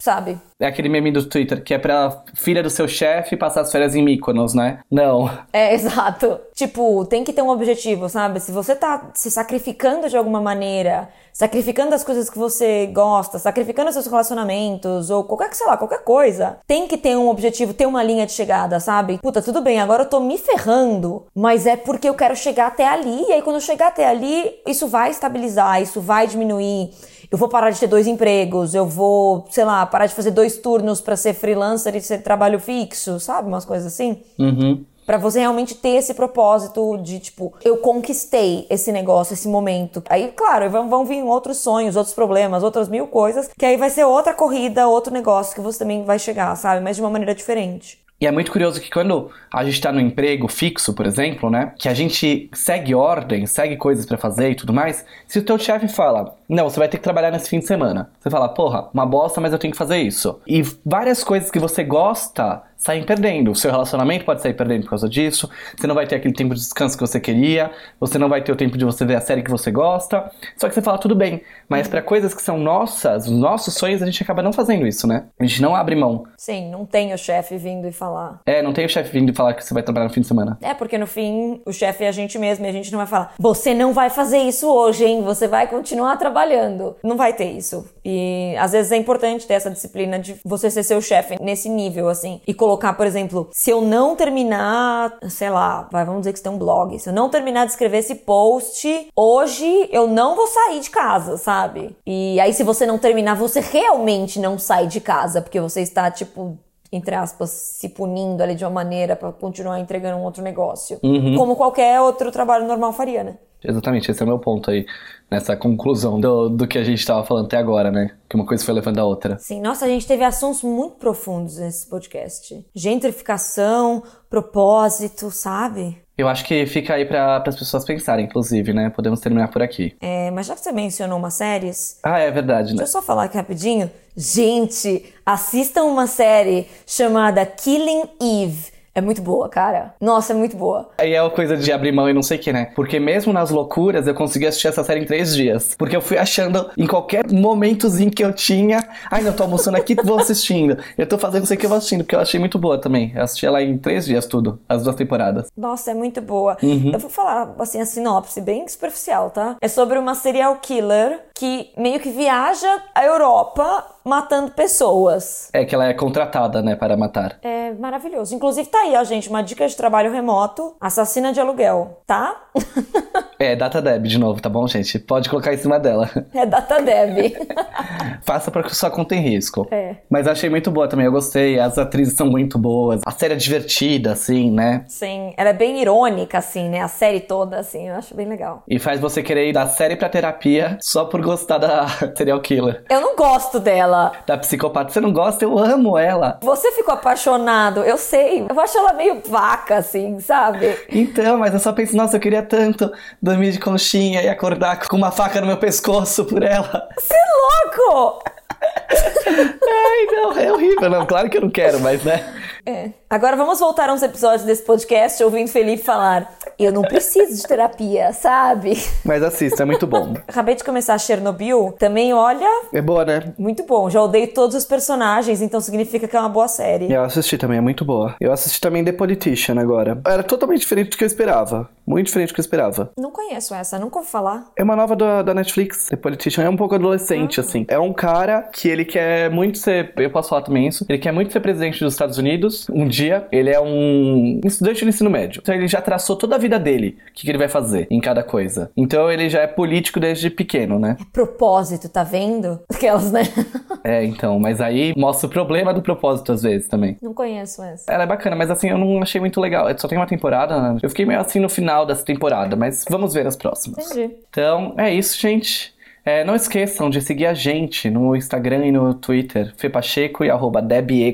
Sabe? 0.00 0.38
É 0.58 0.66
aquele 0.66 0.88
meme 0.88 1.12
do 1.12 1.26
Twitter 1.26 1.62
que 1.62 1.74
é 1.74 1.78
pra 1.78 2.22
filha 2.34 2.62
do 2.62 2.70
seu 2.70 2.88
chefe 2.88 3.36
passar 3.36 3.60
as 3.60 3.70
férias 3.70 3.94
em 3.94 4.02
Mykonos, 4.02 4.54
né? 4.54 4.80
Não. 4.90 5.30
É, 5.52 5.72
exato. 5.76 6.40
Tipo, 6.54 7.04
tem 7.04 7.22
que 7.22 7.34
ter 7.34 7.42
um 7.42 7.50
objetivo, 7.50 8.08
sabe? 8.08 8.40
Se 8.40 8.50
você 8.50 8.74
tá 8.74 9.10
se 9.14 9.30
sacrificando 9.30 10.08
de 10.08 10.16
alguma 10.16 10.40
maneira, 10.40 11.10
sacrificando 11.34 11.94
as 11.94 12.02
coisas 12.02 12.30
que 12.30 12.38
você 12.38 12.86
gosta, 12.86 13.38
sacrificando 13.38 13.92
seus 13.92 14.06
relacionamentos, 14.06 15.10
ou 15.10 15.24
qualquer, 15.24 15.54
sei 15.54 15.66
lá, 15.66 15.76
qualquer 15.76 16.02
coisa, 16.02 16.58
tem 16.66 16.86
que 16.86 16.96
ter 16.96 17.16
um 17.16 17.28
objetivo, 17.28 17.74
ter 17.74 17.86
uma 17.86 18.02
linha 18.02 18.26
de 18.26 18.32
chegada, 18.32 18.80
sabe? 18.80 19.18
Puta, 19.18 19.42
tudo 19.42 19.60
bem, 19.60 19.80
agora 19.80 20.04
eu 20.04 20.08
tô 20.08 20.20
me 20.20 20.38
ferrando, 20.38 21.26
mas 21.34 21.66
é 21.66 21.76
porque 21.76 22.08
eu 22.08 22.14
quero 22.14 22.34
chegar 22.34 22.68
até 22.68 22.88
ali, 22.88 23.24
e 23.28 23.32
aí 23.32 23.42
quando 23.42 23.56
eu 23.56 23.60
chegar 23.60 23.88
até 23.88 24.06
ali, 24.06 24.50
isso 24.66 24.88
vai 24.88 25.10
estabilizar, 25.10 25.80
isso 25.82 26.00
vai 26.00 26.26
diminuir 26.26 26.90
eu 27.30 27.38
vou 27.38 27.48
parar 27.48 27.70
de 27.70 27.78
ter 27.78 27.86
dois 27.86 28.06
empregos, 28.06 28.74
eu 28.74 28.86
vou, 28.86 29.46
sei 29.50 29.64
lá, 29.64 29.86
parar 29.86 30.06
de 30.06 30.14
fazer 30.14 30.32
dois 30.32 30.56
turnos 30.56 31.00
para 31.00 31.16
ser 31.16 31.32
freelancer 31.32 31.94
e 31.94 32.00
ser 32.00 32.22
trabalho 32.22 32.58
fixo, 32.58 33.20
sabe? 33.20 33.48
Umas 33.48 33.64
coisas 33.64 33.92
assim. 33.92 34.20
Uhum. 34.38 34.84
Pra 35.06 35.18
você 35.18 35.40
realmente 35.40 35.74
ter 35.74 35.96
esse 35.96 36.14
propósito 36.14 36.96
de, 36.98 37.18
tipo, 37.18 37.52
eu 37.64 37.78
conquistei 37.78 38.66
esse 38.70 38.92
negócio, 38.92 39.34
esse 39.34 39.48
momento. 39.48 40.02
Aí, 40.08 40.28
claro, 40.36 40.70
vão, 40.70 40.88
vão 40.88 41.04
vir 41.04 41.22
outros 41.24 41.56
sonhos, 41.58 41.96
outros 41.96 42.14
problemas, 42.14 42.62
outras 42.62 42.88
mil 42.88 43.08
coisas, 43.08 43.50
que 43.58 43.66
aí 43.66 43.76
vai 43.76 43.90
ser 43.90 44.04
outra 44.04 44.32
corrida, 44.32 44.86
outro 44.86 45.12
negócio 45.12 45.54
que 45.54 45.60
você 45.60 45.80
também 45.80 46.04
vai 46.04 46.18
chegar, 46.18 46.54
sabe? 46.56 46.80
Mas 46.80 46.96
de 46.96 47.02
uma 47.02 47.10
maneira 47.10 47.34
diferente. 47.34 47.99
E 48.20 48.26
é 48.26 48.30
muito 48.30 48.52
curioso 48.52 48.80
que 48.80 48.90
quando 48.90 49.30
a 49.50 49.64
gente 49.64 49.74
está 49.74 49.90
no 49.90 49.98
emprego 49.98 50.46
fixo, 50.46 50.92
por 50.92 51.06
exemplo, 51.06 51.48
né? 51.48 51.72
Que 51.78 51.88
a 51.88 51.94
gente 51.94 52.50
segue 52.52 52.94
ordem, 52.94 53.46
segue 53.46 53.76
coisas 53.76 54.04
para 54.04 54.18
fazer 54.18 54.50
e 54.50 54.54
tudo 54.54 54.74
mais. 54.74 55.06
Se 55.26 55.38
o 55.38 55.42
teu 55.42 55.58
chefe 55.58 55.88
fala, 55.88 56.36
não, 56.46 56.68
você 56.68 56.78
vai 56.78 56.88
ter 56.88 56.98
que 56.98 57.02
trabalhar 57.02 57.30
nesse 57.30 57.48
fim 57.48 57.60
de 57.60 57.66
semana. 57.66 58.10
Você 58.20 58.28
fala, 58.28 58.48
porra, 58.48 58.90
uma 58.92 59.06
bosta, 59.06 59.40
mas 59.40 59.52
eu 59.52 59.58
tenho 59.58 59.72
que 59.72 59.78
fazer 59.78 59.98
isso. 59.98 60.38
E 60.46 60.62
várias 60.84 61.24
coisas 61.24 61.50
que 61.50 61.58
você 61.58 61.82
gosta 61.82 62.62
saem 62.80 63.04
perdendo. 63.04 63.50
O 63.50 63.54
seu 63.54 63.70
relacionamento 63.70 64.24
pode 64.24 64.40
sair 64.40 64.54
perdendo 64.54 64.84
por 64.84 64.90
causa 64.90 65.08
disso. 65.08 65.48
Você 65.78 65.86
não 65.86 65.94
vai 65.94 66.06
ter 66.06 66.16
aquele 66.16 66.34
tempo 66.34 66.54
de 66.54 66.60
descanso 66.60 66.96
que 66.96 67.06
você 67.06 67.20
queria. 67.20 67.70
Você 68.00 68.18
não 68.18 68.28
vai 68.28 68.42
ter 68.42 68.50
o 68.50 68.56
tempo 68.56 68.76
de 68.76 68.84
você 68.84 69.04
ver 69.04 69.16
a 69.16 69.20
série 69.20 69.42
que 69.42 69.50
você 69.50 69.70
gosta. 69.70 70.30
Só 70.56 70.66
que 70.66 70.74
você 70.74 70.80
fala 70.82 70.98
tudo 70.98 71.14
bem. 71.14 71.42
Mas 71.68 71.86
para 71.86 72.00
coisas 72.00 72.32
que 72.34 72.42
são 72.42 72.58
nossas, 72.58 73.26
os 73.26 73.38
nossos 73.38 73.74
sonhos, 73.74 74.02
a 74.02 74.06
gente 74.06 74.22
acaba 74.22 74.42
não 74.42 74.52
fazendo 74.52 74.86
isso, 74.86 75.06
né? 75.06 75.26
A 75.38 75.44
gente 75.44 75.60
não 75.60 75.76
abre 75.76 75.94
mão. 75.94 76.24
Sim, 76.38 76.70
não 76.70 76.86
tem 76.86 77.12
o 77.12 77.18
chefe 77.18 77.58
vindo 77.58 77.86
e 77.86 77.92
falar. 77.92 78.40
É, 78.46 78.62
não 78.62 78.72
tem 78.72 78.86
o 78.86 78.88
chefe 78.88 79.12
vindo 79.12 79.30
e 79.30 79.34
falar 79.34 79.52
que 79.52 79.62
você 79.64 79.74
vai 79.74 79.82
trabalhar 79.82 80.06
no 80.08 80.14
fim 80.14 80.22
de 80.22 80.26
semana. 80.26 80.58
É, 80.62 80.72
porque 80.72 80.96
no 80.96 81.06
fim 81.06 81.60
o 81.66 81.72
chefe 81.72 82.04
é 82.04 82.08
a 82.08 82.12
gente 82.12 82.38
mesmo 82.38 82.64
e 82.64 82.68
a 82.68 82.72
gente 82.72 82.90
não 82.90 82.98
vai 82.98 83.06
falar: 83.06 83.34
"Você 83.38 83.74
não 83.74 83.92
vai 83.92 84.08
fazer 84.08 84.38
isso 84.38 84.66
hoje, 84.72 85.04
hein? 85.04 85.22
Você 85.22 85.46
vai 85.46 85.68
continuar 85.68 86.16
trabalhando". 86.16 86.96
Não 87.04 87.16
vai 87.16 87.34
ter 87.34 87.50
isso. 87.50 87.86
E 88.02 88.54
às 88.58 88.72
vezes 88.72 88.90
é 88.90 88.96
importante 88.96 89.46
ter 89.46 89.54
essa 89.54 89.70
disciplina 89.70 90.18
de 90.18 90.36
você 90.44 90.70
ser 90.70 90.82
seu 90.82 91.00
chefe 91.02 91.36
nesse 91.40 91.68
nível 91.68 92.08
assim 92.08 92.40
e 92.46 92.54
colocar, 92.54 92.69
por 92.78 93.06
exemplo, 93.06 93.48
se 93.52 93.70
eu 93.70 93.80
não 93.80 94.16
terminar, 94.16 95.16
sei 95.28 95.50
lá, 95.50 95.88
vai, 95.90 96.04
vamos 96.04 96.20
dizer 96.20 96.32
que 96.32 96.38
você 96.38 96.44
tem 96.44 96.52
um 96.52 96.58
blog, 96.58 96.98
se 96.98 97.08
eu 97.08 97.12
não 97.12 97.28
terminar 97.28 97.64
de 97.64 97.72
escrever 97.72 97.98
esse 97.98 98.14
post, 98.14 99.08
hoje 99.16 99.88
eu 99.90 100.06
não 100.06 100.36
vou 100.36 100.46
sair 100.46 100.80
de 100.80 100.90
casa, 100.90 101.36
sabe? 101.36 101.96
E 102.06 102.38
aí, 102.40 102.52
se 102.52 102.62
você 102.62 102.86
não 102.86 102.98
terminar, 102.98 103.34
você 103.34 103.60
realmente 103.60 104.38
não 104.38 104.58
sai 104.58 104.86
de 104.86 105.00
casa, 105.00 105.40
porque 105.40 105.60
você 105.60 105.80
está, 105.80 106.10
tipo, 106.10 106.58
entre 106.92 107.14
aspas, 107.14 107.50
se 107.50 107.88
punindo 107.88 108.42
ali 108.42 108.54
de 108.54 108.64
uma 108.64 108.70
maneira 108.70 109.14
para 109.14 109.30
continuar 109.32 109.78
entregando 109.78 110.18
um 110.18 110.24
outro 110.24 110.42
negócio. 110.42 110.98
Uhum. 111.02 111.36
Como 111.36 111.56
qualquer 111.56 112.00
outro 112.00 112.32
trabalho 112.32 112.66
normal 112.66 112.92
faria, 112.92 113.22
né? 113.22 113.36
Exatamente, 113.62 114.10
esse 114.10 114.22
é 114.22 114.24
o 114.24 114.28
meu 114.28 114.38
ponto 114.38 114.70
aí, 114.70 114.86
nessa 115.30 115.56
conclusão 115.56 116.20
do, 116.20 116.48
do 116.48 116.66
que 116.66 116.78
a 116.78 116.84
gente 116.84 116.98
estava 116.98 117.24
falando 117.24 117.46
até 117.46 117.56
agora, 117.56 117.90
né? 117.90 118.10
Que 118.28 118.36
uma 118.36 118.46
coisa 118.46 118.64
foi 118.64 118.74
levando 118.74 118.98
a 118.98 119.04
outra. 119.04 119.38
Sim, 119.38 119.60
nossa, 119.60 119.84
a 119.84 119.88
gente 119.88 120.06
teve 120.06 120.24
assuntos 120.24 120.62
muito 120.62 120.96
profundos 120.96 121.58
nesse 121.58 121.88
podcast. 121.88 122.64
Gentrificação, 122.74 124.02
propósito, 124.28 125.30
sabe? 125.30 125.98
Eu 126.20 126.28
acho 126.28 126.44
que 126.44 126.66
fica 126.66 126.94
aí 126.94 127.06
para 127.06 127.42
as 127.46 127.58
pessoas 127.58 127.84
pensarem, 127.84 128.26
inclusive, 128.26 128.74
né? 128.74 128.90
Podemos 128.90 129.20
terminar 129.20 129.48
por 129.48 129.62
aqui. 129.62 129.96
É, 130.00 130.30
mas 130.30 130.46
já 130.46 130.54
que 130.54 130.60
você 130.60 130.70
mencionou 130.70 131.18
umas 131.18 131.34
séries. 131.34 131.98
Ah, 132.02 132.18
é 132.18 132.30
verdade, 132.30 132.72
né? 132.72 132.76
Deixa 132.76 132.90
eu 132.90 133.00
só 133.00 133.02
falar 133.02 133.24
aqui 133.24 133.38
rapidinho. 133.38 133.90
Gente, 134.14 135.14
assistam 135.24 135.84
uma 135.84 136.06
série 136.06 136.66
chamada 136.86 137.46
Killing 137.46 138.02
Eve. 138.20 138.79
É 138.94 139.00
muito 139.00 139.22
boa, 139.22 139.48
cara. 139.48 139.94
Nossa, 140.00 140.32
é 140.32 140.36
muito 140.36 140.56
boa. 140.56 140.90
Aí 140.98 141.14
é 141.14 141.22
uma 141.22 141.30
coisa 141.30 141.56
de 141.56 141.72
abrir 141.72 141.92
mão 141.92 142.08
e 142.08 142.12
não 142.12 142.22
sei 142.22 142.38
o 142.38 142.40
que, 142.40 142.52
né? 142.52 142.72
Porque 142.74 142.98
mesmo 142.98 143.32
nas 143.32 143.50
loucuras 143.50 144.06
eu 144.06 144.14
consegui 144.14 144.46
assistir 144.46 144.68
essa 144.68 144.82
série 144.82 145.00
em 145.00 145.06
três 145.06 145.34
dias. 145.34 145.74
Porque 145.78 145.94
eu 145.96 146.00
fui 146.00 146.18
achando 146.18 146.70
em 146.76 146.86
qualquer 146.86 147.30
momentozinho 147.30 148.10
que 148.10 148.24
eu 148.24 148.32
tinha. 148.32 148.86
Ai, 149.10 149.22
não, 149.22 149.32
tô 149.32 149.44
almoçando 149.44 149.76
aqui, 149.76 149.94
vou 149.94 150.18
assistindo. 150.18 150.76
Eu 150.98 151.06
tô 151.06 151.18
fazendo 151.18 151.44
isso 151.44 151.52
aqui, 151.52 151.66
eu 151.66 151.68
vou 151.68 151.78
assistindo, 151.78 152.02
porque 152.02 152.16
eu 152.16 152.20
achei 152.20 152.40
muito 152.40 152.58
boa 152.58 152.78
também. 152.78 153.12
Eu 153.14 153.22
assisti 153.22 153.46
ela 153.46 153.62
em 153.62 153.78
três 153.78 154.06
dias, 154.06 154.26
tudo. 154.26 154.60
As 154.68 154.82
duas 154.82 154.96
temporadas. 154.96 155.48
Nossa, 155.56 155.92
é 155.92 155.94
muito 155.94 156.20
boa. 156.20 156.56
Eu 156.60 156.98
vou 156.98 157.10
falar, 157.10 157.54
assim, 157.58 157.80
a 157.80 157.86
sinopse 157.86 158.40
bem 158.40 158.66
superficial, 158.66 159.30
tá? 159.30 159.56
É 159.60 159.68
sobre 159.68 159.98
uma 159.98 160.14
serial 160.14 160.56
killer 160.56 161.20
que 161.34 161.70
meio 161.76 162.00
que 162.00 162.10
viaja 162.10 162.82
a 162.94 163.04
Europa 163.04 163.86
matando 164.10 164.50
pessoas. 164.50 165.48
É 165.52 165.64
que 165.64 165.72
ela 165.72 165.86
é 165.86 165.94
contratada, 165.94 166.60
né, 166.60 166.74
para 166.74 166.96
matar. 166.96 167.38
É 167.42 167.72
maravilhoso. 167.74 168.34
Inclusive, 168.34 168.68
tá 168.68 168.80
aí, 168.80 168.96
ó, 168.96 169.04
gente, 169.04 169.28
uma 169.28 169.40
dica 169.40 169.66
de 169.68 169.76
trabalho 169.76 170.12
remoto: 170.12 170.74
assassina 170.80 171.32
de 171.32 171.40
aluguel, 171.40 172.02
tá? 172.04 172.36
É, 173.40 173.56
Data 173.56 173.80
Deb 173.80 174.04
de 174.04 174.18
novo, 174.18 174.38
tá 174.42 174.50
bom, 174.50 174.68
gente? 174.68 174.98
Pode 174.98 175.30
colocar 175.30 175.54
em 175.54 175.56
cima 175.56 175.80
dela. 175.80 176.10
é 176.34 176.44
data 176.44 176.78
deb. 176.82 177.32
Faça 178.22 178.50
porque 178.50 178.74
sua 178.74 178.90
conta 178.90 179.10
tem 179.10 179.20
risco. 179.22 179.66
É. 179.70 179.96
Mas 180.10 180.26
achei 180.26 180.50
muito 180.50 180.70
boa 180.70 180.86
também, 180.86 181.06
eu 181.06 181.12
gostei. 181.12 181.58
As 181.58 181.78
atrizes 181.78 182.12
são 182.12 182.26
muito 182.26 182.58
boas. 182.58 183.00
A 183.06 183.10
série 183.10 183.32
é 183.32 183.36
divertida, 183.38 184.12
assim, 184.12 184.50
né? 184.50 184.84
Sim, 184.86 185.32
ela 185.38 185.48
é 185.48 185.52
bem 185.54 185.80
irônica, 185.80 186.36
assim, 186.36 186.68
né? 186.68 186.82
A 186.82 186.88
série 186.88 187.20
toda, 187.20 187.58
assim, 187.58 187.88
eu 187.88 187.94
acho 187.94 188.14
bem 188.14 188.28
legal. 188.28 188.62
E 188.68 188.78
faz 188.78 189.00
você 189.00 189.22
querer 189.22 189.48
ir 189.48 189.54
da 189.54 189.66
série 189.66 189.96
pra 189.96 190.10
terapia 190.10 190.76
só 190.78 191.06
por 191.06 191.22
gostar 191.22 191.56
da 191.56 191.86
serial 192.14 192.42
killer. 192.42 192.84
Eu 192.90 193.00
não 193.00 193.16
gosto 193.16 193.58
dela. 193.58 193.99
Da 194.26 194.38
psicopata. 194.38 194.90
Você 194.92 195.00
não 195.00 195.12
gosta? 195.12 195.44
Eu 195.44 195.58
amo 195.58 195.96
ela. 195.98 196.38
Você 196.42 196.72
ficou 196.72 196.94
apaixonado, 196.94 197.80
eu 197.82 197.96
sei. 197.96 198.46
Eu 198.48 198.60
acho 198.60 198.76
ela 198.78 198.92
meio 198.92 199.20
vaca, 199.26 199.76
assim, 199.76 200.18
sabe? 200.20 200.76
Então, 200.88 201.38
mas 201.38 201.52
eu 201.54 201.60
só 201.60 201.72
penso, 201.72 201.96
nossa, 201.96 202.16
eu 202.16 202.20
queria 202.20 202.42
tanto 202.42 202.90
dormir 203.20 203.52
de 203.52 203.58
conchinha 203.60 204.22
e 204.22 204.28
acordar 204.28 204.86
com 204.88 204.96
uma 204.96 205.10
faca 205.10 205.40
no 205.40 205.46
meu 205.46 205.56
pescoço 205.56 206.24
por 206.24 206.42
ela. 206.42 206.88
Você 206.98 207.14
é 207.14 207.86
louco! 207.86 208.22
Ai, 209.26 210.06
não, 210.12 210.32
é 210.38 210.52
horrível. 210.52 210.90
Não, 210.90 211.06
claro 211.06 211.30
que 211.30 211.36
eu 211.36 211.42
não 211.42 211.50
quero, 211.50 211.80
mas 211.80 212.02
né? 212.04 212.39
É. 212.66 212.90
Agora 213.08 213.36
vamos 213.36 213.58
voltar 213.58 213.88
a 213.88 213.92
uns 213.92 214.02
episódios 214.02 214.42
desse 214.44 214.62
podcast 214.62 215.22
ouvindo 215.24 215.48
Felipe 215.48 215.82
falar: 215.82 216.32
Eu 216.58 216.72
não 216.72 216.82
preciso 216.82 217.34
de 217.34 217.42
terapia, 217.46 218.12
sabe? 218.12 218.78
Mas 219.04 219.22
assista, 219.22 219.62
é 219.62 219.66
muito 219.66 219.86
bom. 219.86 220.14
Acabei 220.28 220.54
de 220.54 220.62
começar 220.64 220.96
Chernobyl, 220.98 221.74
também 221.78 222.12
olha, 222.12 222.46
É 222.72 222.80
boa, 222.80 223.04
né? 223.04 223.32
muito 223.38 223.64
bom. 223.64 223.88
Já 223.90 224.02
odeio 224.02 224.28
todos 224.28 224.54
os 224.54 224.64
personagens, 224.64 225.40
então 225.42 225.60
significa 225.60 226.06
que 226.06 226.16
é 226.16 226.20
uma 226.20 226.28
boa 226.28 226.48
série. 226.48 226.92
Eu 226.92 227.02
assisti 227.02 227.36
também, 227.38 227.58
é 227.58 227.60
muito 227.60 227.84
boa. 227.84 228.14
Eu 228.20 228.32
assisti 228.32 228.60
também 228.60 228.84
The 228.84 228.92
Politician 228.92 229.58
agora. 229.58 230.00
Era 230.06 230.22
totalmente 230.22 230.60
diferente 230.60 230.90
do 230.90 230.96
que 230.96 231.04
eu 231.04 231.08
esperava. 231.08 231.68
Muito 231.90 232.06
diferente 232.06 232.28
do 232.28 232.34
que 232.34 232.40
eu 232.40 232.42
esperava. 232.42 232.92
Não 232.96 233.10
conheço 233.10 233.52
essa, 233.52 233.76
nunca 233.76 233.98
ouvi 233.98 234.08
falar. 234.08 234.46
É 234.56 234.62
uma 234.62 234.76
nova 234.76 234.94
da, 234.94 235.22
da 235.22 235.34
Netflix. 235.34 235.88
The 235.88 235.96
Politician 235.96 236.44
é 236.44 236.48
um 236.48 236.56
pouco 236.56 236.76
adolescente, 236.76 237.40
assim. 237.40 237.66
É 237.66 237.80
um 237.80 237.92
cara 237.92 238.42
que 238.42 238.68
ele 238.68 238.84
quer 238.84 239.28
muito 239.28 239.58
ser. 239.58 239.92
Eu 239.96 240.08
posso 240.10 240.28
falar 240.28 240.42
também 240.42 240.68
isso. 240.68 240.86
Ele 240.88 240.98
quer 240.98 241.12
muito 241.12 241.32
ser 241.32 241.40
presidente 241.40 241.82
dos 241.82 241.92
Estados 241.92 242.16
Unidos. 242.16 242.68
Um 242.70 242.86
dia, 242.86 243.26
ele 243.32 243.50
é 243.50 243.60
um 243.60 244.40
estudante 244.44 244.84
de 244.84 244.88
ensino 244.88 245.10
médio. 245.10 245.40
Então 245.42 245.52
ele 245.52 245.66
já 245.66 245.82
traçou 245.82 246.14
toda 246.14 246.36
a 246.36 246.38
vida 246.38 246.60
dele. 246.60 246.96
O 247.10 247.12
que, 247.12 247.22
que 247.22 247.30
ele 247.30 247.38
vai 247.38 247.48
fazer 247.48 247.88
em 247.90 248.00
cada 248.00 248.22
coisa. 248.22 248.70
Então 248.76 249.10
ele 249.10 249.28
já 249.28 249.40
é 249.40 249.48
político 249.48 249.98
desde 249.98 250.30
pequeno, 250.30 250.78
né? 250.78 250.96
Propósito, 251.12 251.88
tá 251.88 252.04
vendo? 252.04 252.60
Aquelas, 252.72 253.10
né? 253.10 253.22
É, 253.82 254.04
então. 254.04 254.38
Mas 254.38 254.60
aí 254.60 254.92
mostra 254.94 255.26
o 255.26 255.30
problema 255.30 255.72
do 255.72 255.80
propósito 255.80 256.32
às 256.32 256.42
vezes 256.42 256.68
também. 256.68 256.98
Não 257.00 257.14
conheço 257.14 257.62
essa. 257.62 257.90
Ela 257.90 258.02
é 258.02 258.06
bacana, 258.06 258.36
mas 258.36 258.50
assim, 258.50 258.68
eu 258.68 258.76
não 258.76 259.00
achei 259.00 259.18
muito 259.18 259.40
legal. 259.40 259.66
Só 259.78 259.88
tem 259.88 259.96
uma 259.96 260.06
temporada, 260.06 260.60
né? 260.60 260.78
Eu 260.82 260.88
fiquei 260.90 261.06
meio 261.06 261.18
assim 261.18 261.40
no 261.40 261.48
final 261.48 261.79
dessa 261.84 262.04
temporada, 262.04 262.56
mas 262.56 262.84
vamos 262.88 263.14
ver 263.14 263.26
as 263.26 263.36
próximas. 263.36 263.90
Entendi. 263.90 264.14
Então, 264.28 264.74
é 264.76 264.92
isso, 264.92 265.18
gente. 265.18 265.74
É, 266.04 266.24
não 266.24 266.34
esqueçam 266.34 266.88
de 266.88 267.00
seguir 267.02 267.26
a 267.26 267.34
gente 267.34 267.90
no 267.90 268.16
Instagram 268.16 268.66
e 268.66 268.72
no 268.72 268.94
Twitter, 268.94 269.52
Fepacheco 269.56 270.24
e 270.24 270.30
arroba 270.30 270.62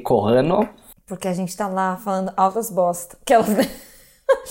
Corrano. 0.03 0.69
Porque 1.07 1.29
a 1.29 1.33
gente 1.33 1.57
tá 1.57 1.69
lá 1.69 1.97
falando 1.97 2.33
altas 2.37 2.71
bosta. 2.71 3.17
Aquelas, 3.23 3.49
né? 3.49 3.69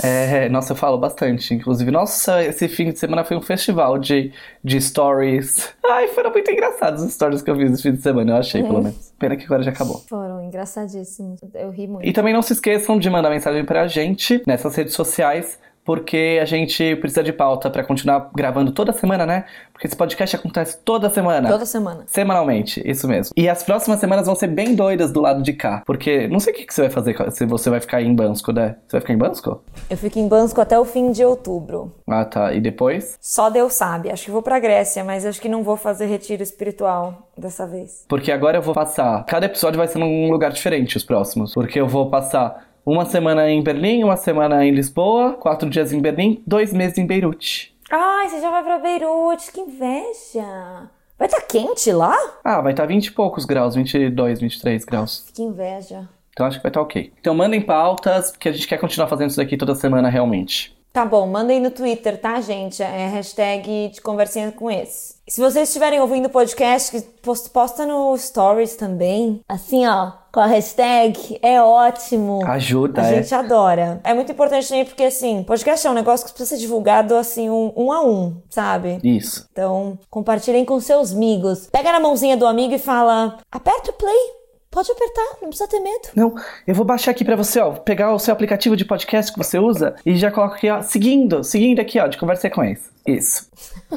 É, 0.02 0.48
nossa, 0.50 0.74
eu 0.74 0.76
falo 0.76 0.98
bastante. 0.98 1.54
Inclusive, 1.54 1.92
nossa, 1.92 2.44
esse 2.44 2.68
fim 2.68 2.92
de 2.92 3.00
semana 3.00 3.24
foi 3.24 3.36
um 3.38 3.42
festival 3.42 3.98
de, 3.98 4.32
de 4.64 4.80
stories. 4.80 5.74
Ai, 5.86 6.08
foram 6.10 6.32
muito 6.32 6.50
engraçados 6.50 7.04
os 7.04 7.14
stories 7.14 7.42
que 7.42 7.50
eu 7.50 7.56
fiz 7.56 7.72
esse 7.72 7.84
fim 7.84 7.94
de 7.94 8.02
semana, 8.02 8.32
eu 8.32 8.38
achei, 8.38 8.64
pelo 8.64 8.82
menos. 8.82 9.14
Pena 9.20 9.36
que 9.36 9.46
agora 9.46 9.64
já 9.64 9.72
acabou. 9.72 10.04
Foram 10.08 10.44
engraçadíssimos. 10.44 11.40
Eu 11.54 11.72
ri 11.72 11.88
muito. 11.88 12.08
E 12.08 12.14
também 12.14 12.34
não 12.34 12.42
se 12.42 12.54
esqueçam 12.54 12.98
de 13.00 13.10
mandar 13.10 13.30
mensagem 13.30 13.66
pra 13.66 13.88
gente 13.88 14.42
nessas 14.46 14.76
redes 14.76 14.94
sociais, 14.94 15.58
porque 15.86 16.40
a 16.42 16.46
gente 16.46 16.96
precisa 16.96 17.24
de 17.24 17.32
pauta 17.32 17.70
pra 17.70 17.84
continuar 17.84 18.32
gravando 18.36 18.72
toda 18.72 18.92
semana, 18.92 19.26
né? 19.26 19.46
Porque 19.72 19.88
esse 19.88 19.96
podcast 19.96 20.36
acontece 20.36 20.80
toda 20.84 21.10
semana. 21.10 21.48
Toda 21.48 21.66
semana. 21.66 22.04
Semanalmente, 22.08 22.82
isso 22.84 23.08
mesmo. 23.08 23.34
E 23.38 23.48
as 23.48 23.62
próximas 23.62 24.00
semanas 24.00 24.26
vão 24.26 24.36
ser 24.36 24.48
bem 24.48 24.74
doidas 24.74 25.12
do 25.12 25.22
lado 25.22 25.44
de 25.44 25.54
cá. 25.54 25.84
Porque 25.86 26.28
não 26.28 26.40
sei 26.40 26.54
o 26.54 26.56
que, 26.56 26.66
que 26.66 26.74
você 26.74 26.82
vai 26.82 26.90
fazer 26.90 27.32
se 27.32 27.46
você 27.46 27.70
vai 27.70 27.80
ficar 27.80 28.02
em 28.02 28.16
Bansco, 28.16 28.52
né? 28.52 28.78
Você 28.88 28.94
vai 28.94 29.02
ficar 29.02 29.14
em 29.14 29.18
Bansco? 29.18 29.62
Eu 29.90 29.98
fico 29.98 30.18
em 30.18 30.28
Bansco 30.28 30.60
até 30.60 30.80
o 30.80 30.86
fim 30.86 31.12
de 31.12 31.24
outubro. 31.24 31.94
Ah, 32.08 32.26
tá. 32.26 32.54
E 32.54 32.60
depois? 32.60 33.16
Só 33.22 33.50
Deus 33.50 33.74
sabe. 33.74 34.10
Acho 34.10 34.26
que 34.26 34.32
vou 34.32 34.42
pra 34.42 34.60
Grécia, 34.60 35.04
mas 35.04 35.26
acho 35.26 35.40
que 35.40 35.50
não 35.50 35.62
vou 35.62 35.78
fazer 35.78 36.08
retiro 36.08 36.42
espiritual 36.42 37.30
dessa 37.38 37.68
vez. 37.68 38.06
Porque 38.08 38.32
agora 38.32 38.58
eu 38.58 38.62
vou 38.62 38.74
passar. 38.74 39.24
Cada 39.26 39.46
episódio 39.46 39.78
vai 39.78 39.88
ser 39.88 40.00
num 40.00 40.32
lugar 40.32 40.52
diferente, 40.52 40.98
os 40.98 41.04
próximos. 41.04 41.54
Porque 41.54 41.80
eu 41.80 41.88
vou 41.88 42.10
passar 42.10 42.66
uma 42.86 43.06
semana 43.06 43.50
em 43.50 43.64
Berlim, 43.64 44.04
uma 44.04 44.16
semana 44.16 44.64
em 44.64 44.72
Lisboa, 44.72 45.34
quatro 45.34 45.70
dias 45.70 45.92
em 45.92 46.00
Berlim, 46.00 46.44
dois 46.46 46.72
meses 46.72 46.98
em 46.98 47.06
Beirute. 47.06 47.76
Ai, 47.92 48.30
você 48.30 48.40
já 48.40 48.52
vai 48.52 48.64
pra 48.64 48.78
Beirute, 48.78 49.52
que 49.52 49.62
inveja. 49.62 50.90
Vai 51.18 51.30
tá 51.30 51.42
quente 51.42 51.92
lá? 51.92 52.16
Ah, 52.44 52.62
vai 52.62 52.74
estar 52.74 52.86
20 52.86 53.08
e 53.08 53.12
poucos 53.12 53.46
graus, 53.46 53.76
22, 53.76 54.40
23 54.42 54.86
graus. 54.86 55.26
Que 55.34 55.42
inveja. 55.42 56.08
Então 56.32 56.46
acho 56.46 56.58
que 56.58 56.64
vai 56.64 56.70
estar 56.70 56.82
ok. 56.82 57.14
Então 57.20 57.34
mandem 57.34 57.62
pautas, 57.62 58.32
porque 58.32 58.50
a 58.50 58.52
gente 58.52 58.68
quer 58.68 58.78
continuar 58.78 59.08
fazendo 59.08 59.30
isso 59.30 59.38
daqui 59.38 59.56
toda 59.56 59.74
semana 59.74 60.10
realmente. 60.10 60.76
Tá 60.92 61.06
bom, 61.06 61.26
mandem 61.28 61.62
no 61.62 61.72
Twitter, 61.72 62.20
tá, 62.20 62.40
gente? 62.42 62.84
É 62.84 63.08
hashtag 63.08 63.90
de 63.94 64.02
conversinha 64.02 64.52
com 64.52 64.70
esse. 64.70 65.15
Se 65.28 65.42
vocês 65.42 65.70
estiverem 65.70 66.00
ouvindo 66.00 66.28
o 66.28 66.30
podcast, 66.30 67.02
post- 67.24 67.50
posta 67.50 67.84
no 67.86 68.16
Stories 68.16 68.76
também. 68.76 69.42
Assim, 69.50 69.86
ó, 69.88 70.12
com 70.32 70.40
a 70.40 70.46
hashtag. 70.46 71.40
É 71.42 71.60
ótimo. 71.60 72.46
Ajuda, 72.46 73.02
A 73.02 73.06
é. 73.12 73.16
gente 73.24 73.34
adora. 73.34 74.00
É 74.04 74.14
muito 74.14 74.32
importante 74.32 74.68
também 74.68 74.86
porque, 74.86 75.04
assim, 75.04 75.42
podcast 75.44 75.88
é 75.88 75.90
um 75.90 75.94
negócio 75.96 76.28
que 76.28 76.32
precisa 76.32 76.56
ser 76.56 76.62
divulgado, 76.62 77.16
assim, 77.16 77.50
um, 77.50 77.74
um 77.76 77.92
a 77.92 78.02
um, 78.06 78.38
sabe? 78.52 79.00
Isso. 79.04 79.48
Então, 79.52 79.98
compartilhem 80.12 80.64
com 80.64 80.80
seus 80.80 81.12
amigos. 81.12 81.68
Pega 81.72 81.92
na 81.92 82.00
mãozinha 82.00 82.38
do 82.38 82.46
amigo 82.46 82.76
e 82.76 82.80
fala: 82.80 83.38
aperta 83.52 83.90
o 83.90 83.94
play. 83.94 84.35
Pode 84.76 84.92
apertar, 84.92 85.38
não 85.42 85.48
precisa 85.48 85.70
ter 85.70 85.80
medo. 85.80 86.10
Não, 86.14 86.36
eu 86.68 86.76
vou 86.76 86.84
baixar 86.84 87.12
aqui 87.12 87.24
pra 87.24 87.38
você, 87.38 87.62
ó, 87.62 87.72
pegar 87.72 88.14
o 88.14 88.20
seu 88.20 88.34
aplicativo 88.34 88.76
de 88.76 88.84
podcast 88.84 89.32
que 89.32 89.38
você 89.38 89.58
usa 89.58 89.96
e 90.06 90.18
já 90.18 90.30
coloco 90.30 90.56
aqui, 90.56 90.70
ó, 90.70 90.82
seguindo, 90.82 91.46
seguindo 91.46 91.80
aqui, 91.80 91.98
ó, 91.98 92.08
de 92.08 92.18
conversa 92.18 92.50
com 92.50 92.62
eles. 92.62 92.92
Isso. 93.08 93.50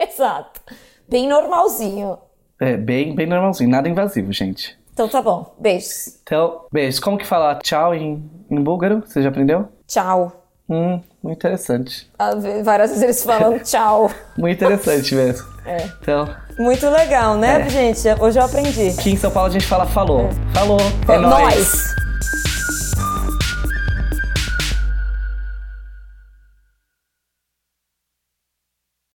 Exato. 0.00 0.60
Bem 1.08 1.28
normalzinho. 1.28 2.18
É 2.58 2.76
bem, 2.76 3.14
bem 3.14 3.24
normalzinho, 3.28 3.70
nada 3.70 3.88
invasivo, 3.88 4.32
gente. 4.32 4.76
Então 4.92 5.08
tá 5.08 5.22
bom. 5.22 5.54
Beijos. 5.60 6.18
Então, 6.24 6.64
beijo. 6.72 7.00
Como 7.00 7.16
que 7.16 7.24
fala 7.24 7.60
tchau 7.62 7.94
em, 7.94 8.28
em 8.50 8.60
búlgaro? 8.60 9.04
Você 9.06 9.22
já 9.22 9.28
aprendeu? 9.28 9.68
Tchau. 9.86 10.32
Hum, 10.68 11.00
muito 11.22 11.38
interessante. 11.38 12.10
Ah, 12.18 12.32
Várias 12.64 12.90
vezes 12.90 13.04
eles 13.04 13.24
falam 13.24 13.58
tchau. 13.62 14.10
Muito 14.36 14.56
interessante 14.56 15.14
mesmo. 15.14 15.46
É. 15.64 15.88
Então, 16.00 16.28
Muito 16.58 16.88
legal, 16.88 17.36
né, 17.36 17.68
gente? 17.68 18.00
Hoje 18.18 18.38
eu 18.38 18.44
aprendi. 18.44 18.88
aqui 18.98 19.10
em 19.10 19.16
São 19.16 19.30
Paulo 19.30 19.48
a 19.48 19.52
gente 19.52 19.66
fala 19.66 19.86
falou. 19.86 20.28
Falou. 20.54 20.80
É, 21.08 21.18
nóis. 21.18 21.54
Nós. 21.56 21.94